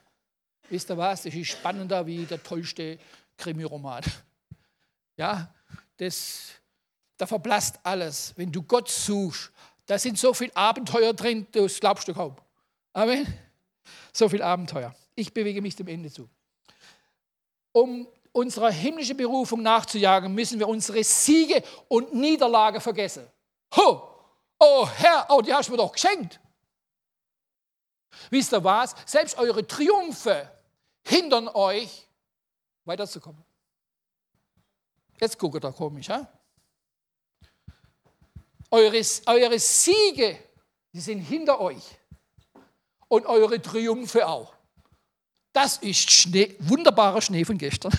Wisst 0.69 0.89
ihr 0.89 0.97
was? 0.97 1.23
Das 1.23 1.33
ist 1.33 1.47
spannender 1.47 2.05
wie 2.05 2.25
der 2.25 2.41
tollste 2.43 2.99
Krimi-Roman. 3.37 4.03
Ja, 5.15 5.53
das, 5.97 6.51
da 7.17 7.25
verblasst 7.25 7.79
alles. 7.83 8.33
Wenn 8.35 8.51
du 8.51 8.61
Gott 8.61 8.89
suchst, 8.89 9.51
da 9.85 9.97
sind 9.97 10.19
so 10.19 10.33
viele 10.33 10.55
Abenteuer 10.55 11.13
drin, 11.13 11.47
das 11.51 11.79
glaubst 11.79 12.07
du 12.07 12.13
kaum. 12.13 12.35
Amen. 12.93 13.25
So 14.11 14.27
viel 14.27 14.41
Abenteuer. 14.41 14.93
Ich 15.15 15.33
bewege 15.33 15.61
mich 15.61 15.75
dem 15.75 15.87
Ende 15.87 16.11
zu. 16.11 16.29
Um 17.71 18.07
unserer 18.31 18.69
himmlischen 18.69 19.17
Berufung 19.17 19.61
nachzujagen, 19.61 20.33
müssen 20.33 20.59
wir 20.59 20.67
unsere 20.67 21.03
Siege 21.03 21.63
und 21.87 22.13
Niederlage 22.13 22.81
vergessen. 22.81 23.25
Ho! 23.75 24.13
Oh 24.59 24.87
Herr, 24.87 25.27
oh, 25.29 25.41
die 25.41 25.53
hast 25.53 25.69
du 25.69 25.73
mir 25.73 25.77
doch 25.77 25.91
geschenkt. 25.91 26.39
Wisst 28.29 28.51
ihr 28.53 28.63
was? 28.63 28.95
Selbst 29.05 29.37
eure 29.37 29.65
Triumphe 29.65 30.51
hindern 31.07 31.47
euch, 31.47 32.07
weiterzukommen. 32.85 33.43
Jetzt 35.19 35.39
guckt 35.39 35.63
er 35.63 35.71
komisch, 35.71 36.07
ja? 36.07 36.27
Eure, 38.69 39.01
eure 39.25 39.59
Siege, 39.59 40.37
die 40.93 40.99
sind 40.99 41.19
hinter 41.21 41.59
euch. 41.59 41.83
Und 43.07 43.25
eure 43.25 43.61
Triumphe 43.61 44.27
auch. 44.27 44.53
Das 45.53 45.77
ist 45.77 46.11
Schnee, 46.11 46.55
wunderbarer 46.59 47.21
Schnee 47.21 47.45
von 47.45 47.57
gestern. 47.57 47.97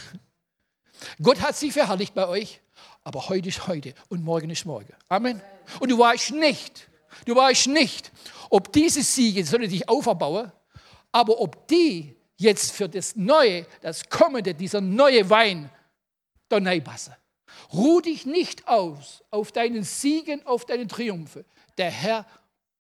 Gott 1.22 1.40
hat 1.40 1.56
sie 1.56 1.70
verherrlicht 1.70 2.14
bei 2.14 2.28
euch, 2.28 2.60
aber 3.04 3.28
heute 3.30 3.48
ist 3.48 3.66
heute 3.66 3.94
und 4.10 4.22
morgen 4.22 4.50
ist 4.50 4.66
morgen. 4.66 4.94
Amen. 5.08 5.40
Und 5.80 5.90
du 5.90 5.98
weißt 5.98 6.32
nicht, 6.32 6.88
du 7.24 7.34
weißt 7.34 7.68
nicht, 7.68 8.12
ob 8.50 8.70
diese 8.72 9.02
Siege, 9.02 9.44
soll 9.46 9.66
dich 9.66 9.88
auferbauen, 9.88 10.52
aber 11.10 11.40
ob 11.40 11.66
die 11.68 12.17
jetzt 12.38 12.72
für 12.72 12.88
das 12.88 13.14
Neue, 13.16 13.66
das 13.82 14.08
Kommende, 14.08 14.54
dieser 14.54 14.80
neue 14.80 15.28
Wein, 15.28 15.70
passen. 16.48 17.14
Ruh 17.72 18.00
dich 18.00 18.24
nicht 18.24 18.66
aus 18.66 19.22
auf 19.30 19.52
deinen 19.52 19.84
Siegen, 19.84 20.46
auf 20.46 20.64
deinen 20.64 20.88
Triumphe. 20.88 21.44
Der 21.76 21.90
Herr 21.90 22.24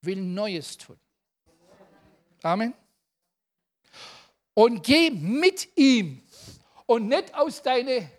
will 0.00 0.16
Neues 0.16 0.78
tun. 0.78 0.98
Amen. 2.42 2.72
Und 4.54 4.82
geh 4.82 5.10
mit 5.10 5.76
ihm 5.76 6.22
und 6.86 7.08
nicht 7.08 7.34
aus 7.34 7.62
deinen 7.62 8.10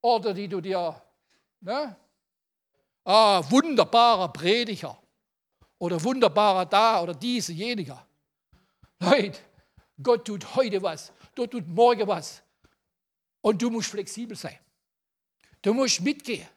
Orte, 0.00 0.32
die 0.32 0.48
du 0.48 0.60
dir, 0.60 1.00
ne? 1.60 1.96
ah, 3.04 3.42
wunderbarer 3.50 4.32
Prediger 4.32 4.96
oder 5.78 6.02
wunderbarer 6.02 6.66
da 6.66 7.02
oder 7.02 7.14
diese, 7.14 7.52
jeniger. 7.52 8.04
Leute, 8.98 9.40
Gott 10.00 10.26
tut 10.26 10.54
heute 10.54 10.82
was, 10.82 11.12
Gott 11.34 11.50
tut 11.50 11.66
morgen 11.66 12.06
was. 12.06 12.42
Und 13.40 13.60
du 13.60 13.70
musst 13.70 13.90
flexibel 13.90 14.36
sein. 14.36 14.58
Du 15.62 15.74
musst 15.74 16.00
mitgehen. 16.00 16.48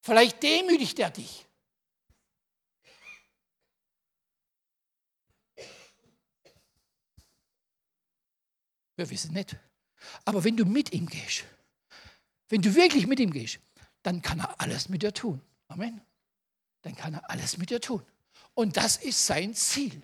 Vielleicht 0.00 0.42
demütigt 0.42 0.98
er 0.98 1.10
dich. 1.10 1.46
Wir 8.96 9.10
wissen 9.10 9.32
nicht. 9.32 9.56
Aber 10.24 10.42
wenn 10.42 10.56
du 10.56 10.64
mit 10.64 10.92
ihm 10.92 11.06
gehst, 11.06 11.44
wenn 12.48 12.62
du 12.62 12.74
wirklich 12.74 13.06
mit 13.06 13.20
ihm 13.20 13.32
gehst, 13.32 13.60
dann 14.02 14.22
kann 14.22 14.40
er 14.40 14.60
alles 14.60 14.88
mit 14.88 15.02
dir 15.02 15.12
tun. 15.12 15.40
Amen. 15.68 16.00
Dann 16.82 16.96
kann 16.96 17.14
er 17.14 17.30
alles 17.30 17.58
mit 17.58 17.70
dir 17.70 17.80
tun. 17.80 18.04
Und 18.54 18.76
das 18.76 18.96
ist 18.96 19.24
sein 19.26 19.54
Ziel. 19.54 20.02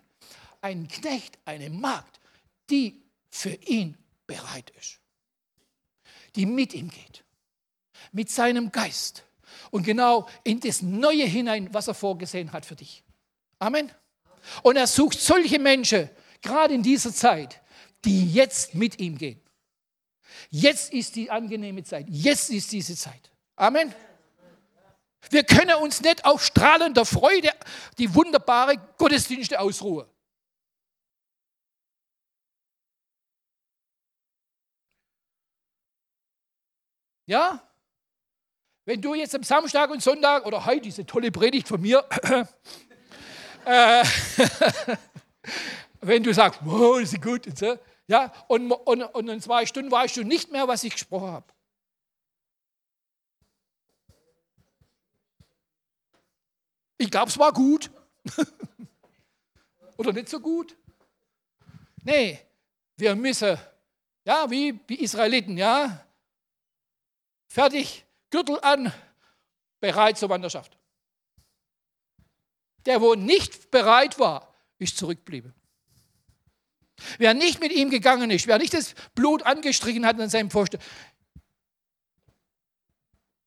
Ein 0.64 0.88
Knecht, 0.88 1.38
eine 1.44 1.68
Magd, 1.68 2.18
die 2.70 3.02
für 3.28 3.52
ihn 3.66 3.98
bereit 4.26 4.70
ist. 4.80 4.98
Die 6.36 6.46
mit 6.46 6.72
ihm 6.72 6.88
geht. 6.88 7.22
Mit 8.12 8.30
seinem 8.30 8.72
Geist. 8.72 9.24
Und 9.70 9.82
genau 9.82 10.26
in 10.42 10.60
das 10.60 10.80
Neue 10.80 11.26
hinein, 11.26 11.68
was 11.74 11.88
er 11.88 11.92
vorgesehen 11.92 12.50
hat 12.54 12.64
für 12.64 12.76
dich. 12.76 13.04
Amen. 13.58 13.92
Und 14.62 14.76
er 14.76 14.86
sucht 14.86 15.20
solche 15.20 15.58
Menschen, 15.58 16.08
gerade 16.40 16.72
in 16.72 16.82
dieser 16.82 17.12
Zeit, 17.12 17.60
die 18.02 18.32
jetzt 18.32 18.74
mit 18.74 18.98
ihm 18.98 19.18
gehen. 19.18 19.42
Jetzt 20.48 20.94
ist 20.94 21.14
die 21.16 21.30
angenehme 21.30 21.84
Zeit. 21.84 22.06
Jetzt 22.08 22.48
ist 22.48 22.72
diese 22.72 22.96
Zeit. 22.96 23.30
Amen. 23.56 23.94
Wir 25.28 25.44
können 25.44 25.76
uns 25.76 26.00
nicht 26.00 26.24
auf 26.24 26.42
strahlender 26.42 27.04
Freude 27.04 27.50
die 27.98 28.14
wunderbare 28.14 28.76
Gottesdienste 28.96 29.60
ausruhen. 29.60 30.06
Ja? 37.26 37.60
Wenn 38.84 39.00
du 39.00 39.14
jetzt 39.14 39.34
am 39.34 39.42
Samstag 39.42 39.90
und 39.90 40.02
Sonntag 40.02 40.44
oder 40.44 40.66
heute 40.66 40.82
diese 40.82 41.06
tolle 41.06 41.30
Predigt 41.30 41.68
von 41.68 41.80
mir, 41.80 42.06
äh, 43.64 44.04
wenn 46.00 46.22
du 46.22 46.34
sagst, 46.34 46.60
wow, 46.62 47.00
das 47.00 47.12
ist 47.14 47.22
gut 47.22 47.46
und 47.46 47.58
so, 47.58 47.78
ja, 48.06 48.32
und, 48.48 48.70
und, 48.70 49.02
und 49.02 49.28
in 49.28 49.40
zwei 49.40 49.64
Stunden 49.64 49.90
weißt 49.90 50.18
du 50.18 50.24
nicht 50.24 50.52
mehr, 50.52 50.68
was 50.68 50.84
ich 50.84 50.92
gesprochen 50.92 51.32
habe. 51.32 51.46
Ich 56.98 57.10
glaube, 57.10 57.30
es 57.30 57.38
war 57.38 57.52
gut. 57.52 57.90
Oder 59.96 60.12
nicht 60.12 60.28
so 60.28 60.40
gut. 60.40 60.76
Nee, 62.02 62.38
wir 62.96 63.14
müssen, 63.14 63.58
ja, 64.24 64.50
wie 64.50 64.72
die 64.72 65.02
Israeliten, 65.02 65.56
ja, 65.56 66.03
fertig, 67.54 68.04
Gürtel 68.30 68.58
an, 68.62 68.92
bereit 69.78 70.18
zur 70.18 70.28
Wanderschaft. 70.28 70.76
Der, 72.84 73.00
wo 73.00 73.14
nicht 73.14 73.70
bereit 73.70 74.18
war, 74.18 74.52
ist 74.78 74.98
zurückgeblieben. 74.98 75.54
Wer 77.18 77.32
nicht 77.32 77.60
mit 77.60 77.72
ihm 77.72 77.90
gegangen 77.90 78.30
ist, 78.30 78.48
wer 78.48 78.58
nicht 78.58 78.74
das 78.74 78.94
Blut 79.14 79.44
angestrichen 79.44 80.04
hat 80.04 80.20
an 80.20 80.28
seinem 80.28 80.50
Pfosten, 80.50 80.78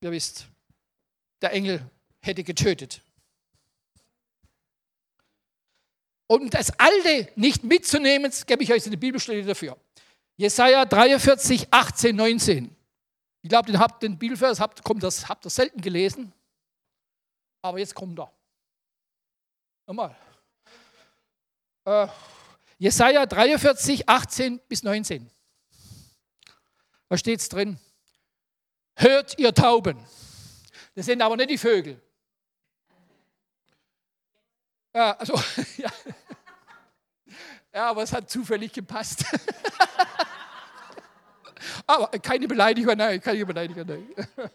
ihr 0.01 0.11
wisst, 0.11 0.47
der 1.41 1.51
Engel 1.51 1.85
hätte 2.21 2.43
getötet. 2.43 3.01
Um 6.27 6.49
das 6.49 6.71
Alte 6.79 7.29
nicht 7.35 7.63
mitzunehmen, 7.63 8.31
gebe 8.45 8.63
ich 8.63 8.71
euch 8.71 8.85
eine 8.85 8.97
Bibelstelle 8.97 9.43
dafür. 9.43 9.77
Jesaja 10.37 10.85
43, 10.85 11.67
18, 11.71 12.15
19. 12.15 12.76
Ich 13.47 13.49
glaube, 13.49 13.71
den, 13.71 13.79
habt, 13.79 14.03
den 14.03 14.19
Bibelvers 14.19 14.59
habt, 14.59 14.83
kommt 14.83 15.01
das, 15.01 15.29
habt 15.29 15.45
ihr 15.45 15.49
selten 15.49 15.79
gelesen. 15.79 16.33
Aber 17.61 17.79
jetzt 17.79 17.95
kommt 17.95 18.19
er. 18.19 18.29
Nochmal. 19.85 20.13
Äh, 21.85 22.09
Jesaja 22.77 23.25
43, 23.25 24.09
18 24.09 24.59
bis 24.67 24.83
19. 24.83 25.31
Da 27.07 27.17
steht 27.17 27.39
es 27.39 27.47
drin. 27.47 27.79
Hört 28.97 29.39
ihr 29.39 29.53
Tauben. 29.53 29.97
Das 30.93 31.05
sind 31.05 31.21
aber 31.21 31.37
nicht 31.37 31.51
die 31.51 31.57
Vögel. 31.57 32.01
Ja, 34.93 35.15
also, 35.15 35.41
ja. 35.77 35.93
ja, 37.73 37.91
aber 37.91 38.03
es 38.03 38.11
hat 38.11 38.29
zufällig 38.29 38.73
gepasst. 38.73 39.23
aber 41.87 42.19
keine 42.19 42.47
Beleidigung, 42.47 42.97
nein, 42.97 43.21
keine 43.21 43.45
Beleidigung, 43.45 43.85
nein. 43.87 44.07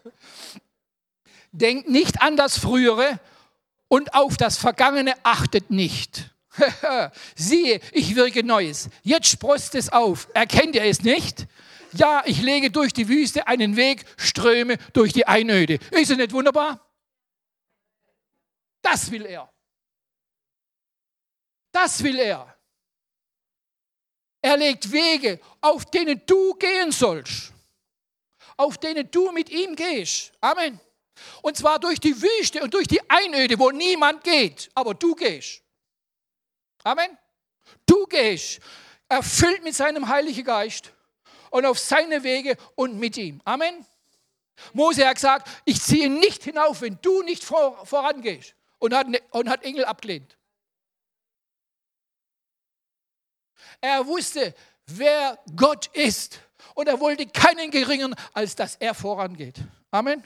Denkt 1.53 1.89
nicht 1.89 2.22
an 2.22 2.37
das 2.37 2.59
Frühere 2.59 3.18
und 3.89 4.14
auf 4.14 4.37
das 4.37 4.59
Vergangene 4.59 5.14
achtet 5.22 5.70
nicht. 5.70 6.30
Siehe, 7.35 7.80
ich 7.93 8.14
wirke 8.14 8.45
Neues. 8.45 8.89
Jetzt 9.03 9.28
sprost 9.28 9.74
es 9.74 9.91
auf. 9.91 10.28
Erkennt 10.35 10.76
ihr 10.76 10.85
es 10.85 11.03
nicht? 11.03 11.47
Ja, 11.95 12.22
ich 12.24 12.41
lege 12.41 12.70
durch 12.70 12.93
die 12.93 13.09
Wüste 13.09 13.47
einen 13.47 13.76
Weg, 13.76 14.05
ströme 14.16 14.78
durch 14.93 15.12
die 15.12 15.26
Einöde. 15.26 15.74
Ist 15.91 16.11
es 16.11 16.16
nicht 16.16 16.33
wunderbar? 16.33 16.80
Das 18.83 19.11
will 19.11 19.26
er. 19.26 19.51
Das 21.70 22.03
will 22.03 22.18
er. 22.18 22.55
Er 24.43 24.57
legt 24.57 24.90
Wege, 24.90 25.40
auf 25.61 25.84
denen 25.86 26.20
du 26.26 26.55
gehen 26.55 26.90
sollst. 26.90 27.53
Auf 28.57 28.76
denen 28.76 29.11
du 29.11 29.30
mit 29.30 29.49
ihm 29.51 29.76
gehst. 29.76 30.32
Amen. 30.40 30.78
Und 31.40 31.57
zwar 31.57 31.78
durch 31.78 32.01
die 32.01 32.20
Wüste 32.20 32.62
und 32.62 32.74
durch 32.74 32.88
die 32.88 33.01
Einöde, 33.09 33.59
wo 33.59 33.70
niemand 33.70 34.24
geht, 34.24 34.70
aber 34.74 34.95
du 34.95 35.14
gehst. 35.14 35.62
Amen. 36.82 37.16
Du 37.86 38.07
gehst 38.07 38.61
erfüllt 39.09 39.62
mit 39.62 39.74
seinem 39.74 40.09
Heiligen 40.09 40.45
Geist 40.45 40.93
und 41.51 41.66
auf 41.66 41.78
seine 41.78 42.22
Wege 42.22 42.57
und 42.74 42.99
mit 42.99 43.16
ihm. 43.16 43.40
Amen. 43.45 43.86
Mose 44.72 45.07
hat 45.07 45.16
gesagt, 45.16 45.49
ich 45.64 45.80
ziehe 45.80 46.09
nicht 46.09 46.45
hinauf, 46.45 46.80
wenn 46.80 46.99
du 47.03 47.22
nicht 47.22 47.45
vor, 47.45 47.84
vorangehst. 47.86 48.55
Und 48.78 48.95
hat, 48.95 49.09
ne, 49.09 49.20
und 49.30 49.49
hat 49.49 49.62
Engel 49.62 49.84
abgelehnt. 49.84 50.36
Er 53.83 54.07
wusste, 54.07 54.55
wer 54.87 55.39
Gott 55.55 55.89
ist. 55.89 56.41
Und 56.74 56.89
er 56.89 56.99
wollte 57.01 57.26
keinen 57.26 57.70
geringeren, 57.70 58.14
als 58.33 58.57
dass 58.57 58.76
er 58.76 58.95
vorangeht. 58.95 59.57
Amen. 59.91 60.22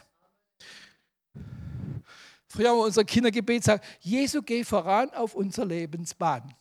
Früher 2.46 2.70
haben 2.70 2.78
wir 2.78 2.84
unser 2.84 3.04
Kindergebet 3.04 3.62
gesagt, 3.62 3.84
Jesu, 4.00 4.42
geh 4.42 4.62
voran 4.62 5.11
auf 5.11 5.34
unserer 5.34 5.66
Lebensbahn. 5.66 6.54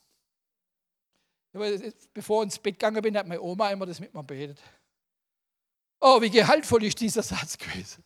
Bevor 2.14 2.42
ich 2.42 2.48
ins 2.48 2.60
Bett 2.60 2.80
gegangen 2.80 3.02
bin, 3.02 3.18
hat 3.18 3.28
meine 3.28 3.42
Oma 3.42 3.70
immer 3.70 3.86
das 3.86 4.00
mit 4.00 4.14
mir 4.14 4.24
betet. 4.24 4.62
Oh, 6.02 6.22
wie 6.22 6.30
gehaltvoll 6.30 6.84
ist 6.84 7.00
dieser 7.00 7.24
Satz 7.24 7.58
gewesen. 7.58 8.04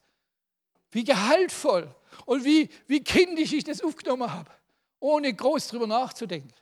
Wie 0.92 1.04
gehaltvoll 1.04 1.94
und 2.26 2.44
wie, 2.44 2.70
wie 2.88 3.04
kindisch 3.04 3.54
ich 3.54 3.64
das 3.64 3.82
aufgenommen 3.82 4.32
habe, 4.32 4.52
ohne 5.00 5.34
groß 5.34 5.68
drüber 5.70 5.88
nachzudenken. 5.88 6.54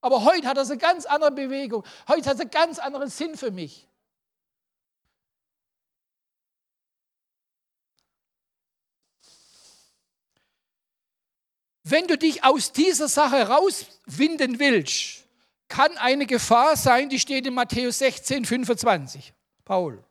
Aber 0.00 0.24
heute 0.24 0.46
hat 0.46 0.56
das 0.56 0.70
eine 0.70 0.78
ganz 0.78 1.06
andere 1.06 1.32
Bewegung. 1.32 1.84
Heute 2.06 2.28
hat 2.30 2.36
es 2.36 2.40
einen 2.40 2.50
ganz 2.50 2.78
anderen 2.78 3.08
Sinn 3.08 3.36
für 3.36 3.50
mich. 3.50 3.88
Wenn 11.82 12.06
du 12.06 12.18
dich 12.18 12.44
aus 12.44 12.72
dieser 12.72 13.08
Sache 13.08 13.48
rauswinden 13.48 14.58
willst, 14.58 15.24
kann 15.68 15.96
eine 15.96 16.26
Gefahr 16.26 16.76
sein, 16.76 17.08
die 17.08 17.18
steht 17.18 17.46
in 17.46 17.54
Matthäus 17.54 17.98
16, 17.98 18.44
25. 18.44 19.32
Paul. 19.64 20.04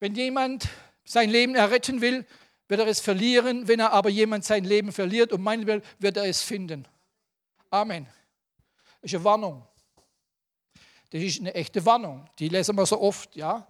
Wenn 0.00 0.14
jemand 0.14 0.68
sein 1.04 1.30
Leben 1.30 1.54
erretten 1.54 2.00
will, 2.00 2.26
wird 2.68 2.80
er 2.80 2.86
es 2.86 3.00
verlieren. 3.00 3.66
Wenn 3.66 3.80
er 3.80 3.92
aber 3.92 4.10
jemand 4.10 4.44
sein 4.44 4.64
Leben 4.64 4.92
verliert 4.92 5.32
und 5.32 5.42
meinen 5.42 5.66
will, 5.66 5.82
wird 5.98 6.16
er 6.16 6.24
es 6.24 6.42
finden. 6.42 6.86
Amen. 7.70 8.06
Das 9.00 9.10
ist 9.10 9.14
eine 9.14 9.24
Warnung. 9.24 9.66
Das 11.10 11.22
ist 11.22 11.40
eine 11.40 11.54
echte 11.54 11.84
Warnung. 11.84 12.28
Die 12.38 12.48
lesen 12.48 12.76
wir 12.76 12.86
so 12.86 13.00
oft, 13.00 13.34
ja. 13.34 13.66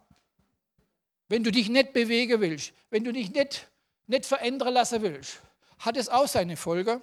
Wenn 1.28 1.44
du 1.44 1.52
dich 1.52 1.68
nicht 1.68 1.92
bewegen 1.92 2.40
willst, 2.40 2.72
wenn 2.90 3.04
du 3.04 3.12
dich 3.12 3.30
nicht, 3.30 3.68
nicht 4.06 4.26
verändern 4.26 4.74
lassen 4.74 5.02
willst, 5.02 5.40
hat 5.78 5.96
es 5.96 6.08
auch 6.08 6.26
seine 6.26 6.56
Folge. 6.56 7.00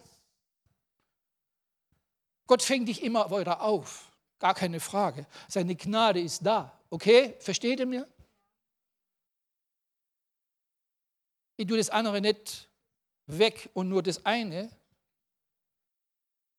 Gott 2.48 2.62
fängt 2.62 2.88
dich 2.90 3.04
immer 3.04 3.30
weiter 3.32 3.62
auf. 3.62 4.12
Gar 4.40 4.54
keine 4.54 4.80
Frage. 4.80 5.26
Seine 5.48 5.76
Gnade 5.76 6.20
ist 6.20 6.46
da. 6.46 6.78
Okay? 6.90 7.36
Versteht 7.40 7.80
ihr 7.80 7.86
mir? 7.86 8.08
Ich 11.58 11.68
tue 11.68 11.78
das 11.78 11.90
andere 11.90 12.22
nicht 12.22 12.70
weg 13.28 13.70
und 13.74 13.90
nur 13.90 14.04
das 14.04 14.26
eine. 14.26 14.70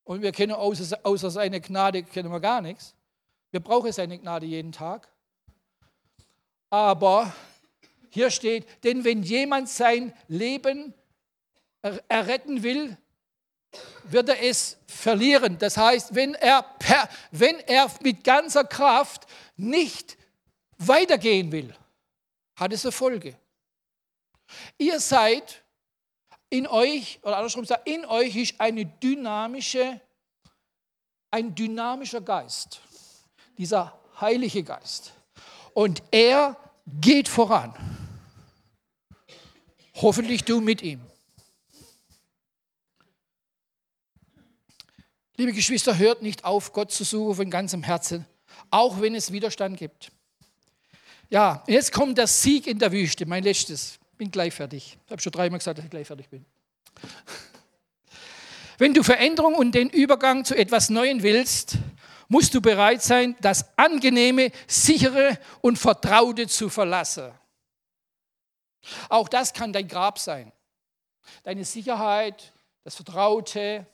Und 0.04 0.22
wir 0.22 0.32
kennen 0.32 0.52
außer, 0.52 0.98
außer 1.02 1.30
seine 1.30 1.60
Gnade 1.60 2.02
kennen 2.02 2.30
wir 2.30 2.40
gar 2.40 2.60
nichts. 2.60 2.94
Wir 3.50 3.60
brauchen 3.60 3.92
seine 3.92 4.18
Gnade 4.18 4.46
jeden 4.46 4.72
Tag. 4.72 5.08
Aber 6.70 7.32
hier 8.10 8.30
steht, 8.30 8.66
denn 8.84 9.04
wenn 9.04 9.22
jemand 9.22 9.68
sein 9.68 10.12
Leben 10.28 10.94
erretten 12.08 12.62
will, 12.62 12.96
wird 14.04 14.28
er 14.28 14.42
es 14.42 14.78
verlieren. 14.86 15.58
Das 15.58 15.76
heißt, 15.76 16.14
wenn 16.14 16.34
er, 16.34 16.62
per, 16.62 17.08
wenn 17.30 17.58
er 17.60 17.90
mit 18.00 18.24
ganzer 18.24 18.64
Kraft 18.64 19.26
nicht 19.56 20.16
weitergehen 20.78 21.52
will, 21.52 21.74
hat 22.54 22.72
es 22.72 22.84
eine 22.84 22.92
Folge. 22.92 23.36
Ihr 24.78 25.00
seid 25.00 25.64
in 26.50 26.66
euch, 26.66 27.18
oder 27.22 27.36
andersrum 27.36 27.62
gesagt, 27.62 27.88
in 27.88 28.04
euch 28.04 28.36
ist 28.36 28.60
eine 28.60 28.86
dynamische, 28.86 30.00
ein 31.30 31.54
dynamischer 31.54 32.20
Geist, 32.20 32.80
dieser 33.58 33.98
heilige 34.20 34.62
Geist. 34.62 35.12
Und 35.74 36.02
er 36.10 36.56
geht 36.86 37.28
voran. 37.28 37.74
Hoffentlich 39.96 40.44
du 40.44 40.60
mit 40.60 40.82
ihm. 40.82 41.00
Liebe 45.36 45.52
Geschwister, 45.52 45.98
hört 45.98 46.22
nicht 46.22 46.44
auf, 46.44 46.72
Gott 46.72 46.92
zu 46.92 47.04
suchen 47.04 47.34
von 47.34 47.50
ganzem 47.50 47.82
Herzen, 47.82 48.24
auch 48.70 49.00
wenn 49.00 49.14
es 49.14 49.32
Widerstand 49.32 49.78
gibt. 49.78 50.10
Ja, 51.28 51.62
jetzt 51.66 51.92
kommt 51.92 52.16
der 52.16 52.26
Sieg 52.26 52.66
in 52.66 52.78
der 52.78 52.92
Wüste, 52.92 53.26
mein 53.26 53.42
letztes 53.42 53.98
bin 54.16 54.30
gleich 54.30 54.54
fertig. 54.54 54.98
Ich 55.04 55.10
habe 55.10 55.20
schon 55.20 55.32
dreimal 55.32 55.58
gesagt, 55.58 55.78
dass 55.78 55.84
ich 55.84 55.90
gleich 55.90 56.06
fertig 56.06 56.28
bin. 56.28 56.44
Wenn 58.78 58.94
du 58.94 59.02
Veränderung 59.02 59.54
und 59.54 59.74
den 59.74 59.88
Übergang 59.88 60.44
zu 60.44 60.54
etwas 60.54 60.90
Neuem 60.90 61.22
willst, 61.22 61.78
musst 62.28 62.54
du 62.54 62.60
bereit 62.60 63.02
sein, 63.02 63.36
das 63.40 63.76
Angenehme, 63.78 64.50
Sichere 64.66 65.38
und 65.60 65.78
Vertraute 65.78 66.46
zu 66.46 66.68
verlassen. 66.68 67.32
Auch 69.08 69.28
das 69.28 69.52
kann 69.52 69.72
dein 69.72 69.88
Grab 69.88 70.18
sein. 70.18 70.52
Deine 71.42 71.64
Sicherheit, 71.64 72.52
das 72.84 72.94
Vertraute, 72.94 73.86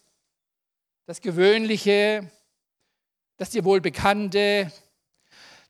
das 1.06 1.20
Gewöhnliche, 1.20 2.30
das 3.36 3.50
dir 3.50 3.64
Wohlbekannte, 3.64 4.70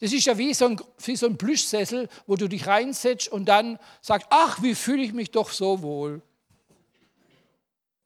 das 0.03 0.13
ist 0.13 0.27
ja 0.27 0.37
wie 0.37 0.53
so, 0.53 0.67
ein, 0.67 0.81
wie 1.05 1.15
so 1.15 1.27
ein 1.27 1.39
Plüschsessel, 1.39 2.09
wo 2.27 2.35
du 2.35 2.49
dich 2.49 2.67
reinsetzt 2.67 3.29
und 3.29 3.45
dann 3.45 3.79
sagst, 4.01 4.27
ach, 4.31 4.61
wie 4.61 4.75
fühle 4.75 5.01
ich 5.05 5.13
mich 5.13 5.31
doch 5.31 5.49
so 5.51 5.81
wohl. 5.81 6.21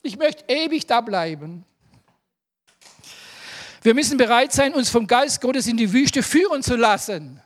Ich 0.02 0.18
möchte 0.18 0.44
ewig 0.46 0.84
da 0.84 1.00
bleiben. 1.00 1.64
Wir 3.80 3.94
müssen 3.94 4.18
bereit 4.18 4.52
sein, 4.52 4.74
uns 4.74 4.90
vom 4.90 5.06
Geist 5.06 5.40
Gottes 5.40 5.68
in 5.68 5.78
die 5.78 5.90
Wüste 5.90 6.22
führen 6.22 6.62
zu 6.62 6.76
lassen. 6.76 7.40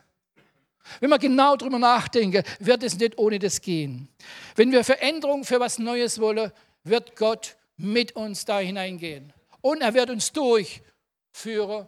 Wenn 0.99 1.11
wir 1.11 1.19
genau 1.19 1.55
darüber 1.55 1.79
nachdenken, 1.79 2.43
wird 2.59 2.83
es 2.83 2.97
nicht 2.97 3.17
ohne 3.17 3.39
das 3.39 3.61
gehen. 3.61 4.09
Wenn 4.57 4.73
wir 4.73 4.83
Veränderung 4.83 5.45
für 5.45 5.61
was 5.61 5.79
Neues 5.79 6.19
wollen, 6.19 6.51
wird 6.83 7.15
Gott 7.15 7.55
mit 7.77 8.17
uns 8.17 8.43
da 8.43 8.59
hineingehen. 8.59 9.31
Und 9.61 9.79
er 9.79 9.93
wird 9.93 10.09
uns 10.09 10.33
durchführen 10.33 11.87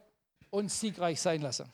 und 0.50 0.72
siegreich 0.72 1.20
sein 1.20 1.42
lassen. 1.42 1.70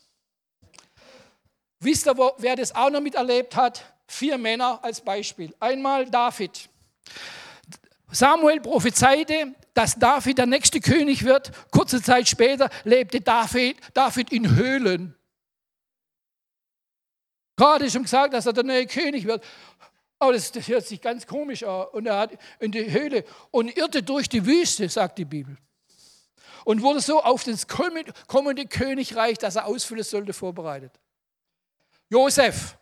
Wisst 1.80 2.08
ihr, 2.08 2.34
wer 2.38 2.56
das 2.56 2.76
auch 2.76 2.90
noch 2.90 3.02
miterlebt 3.02 3.56
hat? 3.56 3.84
Vier 4.08 4.38
Männer 4.38 4.80
als 4.82 5.00
Beispiel. 5.02 5.56
Einmal 5.60 6.10
David. 6.10 6.70
Samuel 8.12 8.60
prophezeite, 8.60 9.54
dass 9.74 9.96
David 9.96 10.40
der 10.40 10.46
nächste 10.46 10.82
König 10.82 11.24
wird. 11.24 11.52
Kurze 11.72 12.02
Zeit 12.02 12.28
später 12.28 12.70
lebte 12.84 13.22
David, 13.22 13.78
David 13.94 14.32
in 14.32 14.56
Höhlen. 14.56 15.16
Gerade 17.56 17.90
schon 17.90 18.04
gesagt, 18.04 18.34
dass 18.34 18.46
er 18.46 18.54
der 18.54 18.64
neue 18.64 18.88
König 18.88 19.26
wird. 19.26 19.44
Aber 20.18 20.34
das, 20.34 20.52
das 20.52 20.68
hört 20.68 20.86
sich 20.86 21.02
ganz 21.02 21.26
komisch 21.28 21.64
an. 21.64 21.88
Und 21.92 22.08
er 22.08 22.18
hat 22.18 22.32
in 22.60 22.72
die 22.72 22.92
Höhle 22.92 23.24
und 23.52 23.70
irrte 23.78 24.04
durch 24.04 24.28
die 24.28 24.46
Wüste, 24.46 24.90
sagt 24.90 25.18
die 25.18 25.26
Bibel. 25.26 25.58
Und 26.66 26.82
wurde 26.82 27.00
so 27.00 27.22
auf 27.22 27.44
das 27.44 27.68
kommende 27.68 28.66
Königreich, 28.66 29.38
das 29.38 29.56
er 29.56 29.66
ausfüllen 29.66 30.04
sollte, 30.04 30.34
vorbereitet. 30.34 30.92
Josef, 32.10 32.78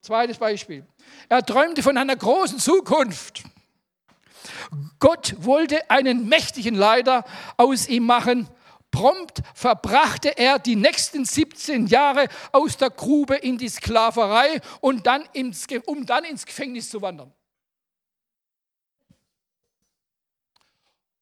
zweites 0.00 0.38
Beispiel. 0.38 0.86
Er 1.28 1.44
träumte 1.44 1.82
von 1.82 1.96
einer 1.96 2.16
großen 2.16 2.58
Zukunft. 2.58 3.44
Gott 4.98 5.34
wollte 5.38 5.88
einen 5.90 6.28
mächtigen 6.28 6.74
Leiter 6.74 7.24
aus 7.56 7.88
ihm 7.88 8.06
machen. 8.06 8.48
Prompt 8.90 9.42
verbrachte 9.54 10.36
er 10.36 10.58
die 10.58 10.76
nächsten 10.76 11.24
17 11.24 11.86
Jahre 11.86 12.28
aus 12.50 12.76
der 12.76 12.90
Grube 12.90 13.36
in 13.36 13.58
die 13.58 13.68
Sklaverei 13.68 14.60
und 14.80 15.06
dann 15.06 15.24
ins, 15.32 15.66
um 15.86 16.04
dann 16.04 16.24
ins 16.24 16.44
Gefängnis 16.44 16.90
zu 16.90 17.00
wandern. 17.00 17.32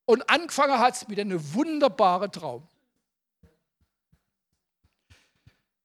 Und 0.06 0.28
angefangen 0.28 0.78
hat 0.78 0.94
es 0.94 1.06
mit 1.06 1.20
einem 1.20 1.54
wunderbaren 1.54 2.32
Traum. 2.32 2.66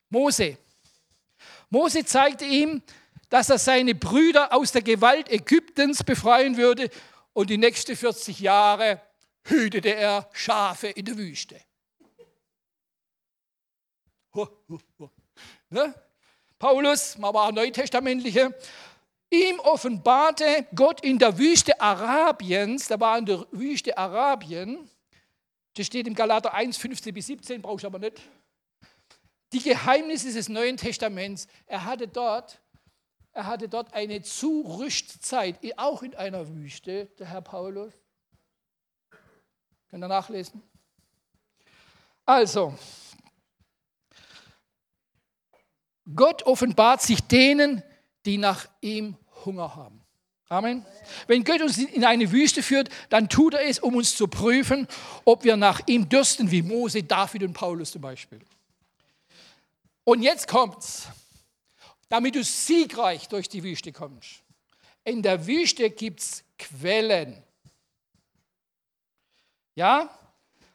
Mose, 0.08 0.58
Mose 1.70 2.04
zeigte 2.04 2.44
ihm, 2.44 2.82
dass 3.28 3.50
er 3.50 3.58
seine 3.58 3.94
Brüder 3.94 4.52
aus 4.52 4.72
der 4.72 4.82
Gewalt 4.82 5.30
Ägyptens 5.30 6.04
befreien 6.04 6.56
würde 6.56 6.90
und 7.32 7.50
die 7.50 7.58
nächsten 7.58 7.96
40 7.96 8.40
Jahre 8.40 9.00
hütete 9.44 9.94
er 9.94 10.28
Schafe 10.32 10.88
in 10.88 11.04
der 11.04 11.16
Wüste. 11.16 11.60
Ne? 15.68 15.94
Paulus, 16.58 17.18
man 17.18 17.34
war 17.34 17.50
Neutestamentliche, 17.52 18.54
ihm 19.30 19.58
offenbarte 19.60 20.66
Gott 20.74 21.02
in 21.02 21.18
der 21.18 21.36
Wüste 21.38 21.80
Arabiens, 21.80 22.88
da 22.88 22.98
war 23.00 23.18
in 23.18 23.26
der 23.26 23.46
Wüste 23.50 23.96
Arabien, 23.98 24.88
das 25.74 25.86
steht 25.86 26.06
im 26.06 26.14
Galater 26.14 26.54
1, 26.54 26.76
15 26.78 27.12
bis 27.12 27.26
17, 27.26 27.60
brauchst 27.60 27.82
du 27.84 27.88
aber 27.88 27.98
nicht 27.98 28.22
die 29.52 29.62
Geheimnisse 29.62 30.32
des 30.32 30.48
Neuen 30.48 30.76
Testaments. 30.76 31.46
Er 31.66 31.84
hatte 31.84 32.08
dort, 32.08 32.60
er 33.32 33.46
hatte 33.46 33.68
dort 33.68 33.92
eine 33.94 34.22
Zurüstzeit, 34.22 35.58
auch 35.76 36.02
in 36.02 36.14
einer 36.14 36.48
Wüste, 36.48 37.06
der 37.18 37.26
Herr 37.28 37.42
Paulus. 37.42 37.92
Könnt 39.90 40.04
ihr 40.04 40.08
nachlesen? 40.08 40.62
Also, 42.24 42.76
Gott 46.14 46.42
offenbart 46.44 47.02
sich 47.02 47.20
denen, 47.22 47.82
die 48.24 48.38
nach 48.38 48.68
ihm 48.80 49.16
Hunger 49.44 49.74
haben. 49.76 50.02
Amen. 50.48 50.84
Wenn 51.26 51.42
Gott 51.42 51.60
uns 51.60 51.78
in 51.78 52.04
eine 52.04 52.30
Wüste 52.30 52.62
führt, 52.62 52.88
dann 53.08 53.28
tut 53.28 53.54
er 53.54 53.68
es, 53.68 53.80
um 53.80 53.96
uns 53.96 54.16
zu 54.16 54.28
prüfen, 54.28 54.86
ob 55.24 55.42
wir 55.42 55.56
nach 55.56 55.80
ihm 55.86 56.08
dürsten, 56.08 56.50
wie 56.50 56.62
Mose, 56.62 57.02
David 57.02 57.42
und 57.42 57.52
Paulus 57.52 57.90
zum 57.90 58.02
Beispiel. 58.02 58.40
Und 60.06 60.22
jetzt 60.22 60.46
kommt's, 60.46 61.08
damit 62.08 62.36
du 62.36 62.44
siegreich 62.44 63.26
durch 63.26 63.48
die 63.48 63.64
Wüste 63.64 63.90
kommst. 63.90 64.44
In 65.02 65.20
der 65.20 65.48
Wüste 65.48 65.90
gibt 65.90 66.20
es 66.20 66.44
Quellen. 66.56 67.42
Ja, 69.74 70.16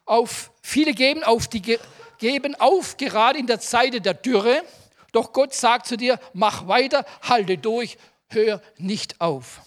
auf, 0.04 0.52
viele 0.60 0.92
geben 0.92 1.24
auf, 1.24 1.48
die, 1.48 1.78
geben 2.18 2.54
auf, 2.56 2.98
gerade 2.98 3.38
in 3.38 3.46
der 3.46 3.58
Zeit 3.58 4.04
der 4.04 4.12
Dürre. 4.12 4.64
Doch 5.12 5.32
Gott 5.32 5.54
sagt 5.54 5.86
zu 5.86 5.96
dir, 5.96 6.20
mach 6.34 6.68
weiter, 6.68 7.06
halte 7.22 7.56
durch, 7.56 7.96
hör 8.28 8.60
nicht 8.76 9.18
auf. 9.22 9.62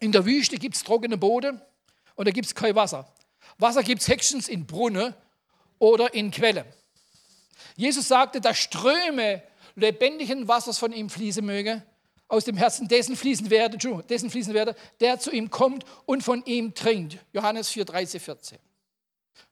In 0.00 0.12
der 0.12 0.24
Wüste 0.24 0.56
gibt 0.56 0.76
es 0.76 0.82
trockene 0.82 1.18
Boden 1.18 1.60
und 2.14 2.26
da 2.26 2.30
gibt 2.30 2.46
es 2.46 2.54
kein 2.54 2.74
Wasser. 2.74 3.06
Wasser 3.58 3.82
gibt 3.82 4.00
es 4.00 4.08
höchstens 4.08 4.48
in 4.48 4.66
Brunnen 4.66 5.14
oder 5.78 6.14
in 6.14 6.30
Quellen. 6.30 6.64
Jesus 7.76 8.08
sagte, 8.08 8.40
dass 8.40 8.58
Ströme 8.58 9.42
lebendigen 9.74 10.48
Wassers 10.48 10.78
von 10.78 10.92
ihm 10.92 11.10
fließen 11.10 11.44
möge, 11.44 11.82
aus 12.28 12.44
dem 12.44 12.56
Herzen 12.56 12.86
dessen 12.86 13.16
fließen 13.16 13.50
werde, 13.50 13.76
dessen 14.08 14.30
fließen 14.30 14.54
werde, 14.54 14.76
der 15.00 15.18
zu 15.18 15.32
ihm 15.32 15.50
kommt 15.50 15.84
und 16.06 16.22
von 16.22 16.44
ihm 16.44 16.74
trinkt. 16.74 17.18
Johannes 17.32 17.68
4, 17.70 17.84
13, 17.84 18.20
14. 18.20 18.58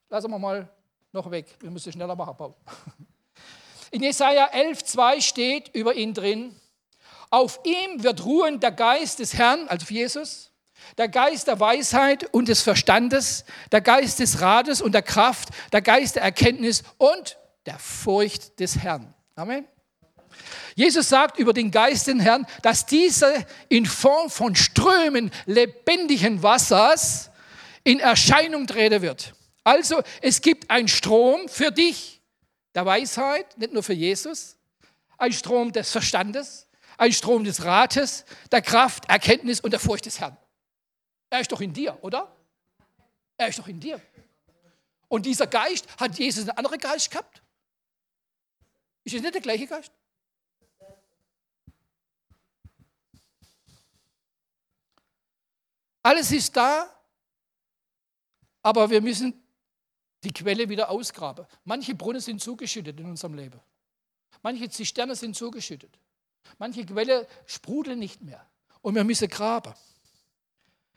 Lassen 0.08 0.30
wir 0.30 0.38
mal 0.38 0.68
noch 1.12 1.30
weg, 1.30 1.46
wir 1.60 1.70
müssen 1.70 1.92
schneller 1.92 2.14
machen, 2.14 2.36
Paul. 2.36 2.54
In 3.90 4.02
Jesaja 4.02 4.46
11, 4.52 4.84
2 4.84 5.20
steht 5.20 5.74
über 5.74 5.94
ihn 5.94 6.14
drin, 6.14 6.54
auf 7.30 7.60
ihm 7.64 8.02
wird 8.02 8.24
ruhen 8.24 8.60
der 8.60 8.72
Geist 8.72 9.18
des 9.18 9.34
Herrn, 9.34 9.66
also 9.68 9.86
Jesus, 9.92 10.50
der 10.96 11.08
Geist 11.08 11.46
der 11.46 11.60
Weisheit 11.60 12.32
und 12.32 12.48
des 12.48 12.62
Verstandes, 12.62 13.44
der 13.72 13.80
Geist 13.80 14.18
des 14.20 14.40
Rates 14.40 14.80
und 14.80 14.92
der 14.92 15.02
Kraft, 15.02 15.48
der 15.72 15.82
Geist 15.82 16.16
der 16.16 16.22
Erkenntnis 16.22 16.84
und 16.96 17.36
der 17.68 17.78
Furcht 17.78 18.58
des 18.58 18.78
Herrn. 18.78 19.12
Amen. 19.36 19.66
Jesus 20.74 21.10
sagt 21.10 21.38
über 21.38 21.52
den 21.52 21.70
Geist 21.70 22.06
des 22.06 22.18
Herrn, 22.18 22.46
dass 22.62 22.86
dieser 22.86 23.44
in 23.68 23.84
Form 23.84 24.30
von 24.30 24.56
Strömen 24.56 25.30
lebendigen 25.44 26.42
Wassers 26.42 27.30
in 27.84 28.00
Erscheinung 28.00 28.66
treten 28.66 29.02
wird. 29.02 29.34
Also 29.64 30.02
es 30.22 30.40
gibt 30.40 30.70
einen 30.70 30.88
Strom 30.88 31.46
für 31.46 31.70
dich 31.70 32.22
der 32.74 32.86
Weisheit, 32.86 33.58
nicht 33.58 33.74
nur 33.74 33.82
für 33.82 33.92
Jesus, 33.92 34.56
ein 35.18 35.32
Strom 35.32 35.70
des 35.70 35.90
Verstandes, 35.90 36.68
ein 36.96 37.12
Strom 37.12 37.44
des 37.44 37.64
Rates, 37.64 38.24
der 38.50 38.62
Kraft, 38.62 39.10
Erkenntnis 39.10 39.60
und 39.60 39.72
der 39.72 39.80
Furcht 39.80 40.06
des 40.06 40.20
Herrn. 40.20 40.38
Er 41.28 41.40
ist 41.40 41.52
doch 41.52 41.60
in 41.60 41.74
dir, 41.74 41.98
oder? 42.00 42.34
Er 43.36 43.48
ist 43.48 43.58
doch 43.58 43.68
in 43.68 43.78
dir. 43.78 44.00
Und 45.08 45.26
dieser 45.26 45.46
Geist, 45.46 45.86
hat 45.98 46.18
Jesus 46.18 46.48
einen 46.48 46.56
anderen 46.56 46.78
Geist 46.78 47.10
gehabt? 47.10 47.42
Ist 49.04 49.14
es 49.14 49.22
nicht 49.22 49.34
der 49.34 49.40
gleiche 49.40 49.66
Geist? 49.66 49.92
Alles 56.02 56.32
ist 56.32 56.56
da, 56.56 56.88
aber 58.62 58.88
wir 58.88 59.00
müssen 59.00 59.34
die 60.24 60.32
Quelle 60.32 60.68
wieder 60.68 60.88
ausgraben. 60.90 61.46
Manche 61.64 61.94
Brunnen 61.94 62.20
sind 62.20 62.40
zugeschüttet 62.40 62.98
in 62.98 63.06
unserem 63.06 63.34
Leben. 63.34 63.60
Manche 64.42 64.68
Zisterne 64.70 65.14
sind 65.14 65.36
zugeschüttet. 65.36 65.98
Manche 66.58 66.86
Quelle 66.86 67.26
sprudeln 67.46 67.98
nicht 67.98 68.22
mehr 68.22 68.46
und 68.80 68.94
wir 68.94 69.04
müssen 69.04 69.28
graben. 69.28 69.74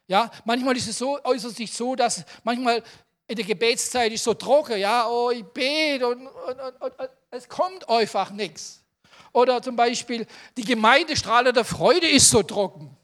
Ja, 0.08 0.32
manchmal 0.45 0.76
ist 0.78 0.88
es 0.88 0.97
so, 0.97 1.24
äußert 1.24 1.56
sich 1.56 1.74
so, 1.74 1.95
dass 1.95 2.26
manchmal 2.43 2.84
in 3.32 3.38
der 3.38 3.46
Gebetszeit 3.46 4.12
ist 4.12 4.26
so 4.26 4.34
trocken, 4.34 4.78
ja, 4.78 5.08
oh, 5.08 5.32
ich 5.32 5.46
bete 5.46 6.06
und, 6.06 6.28
und, 6.28 6.60
und, 6.60 6.82
und 6.82 7.10
es 7.32 7.48
kommt 7.48 7.88
einfach 7.88 8.30
nichts. 8.32 8.84
Oder 9.32 9.62
zum 9.62 9.78
Beispiel, 9.78 10.28
die 10.58 10.66
Gemeindestrahle 10.66 11.54
der 11.54 11.64
Freude 11.64 12.08
ist 12.10 12.30
so 12.30 12.44
trocken. 12.44 12.96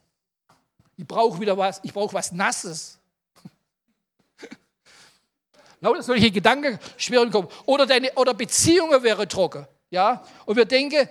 Ich 0.98 1.08
brauche 1.08 1.40
wieder 1.40 1.58
was, 1.58 1.80
ich 1.82 1.94
brauche 1.94 2.14
was 2.14 2.34
Nasses. 2.34 3.00
Lauter 5.80 6.04
solche 6.04 6.30
Gedanken 6.30 6.78
schweren 6.98 7.32
kommen. 7.32 7.48
Oder, 7.66 7.86
deine, 7.86 8.12
oder 8.16 8.34
Beziehungen 8.34 9.02
wären 9.02 9.30
trocken. 9.30 9.66
Ja? 9.90 10.26
Und 10.46 10.58
wir 10.58 10.66
denken, 10.66 11.08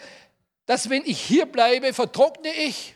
dass 0.67 0.91
wenn 0.91 1.05
ich 1.07 1.23
hier 1.23 1.47
bleibe, 1.47 1.95
vertrockne 1.95 2.53
ich 2.53 2.95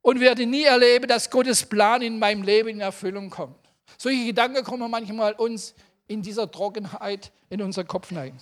und 0.00 0.18
werde 0.18 0.44
nie 0.44 0.64
erleben, 0.64 1.06
dass 1.06 1.30
Gottes 1.30 1.64
Plan 1.64 2.02
in 2.02 2.18
meinem 2.18 2.42
Leben 2.42 2.70
in 2.70 2.80
Erfüllung 2.80 3.30
kommt. 3.30 3.61
Solche 3.98 4.26
Gedanken 4.26 4.64
kommen 4.64 4.90
manchmal 4.90 5.34
uns 5.34 5.74
in 6.06 6.22
dieser 6.22 6.50
Trockenheit 6.50 7.32
in 7.50 7.62
unseren 7.62 7.86
Kopf 7.86 8.08
hinein. 8.08 8.38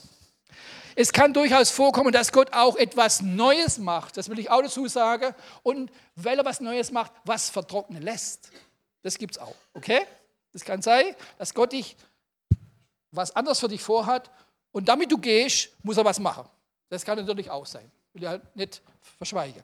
Es 0.97 1.13
kann 1.13 1.33
durchaus 1.33 1.71
vorkommen, 1.71 2.13
dass 2.13 2.33
Gott 2.33 2.53
auch 2.53 2.77
etwas 2.77 3.23
Neues 3.23 3.79
macht. 3.79 4.17
Das 4.17 4.29
will 4.29 4.39
ich 4.39 4.51
auch 4.51 4.63
dazu 4.63 4.89
sagen. 4.89 5.35
Und 5.63 5.91
weil 6.17 6.39
er 6.39 6.45
was 6.45 6.61
Neues 6.61 6.91
macht, 6.91 7.13
was 7.25 7.49
vertrocknen 7.49 8.03
lässt. 8.03 8.51
Das 9.03 9.17
gibt 9.17 9.37
es 9.37 9.41
auch. 9.41 9.55
Okay? 9.73 10.01
Das 10.53 10.65
kann 10.65 10.83
sein, 10.83 11.15
dass 11.39 11.55
Gott 11.55 11.73
dich 11.73 11.97
was 13.13 13.35
anderes 13.35 13.61
für 13.61 13.69
dich 13.69 13.83
vorhat 13.83 14.31
und 14.73 14.89
damit 14.89 15.11
du 15.11 15.19
gehst, 15.19 15.71
muss 15.83 15.97
er 15.97 16.05
was 16.05 16.19
machen. 16.19 16.45
Das 16.89 17.05
kann 17.05 17.19
natürlich 17.19 17.51
auch 17.51 17.67
sein. 17.67 17.91
Will 18.13 18.23
ich 18.23 18.29
halt 18.29 18.57
nicht 18.57 18.83
verschweigen. 19.19 19.63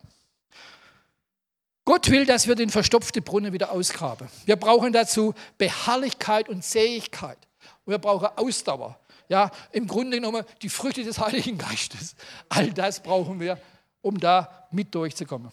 Gott 1.87 2.11
will, 2.11 2.27
dass 2.27 2.49
wir 2.49 2.57
den 2.57 2.69
verstopften 2.69 3.23
Brunnen 3.23 3.53
wieder 3.53 3.71
ausgraben. 3.71 4.29
Wir 4.45 4.57
brauchen 4.57 4.93
dazu 4.93 5.35
Beharrlichkeit 5.57 6.49
und 6.49 6.65
Zähigkeit. 6.65 7.39
Und 7.85 7.93
wir 7.93 7.99
brauchen 7.99 8.27
Ausdauer. 8.35 8.99
Ja, 9.29 9.53
im 9.71 9.87
Grunde 9.87 10.17
genommen 10.17 10.45
die 10.63 10.69
Früchte 10.69 11.05
des 11.05 11.21
Heiligen 11.21 11.57
Geistes. 11.57 12.17
All 12.49 12.73
das 12.73 13.01
brauchen 13.01 13.39
wir, 13.39 13.61
um 14.03 14.19
da 14.19 14.67
mit 14.73 14.93
durchzukommen. 14.93 15.53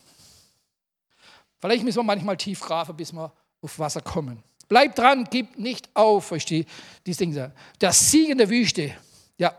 Vielleicht 1.62 1.84
müssen 1.84 2.00
wir 2.00 2.04
manchmal 2.04 2.36
tief 2.36 2.62
graben, 2.62 2.98
bis 2.98 3.14
wir 3.14 3.32
auf 3.62 3.78
Wasser 3.78 4.02
kommen. 4.02 4.42
Bleib 4.68 4.96
dran, 4.96 5.28
gib 5.30 5.60
nicht 5.60 5.88
auf, 5.94 6.26
verstehe 6.26 6.66
die 7.06 7.16
Dinge. 7.16 7.52
Das 7.78 8.10
Siegen 8.10 8.40
der 8.40 8.50
Wüste. 8.50 8.96
Ja. 9.38 9.56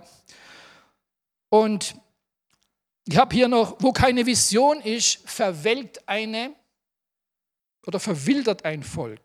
Und 1.51 1.95
ich 3.07 3.17
habe 3.17 3.33
hier 3.33 3.47
noch, 3.47 3.77
wo 3.79 3.93
keine 3.93 4.27
Vision 4.27 4.81
ist, 4.81 5.21
verwelkt 5.25 6.09
eine 6.09 6.53
oder 7.87 8.01
verwildert 8.01 8.65
ein 8.65 8.83
Volk. 8.83 9.21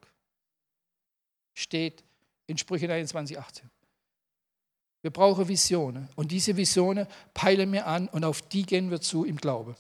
Steht 1.53 2.03
in 2.47 2.57
Sprüche 2.57 2.91
21, 2.91 3.37
18. 3.37 3.69
Wir 5.01 5.11
brauchen 5.11 5.47
Visionen. 5.47 6.09
Und 6.15 6.31
diese 6.31 6.57
Visionen 6.57 7.07
peilen 7.33 7.71
wir 7.71 7.87
an 7.87 8.07
und 8.09 8.25
auf 8.25 8.41
die 8.41 8.63
gehen 8.63 8.91
wir 8.91 8.99
zu 8.99 9.23
im 9.23 9.37
Glaube. 9.37 9.75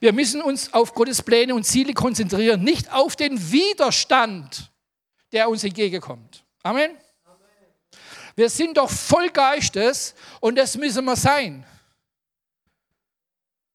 Wir 0.00 0.12
müssen 0.12 0.40
uns 0.40 0.72
auf 0.72 0.94
Gottes 0.94 1.22
Pläne 1.22 1.54
und 1.54 1.64
Ziele 1.64 1.92
konzentrieren, 1.92 2.62
nicht 2.62 2.90
auf 2.92 3.16
den 3.16 3.52
Widerstand, 3.52 4.70
der 5.32 5.48
uns 5.48 5.62
entgegenkommt. 5.62 6.42
Amen. 6.62 6.92
Wir 8.34 8.48
sind 8.48 8.78
doch 8.78 8.90
voll 8.90 9.28
Geistes 9.28 10.14
und 10.40 10.56
das 10.56 10.76
müssen 10.76 11.04
wir 11.04 11.16
sein. 11.16 11.66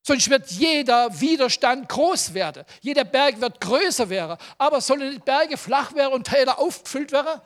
Sonst 0.08 0.30
wird 0.30 0.52
jeder 0.52 1.20
Widerstand 1.20 1.90
groß 1.90 2.36
werden. 2.36 2.64
Jeder 2.82 3.04
Berg 3.04 3.42
wird 3.42 3.60
größer 3.60 4.08
werden. 4.08 4.38
Aber 4.60 4.80
sollen 4.80 5.10
die 5.10 5.18
Berge 5.18 5.58
flach 5.58 5.96
werden 5.96 6.14
und 6.14 6.28
Täler 6.28 6.60
aufgefüllt 6.60 7.12
werden? 7.12 7.42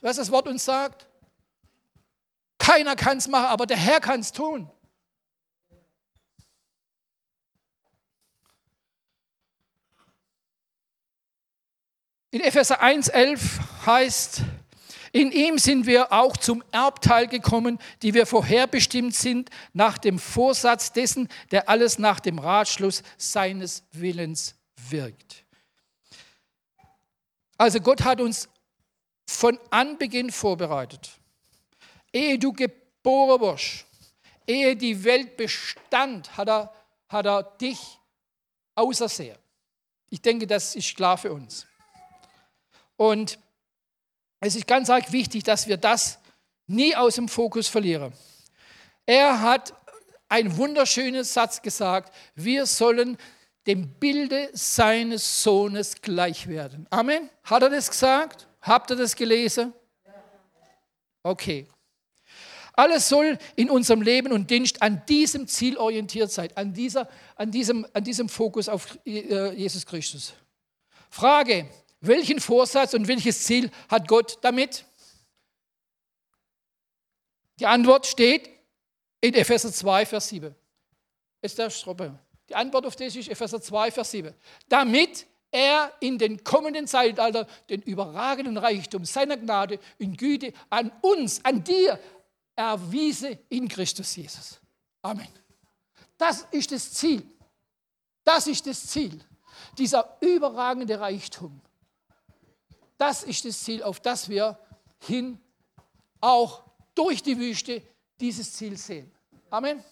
Was 0.00 0.16
das 0.16 0.30
Wort 0.30 0.48
uns 0.48 0.64
sagt? 0.64 1.06
Keiner 2.56 2.96
kann 2.96 3.18
es 3.18 3.28
machen, 3.28 3.48
aber 3.48 3.66
der 3.66 3.76
Herr 3.76 4.00
kann 4.00 4.20
es 4.20 4.32
tun. 4.32 4.70
In 12.30 12.40
Epheser 12.40 12.82
1,11 12.82 13.84
heißt, 13.84 14.40
in 15.12 15.32
ihm 15.32 15.58
sind 15.58 15.86
wir 15.86 16.12
auch 16.12 16.36
zum 16.36 16.62
Erbteil 16.70 17.26
gekommen, 17.26 17.78
die 18.02 18.14
wir 18.14 18.26
vorherbestimmt 18.26 19.14
sind, 19.14 19.50
nach 19.72 19.98
dem 19.98 20.18
Vorsatz 20.18 20.92
dessen, 20.92 21.28
der 21.50 21.68
alles 21.68 21.98
nach 21.98 22.20
dem 22.20 22.38
Ratschluss 22.38 23.02
seines 23.16 23.84
Willens 23.92 24.54
wirkt. 24.88 25.44
Also 27.58 27.80
Gott 27.80 28.04
hat 28.04 28.20
uns 28.20 28.48
von 29.26 29.58
Anbeginn 29.70 30.30
vorbereitet. 30.30 31.18
Ehe 32.12 32.38
du 32.38 32.52
geboren 32.52 33.40
wirst, 33.40 33.86
ehe 34.46 34.76
die 34.76 35.04
Welt 35.04 35.36
bestand, 35.36 36.36
hat 36.36 36.48
er, 36.48 36.74
hat 37.08 37.26
er 37.26 37.42
dich 37.42 37.98
ausersehen. 38.74 39.36
Ich 40.08 40.22
denke, 40.22 40.46
das 40.46 40.74
ist 40.74 40.96
klar 40.96 41.18
für 41.18 41.32
uns. 41.32 41.66
Und 42.96 43.38
es 44.40 44.56
ist 44.56 44.66
ganz 44.66 44.88
arg 44.90 45.12
wichtig, 45.12 45.44
dass 45.44 45.68
wir 45.68 45.76
das 45.76 46.18
nie 46.66 46.96
aus 46.96 47.16
dem 47.16 47.28
Fokus 47.28 47.68
verlieren. 47.68 48.12
Er 49.06 49.40
hat 49.42 49.74
einen 50.28 50.56
wunderschönen 50.56 51.24
Satz 51.24 51.60
gesagt, 51.60 52.14
wir 52.34 52.64
sollen 52.66 53.18
dem 53.66 53.88
Bilde 53.94 54.48
seines 54.52 55.42
Sohnes 55.42 56.00
gleich 56.00 56.48
werden. 56.48 56.86
Amen. 56.90 57.28
Hat 57.44 57.62
er 57.62 57.70
das 57.70 57.90
gesagt? 57.90 58.46
Habt 58.62 58.90
ihr 58.90 58.96
das 58.96 59.14
gelesen? 59.14 59.72
Okay. 61.22 61.66
Alles 62.72 63.08
soll 63.08 63.36
in 63.56 63.68
unserem 63.68 64.00
Leben 64.00 64.32
und 64.32 64.50
Dienst 64.50 64.80
an 64.80 65.02
diesem 65.06 65.46
Ziel 65.46 65.76
orientiert 65.76 66.30
sein, 66.30 66.48
an, 66.54 66.72
dieser, 66.72 67.08
an, 67.36 67.50
diesem, 67.50 67.86
an 67.92 68.04
diesem 68.04 68.28
Fokus 68.28 68.68
auf 68.68 68.98
äh, 69.04 69.52
Jesus 69.52 69.84
Christus. 69.84 70.32
Frage, 71.10 71.68
welchen 72.00 72.40
Vorsatz 72.40 72.94
und 72.94 73.08
welches 73.08 73.44
Ziel 73.44 73.70
hat 73.88 74.08
Gott 74.08 74.38
damit? 74.42 74.84
Die 77.58 77.66
Antwort 77.66 78.06
steht 78.06 78.48
in 79.20 79.34
Epheser 79.34 79.72
2, 79.72 80.06
Vers 80.06 80.28
7. 80.28 80.54
Ist 81.42 81.58
der 81.58 81.70
Stroppe. 81.70 82.18
Die 82.48 82.54
Antwort 82.54 82.86
auf 82.86 82.96
das 82.96 83.14
ist 83.14 83.28
Epheser 83.28 83.60
2, 83.60 83.90
Vers 83.90 84.10
7. 84.10 84.34
Damit 84.68 85.26
er 85.50 85.92
in 86.00 86.18
den 86.18 86.42
kommenden 86.42 86.86
Zeitalter 86.86 87.46
den 87.68 87.82
überragenden 87.82 88.56
Reichtum 88.56 89.04
seiner 89.04 89.36
Gnade 89.36 89.78
in 89.98 90.16
Güte 90.16 90.52
an 90.68 90.90
uns, 91.02 91.44
an 91.44 91.62
dir 91.62 91.98
erwiese 92.56 93.38
in 93.48 93.68
Christus 93.68 94.14
Jesus. 94.16 94.60
Amen. 95.02 95.28
Das 96.16 96.46
ist 96.50 96.70
das 96.72 96.92
Ziel. 96.92 97.22
Das 98.24 98.46
ist 98.46 98.66
das 98.66 98.86
Ziel. 98.86 99.18
Dieser 99.76 100.16
überragende 100.20 100.98
Reichtum. 101.00 101.60
Das 103.00 103.22
ist 103.22 103.46
das 103.46 103.58
Ziel, 103.58 103.82
auf 103.82 103.98
das 103.98 104.28
wir 104.28 104.58
hin 105.06 105.40
auch 106.20 106.62
durch 106.94 107.22
die 107.22 107.38
Wüste 107.38 107.82
dieses 108.20 108.52
Ziel 108.52 108.76
sehen. 108.76 109.10
Amen. 109.48 109.82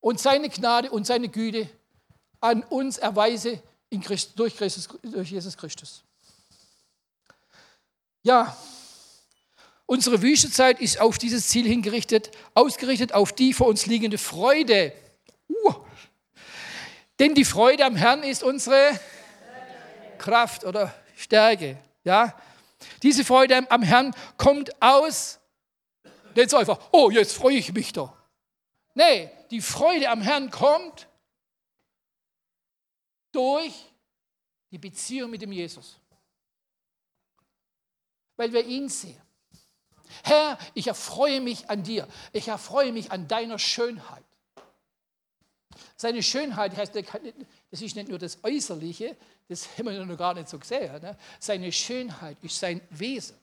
Und 0.00 0.20
seine 0.20 0.50
Gnade 0.50 0.90
und 0.90 1.06
seine 1.06 1.30
Güte 1.30 1.66
an 2.40 2.62
uns 2.64 2.98
erweise 2.98 3.62
Christ, 4.02 4.32
durch, 4.36 4.54
Christus, 4.54 4.86
durch 5.00 5.30
Jesus 5.30 5.56
Christus. 5.56 6.04
Ja, 8.22 8.54
unsere 9.86 10.20
Wüstezeit 10.20 10.78
ist 10.78 11.00
auf 11.00 11.16
dieses 11.16 11.48
Ziel 11.48 11.66
hingerichtet, 11.66 12.32
ausgerichtet 12.52 13.14
auf 13.14 13.32
die 13.32 13.54
vor 13.54 13.68
uns 13.68 13.86
liegende 13.86 14.18
Freude. 14.18 14.92
Uh. 15.48 15.72
Denn 17.18 17.34
die 17.34 17.46
Freude 17.46 17.86
am 17.86 17.96
Herrn 17.96 18.22
ist 18.22 18.42
unsere 18.42 19.00
Kraft 20.18 20.64
oder 20.64 20.94
Stärke. 21.16 21.78
Ja? 22.04 22.34
Diese 23.02 23.24
Freude 23.24 23.70
am 23.70 23.82
Herrn 23.82 24.14
kommt 24.36 24.70
aus, 24.82 25.38
nicht 26.34 26.50
so 26.50 26.56
einfach, 26.56 26.78
oh, 26.92 27.10
jetzt 27.10 27.34
freue 27.34 27.56
ich 27.56 27.72
mich 27.72 27.92
doch. 27.92 28.12
Nee, 28.94 29.30
die 29.50 29.60
Freude 29.60 30.10
am 30.10 30.20
Herrn 30.20 30.50
kommt 30.50 31.08
durch 33.32 33.72
die 34.70 34.78
Beziehung 34.78 35.30
mit 35.30 35.42
dem 35.42 35.52
Jesus. 35.52 35.98
Weil 38.36 38.52
wir 38.52 38.64
ihn 38.64 38.88
sehen. 38.88 39.20
Herr, 40.24 40.58
ich 40.74 40.86
erfreue 40.86 41.40
mich 41.40 41.68
an 41.68 41.82
dir. 41.82 42.08
Ich 42.32 42.48
erfreue 42.48 42.92
mich 42.92 43.12
an 43.12 43.28
deiner 43.28 43.58
Schönheit. 43.58 44.24
Seine 45.96 46.22
Schönheit 46.22 46.76
heißt, 46.76 46.94
das 46.94 47.80
ist 47.80 47.96
nicht 47.96 48.08
nur 48.08 48.18
das 48.18 48.38
Äußerliche, 48.42 49.16
das 49.48 49.66
haben 49.78 49.86
wir 49.86 50.04
noch 50.04 50.18
gar 50.18 50.34
nicht 50.34 50.48
so 50.48 50.58
gesehen. 50.58 51.00
Ne? 51.02 51.16
Seine 51.40 51.72
Schönheit 51.72 52.36
ist 52.42 52.58
sein 52.58 52.80
Wesen. 52.90 53.36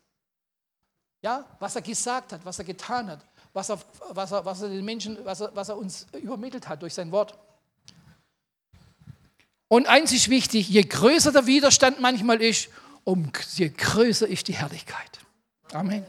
Ja, 1.21 1.45
was 1.59 1.75
er 1.75 1.81
gesagt 1.81 2.33
hat, 2.33 2.45
was 2.45 2.59
er 2.59 2.65
getan 2.65 3.09
hat, 3.09 3.25
was 3.51 3.69
er, 3.69 3.79
was 4.09 4.31
er, 4.31 4.45
was 4.45 4.61
er 4.61 4.69
den 4.69 4.85
Menschen, 4.85 5.17
was 5.25 5.41
er, 5.41 5.55
was 5.55 5.69
er 5.69 5.77
uns 5.77 6.05
übermittelt 6.13 6.67
hat 6.67 6.81
durch 6.81 6.93
sein 6.93 7.11
Wort. 7.11 7.37
Und 9.67 9.87
eins 9.87 10.11
ist 10.11 10.29
wichtig, 10.29 10.69
je 10.69 10.83
größer 10.83 11.31
der 11.31 11.47
Widerstand 11.47 11.99
manchmal 11.99 12.41
ist, 12.41 12.69
um, 13.03 13.31
je 13.55 13.69
größer 13.69 14.27
ist 14.27 14.47
die 14.47 14.53
Herrlichkeit. 14.53 15.19
Amen. 15.73 16.05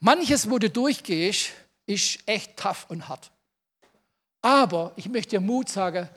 Manches, 0.00 0.50
wo 0.50 0.58
du 0.58 0.68
durchgehst, 0.68 1.52
ist 1.86 2.18
echt 2.26 2.56
tough 2.56 2.86
und 2.88 3.08
hart. 3.08 3.30
Aber 4.46 4.92
ich 4.94 5.08
möchte 5.08 5.30
dir 5.30 5.40
Mut 5.40 5.68
sagen, 5.68 6.08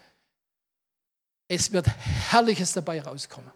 es 1.48 1.74
wird 1.74 1.88
Herrliches 2.30 2.72
dabei 2.74 3.02
rauskommen. 3.02 3.50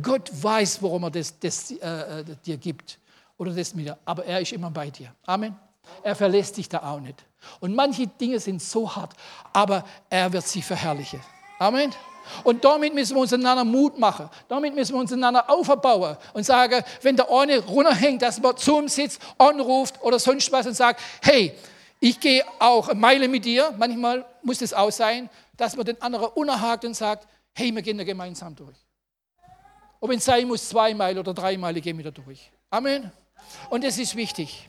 Gott 0.00 0.30
weiß, 0.32 0.82
warum 0.82 1.02
er 1.02 1.10
das, 1.10 1.38
das 1.38 1.70
äh, 1.70 2.20
äh 2.20 2.24
dir 2.46 2.56
gibt 2.56 2.98
oder 3.36 3.52
das 3.52 3.74
mit 3.74 3.84
dir, 3.84 3.98
aber 4.06 4.24
er 4.24 4.40
ist 4.40 4.52
immer 4.52 4.70
bei 4.70 4.88
dir. 4.88 5.14
Amen. 5.26 5.54
Er 6.02 6.16
verlässt 6.16 6.56
dich 6.56 6.66
da 6.66 6.78
auch 6.78 6.98
nicht. 6.98 7.26
Und 7.60 7.74
manche 7.74 8.06
Dinge 8.06 8.40
sind 8.40 8.62
so 8.62 8.96
hart, 8.96 9.12
aber 9.52 9.84
er 10.08 10.32
wird 10.32 10.46
sie 10.46 10.62
verherrlichen. 10.62 11.20
Amen. 11.58 11.92
Und 12.42 12.64
damit 12.64 12.94
müssen 12.94 13.16
wir 13.16 13.20
uns 13.20 13.34
einander 13.34 13.64
Mut 13.64 13.98
machen. 13.98 14.30
Damit 14.48 14.74
müssen 14.74 14.94
wir 14.94 15.00
uns 15.00 15.12
einander 15.12 15.44
aufbauen 15.50 16.16
und 16.32 16.46
sagen, 16.46 16.82
wenn 17.02 17.16
der 17.16 17.30
eine 17.30 17.58
runterhängt, 17.58 18.22
dass 18.22 18.40
man 18.40 18.56
zum 18.56 18.88
Sitz 18.88 19.18
anruft 19.36 20.02
oder 20.02 20.18
sonst 20.18 20.50
was 20.50 20.66
und 20.66 20.74
sagt, 20.74 21.02
hey, 21.20 21.54
ich 22.00 22.20
gehe 22.20 22.44
auch 22.58 22.88
eine 22.88 23.00
Meile 23.00 23.28
mit 23.28 23.44
dir. 23.44 23.74
Manchmal 23.78 24.24
muss 24.42 24.60
es 24.60 24.74
auch 24.74 24.90
sein, 24.90 25.30
dass 25.56 25.76
man 25.76 25.86
den 25.86 26.00
anderen 26.02 26.28
unerhakt 26.28 26.84
und 26.84 26.94
sagt, 26.94 27.26
hey, 27.54 27.74
wir 27.74 27.82
gehen 27.82 27.98
da 27.98 28.04
gemeinsam 28.04 28.54
durch. 28.54 28.76
Ob 30.00 30.10
es 30.10 30.24
sein 30.24 30.46
muss, 30.46 30.68
zwei 30.68 30.94
Meilen 30.94 31.18
oder 31.18 31.32
drei 31.32 31.56
Meilen 31.56 31.80
gehen 31.80 31.96
wir 31.96 32.04
da 32.04 32.10
durch. 32.10 32.50
Amen. 32.70 33.10
Und 33.70 33.82
das 33.82 33.98
ist 33.98 34.14
wichtig. 34.14 34.68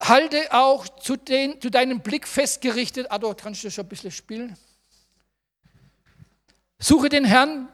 Halte 0.00 0.52
auch 0.52 0.88
zu, 0.88 1.16
den, 1.16 1.60
zu 1.60 1.70
deinem 1.70 2.00
Blick 2.00 2.26
festgerichtet, 2.26 3.06
ah, 3.10 3.18
dort 3.18 3.42
kannst 3.42 3.62
du 3.62 3.70
schon 3.70 3.84
ein 3.84 3.88
bisschen 3.88 4.10
spielen. 4.10 4.56
Suche 6.78 7.08
den 7.08 7.24
Herrn 7.24 7.68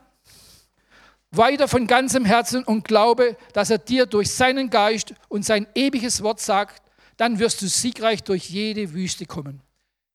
weiter 1.36 1.68
von 1.68 1.86
ganzem 1.86 2.24
Herzen 2.24 2.64
und 2.64 2.84
glaube, 2.84 3.36
dass 3.52 3.70
er 3.70 3.78
dir 3.78 4.06
durch 4.06 4.30
seinen 4.30 4.70
Geist 4.70 5.14
und 5.28 5.44
sein 5.44 5.66
ewiges 5.74 6.22
Wort 6.22 6.40
sagt, 6.40 6.82
dann 7.16 7.38
wirst 7.38 7.62
du 7.62 7.68
siegreich 7.68 8.22
durch 8.22 8.48
jede 8.50 8.92
Wüste 8.92 9.26
kommen. 9.26 9.60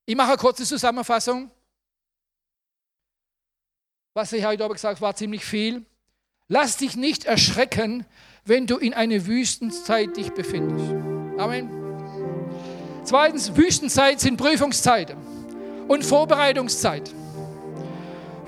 Ich 0.06 0.16
mache 0.16 0.30
eine 0.30 0.38
kurze 0.38 0.66
Zusammenfassung. 0.66 1.52
Was 4.14 4.34
ich 4.34 4.44
heute 4.44 4.64
aber 4.66 4.74
gesagt 4.74 4.96
habe, 4.96 5.02
war 5.02 5.16
ziemlich 5.16 5.46
viel. 5.46 5.86
Lass 6.48 6.78
dich 6.78 6.96
nicht 6.96 7.26
erschrecken, 7.26 8.06
wenn 8.44 8.66
du 8.66 8.78
in 8.78 8.94
einer 8.94 9.26
Wüstenzeit 9.28 10.18
dich 10.18 10.32
befindest. 10.32 10.92
Amen. 11.38 11.70
Zweitens, 13.04 13.56
Wüstenzeit 13.56 14.20
sind 14.20 14.38
Prüfungszeiten 14.38 15.18
und 15.88 16.04
Vorbereitungszeit. 16.04 17.14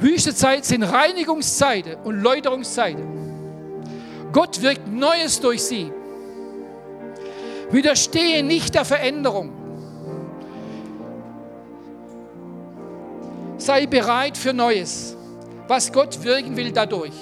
Wüstezeit 0.01 0.65
sind 0.65 0.83
Reinigungszeiten 0.83 1.95
und 2.03 2.21
Läuterungszeiten. 2.21 3.03
Gott 4.31 4.61
wirkt 4.61 4.87
Neues 4.87 5.39
durch 5.39 5.63
sie. 5.63 5.91
Widerstehe 7.69 8.43
nicht 8.43 8.73
der 8.73 8.83
Veränderung. 8.83 9.51
Sei 13.57 13.85
bereit 13.85 14.37
für 14.37 14.53
Neues, 14.53 15.15
was 15.67 15.93
Gott 15.93 16.23
wirken 16.23 16.57
will 16.57 16.71
dadurch 16.71 17.13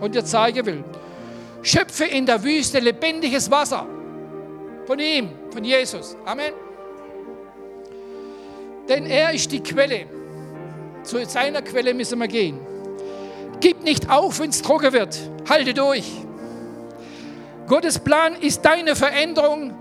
und 0.00 0.14
dir 0.14 0.24
zeigen 0.24 0.64
will. 0.64 0.84
Schöpfe 1.62 2.04
in 2.06 2.24
der 2.24 2.42
Wüste 2.42 2.78
lebendiges 2.78 3.50
Wasser 3.50 3.86
von 4.86 4.98
ihm, 4.98 5.28
von 5.50 5.62
Jesus. 5.62 6.16
Amen. 6.24 6.54
Denn 8.88 9.04
er 9.04 9.34
ist 9.34 9.52
die 9.52 9.62
Quelle. 9.62 10.17
Zu 11.08 11.24
seiner 11.24 11.62
Quelle 11.62 11.94
müssen 11.94 12.18
wir 12.18 12.28
gehen. 12.28 12.60
Gib 13.60 13.82
nicht 13.82 14.10
auf, 14.10 14.40
wenn 14.40 14.50
es 14.50 14.60
trocken 14.60 14.92
wird. 14.92 15.18
Halte 15.48 15.72
durch. 15.72 16.04
Gottes 17.66 17.98
Plan 17.98 18.34
ist 18.34 18.62
deine 18.62 18.94
Veränderung 18.94 19.72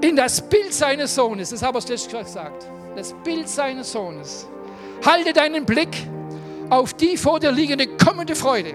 in 0.00 0.14
das 0.14 0.40
Bild 0.40 0.72
seines 0.72 1.16
Sohnes. 1.16 1.50
Das 1.50 1.60
habe 1.60 1.80
ich 1.80 1.88
letztes 1.88 2.12
gesagt. 2.12 2.68
Das 2.94 3.14
Bild 3.24 3.48
seines 3.48 3.90
Sohnes. 3.90 4.46
Halte 5.04 5.32
deinen 5.32 5.66
Blick 5.66 6.06
auf 6.70 6.94
die 6.94 7.16
vor 7.16 7.40
dir 7.40 7.50
liegende 7.50 7.88
kommende 7.96 8.36
Freude. 8.36 8.74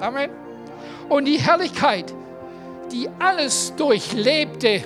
Amen. 0.00 0.30
Und 1.10 1.26
die 1.26 1.38
Herrlichkeit, 1.38 2.10
die 2.90 3.06
alles 3.18 3.74
Durchlebte 3.76 4.82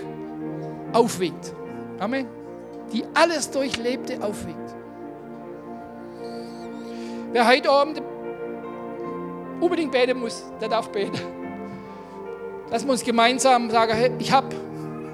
aufwiegt. 0.92 1.54
Amen. 2.00 2.26
Die 2.92 3.04
alles 3.14 3.48
Durchlebte 3.48 4.20
aufwiegt. 4.24 4.75
Wer 7.32 7.46
heute 7.46 7.70
Abend 7.70 8.00
unbedingt 9.60 9.92
beten 9.92 10.18
muss, 10.18 10.44
der 10.60 10.68
darf 10.68 10.90
beten. 10.90 11.20
Dass 12.70 12.84
wir 12.84 12.92
uns 12.92 13.04
gemeinsam 13.04 13.70
sagen, 13.70 14.16
ich, 14.18 14.32
hab, 14.32 14.52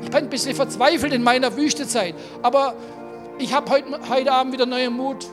ich 0.00 0.10
bin 0.10 0.24
ein 0.24 0.28
bisschen 0.28 0.54
verzweifelt 0.54 1.12
in 1.12 1.22
meiner 1.22 1.56
Wüstezeit, 1.56 2.14
aber 2.42 2.74
ich 3.38 3.54
habe 3.54 3.70
heute, 3.70 3.86
heute 4.08 4.32
Abend 4.32 4.52
wieder 4.52 4.66
neuen 4.66 4.92
Mut 4.92 5.26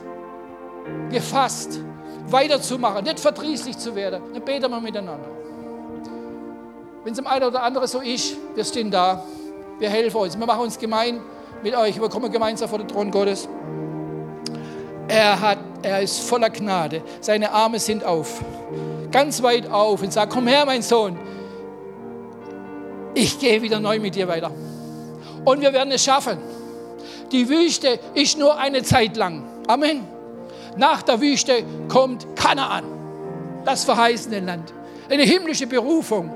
gefasst, 1.10 1.80
weiterzumachen, 2.26 3.04
nicht 3.04 3.20
verdrießlich 3.20 3.78
zu 3.78 3.94
werden. 3.94 4.22
Dann 4.32 4.44
beten 4.44 4.70
wir 4.70 4.80
miteinander. 4.80 5.28
Wenn 7.04 7.12
es 7.12 7.18
im 7.18 7.26
einen 7.26 7.44
oder 7.44 7.62
anderen 7.62 7.88
so 7.88 8.00
ist, 8.00 8.36
wir 8.54 8.64
stehen 8.64 8.90
da, 8.90 9.24
wir 9.78 9.88
helfen 9.88 10.18
uns, 10.18 10.38
wir 10.38 10.46
machen 10.46 10.62
uns 10.62 10.78
gemein 10.78 11.20
mit 11.62 11.74
euch, 11.74 12.00
wir 12.00 12.08
kommen 12.08 12.30
gemeinsam 12.30 12.68
vor 12.68 12.78
den 12.78 12.88
Thron 12.88 13.10
Gottes. 13.10 13.48
Er, 15.10 15.40
hat, 15.40 15.58
er 15.82 16.02
ist 16.02 16.20
voller 16.20 16.50
Gnade, 16.50 17.02
seine 17.20 17.50
Arme 17.50 17.80
sind 17.80 18.04
auf, 18.04 18.44
ganz 19.10 19.42
weit 19.42 19.68
auf 19.68 20.00
und 20.02 20.12
sagt, 20.12 20.32
komm 20.32 20.46
her, 20.46 20.64
mein 20.64 20.82
Sohn, 20.82 21.18
ich 23.12 23.40
gehe 23.40 23.60
wieder 23.60 23.80
neu 23.80 23.98
mit 23.98 24.14
dir 24.14 24.28
weiter. 24.28 24.52
Und 25.44 25.62
wir 25.62 25.72
werden 25.72 25.90
es 25.90 26.04
schaffen. 26.04 26.38
Die 27.32 27.48
Wüste 27.48 27.98
ist 28.14 28.38
nur 28.38 28.56
eine 28.56 28.84
Zeit 28.84 29.16
lang. 29.16 29.42
Amen. 29.66 30.06
Nach 30.76 31.02
der 31.02 31.20
Wüste 31.20 31.64
kommt 31.88 32.24
Kanaan, 32.36 32.84
das 33.64 33.82
verheißene 33.84 34.38
Land. 34.38 34.72
Eine 35.08 35.24
himmlische 35.24 35.66
Berufung. 35.66 36.32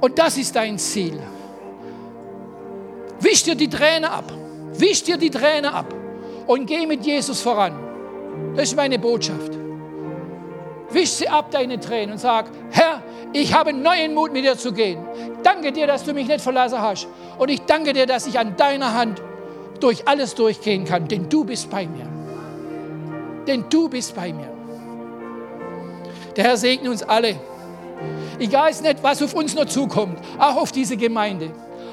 Und 0.00 0.18
das 0.18 0.38
ist 0.38 0.56
dein 0.56 0.78
Ziel. 0.78 1.20
Wisch 3.20 3.42
dir 3.42 3.56
die 3.56 3.68
Träne 3.68 4.10
ab. 4.10 4.32
Wisch 4.72 5.02
dir 5.02 5.18
die 5.18 5.30
Träne 5.30 5.70
ab. 5.70 5.94
Und 6.46 6.66
geh 6.66 6.86
mit 6.86 7.04
Jesus 7.04 7.40
voran. 7.40 7.72
Das 8.54 8.64
ist 8.64 8.76
meine 8.76 8.98
Botschaft. 8.98 9.52
Wisch 10.90 11.10
sie 11.10 11.28
ab, 11.28 11.50
deine 11.50 11.80
Tränen, 11.80 12.12
und 12.12 12.18
sag, 12.18 12.46
Herr, 12.70 13.02
ich 13.32 13.52
habe 13.52 13.72
neuen 13.72 14.14
Mut, 14.14 14.32
mit 14.32 14.44
dir 14.44 14.56
zu 14.56 14.72
gehen. 14.72 15.04
Danke 15.42 15.72
dir, 15.72 15.86
dass 15.86 16.04
du 16.04 16.12
mich 16.12 16.28
nicht 16.28 16.40
verlassen 16.40 16.80
hast. 16.80 17.08
Und 17.38 17.48
ich 17.50 17.62
danke 17.62 17.92
dir, 17.92 18.06
dass 18.06 18.26
ich 18.26 18.38
an 18.38 18.56
deiner 18.56 18.94
Hand 18.94 19.20
durch 19.80 20.06
alles 20.06 20.34
durchgehen 20.34 20.84
kann, 20.84 21.08
denn 21.08 21.28
du 21.28 21.44
bist 21.44 21.68
bei 21.68 21.86
mir. 21.86 22.06
Denn 23.46 23.64
du 23.68 23.88
bist 23.88 24.14
bei 24.14 24.32
mir. 24.32 24.50
Der 26.36 26.44
Herr 26.44 26.56
segne 26.56 26.90
uns 26.90 27.02
alle. 27.02 27.36
Ich 28.38 28.52
weiß 28.52 28.82
nicht, 28.82 29.02
was 29.02 29.22
auf 29.22 29.34
uns 29.34 29.54
noch 29.54 29.66
zukommt, 29.66 30.18
auch 30.38 30.56
auf 30.56 30.72
diese 30.72 30.96
Gemeinde. 30.96 31.50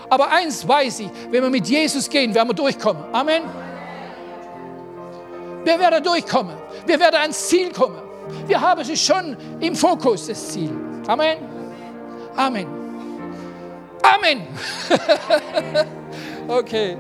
Aber 0.10 0.30
eins 0.30 0.68
weiß 0.68 1.02
ich, 1.02 1.10
wenn 1.30 1.41
wir 1.41 1.49
mit 1.49 1.68
Jesus 1.68 2.10
gehen, 2.10 2.34
werden 2.36 2.49
wir 2.49 2.53
durchkommen. 2.53 3.03
Amen. 3.14 3.41
Wir 5.63 5.79
werden 5.79 6.03
durchkommen. 6.03 6.55
Wir 6.85 6.99
werden 6.99 7.15
ans 7.15 7.47
Ziel 7.47 7.71
kommen. 7.71 8.01
Wir 8.47 8.59
haben 8.59 8.81
es 8.81 9.01
schon 9.01 9.38
im 9.59 9.75
Fokus, 9.75 10.27
das 10.27 10.49
Ziel. 10.49 10.71
Amen. 11.07 11.38
Amen. 12.35 12.67
Amen. 14.01 14.47
okay. 16.47 16.97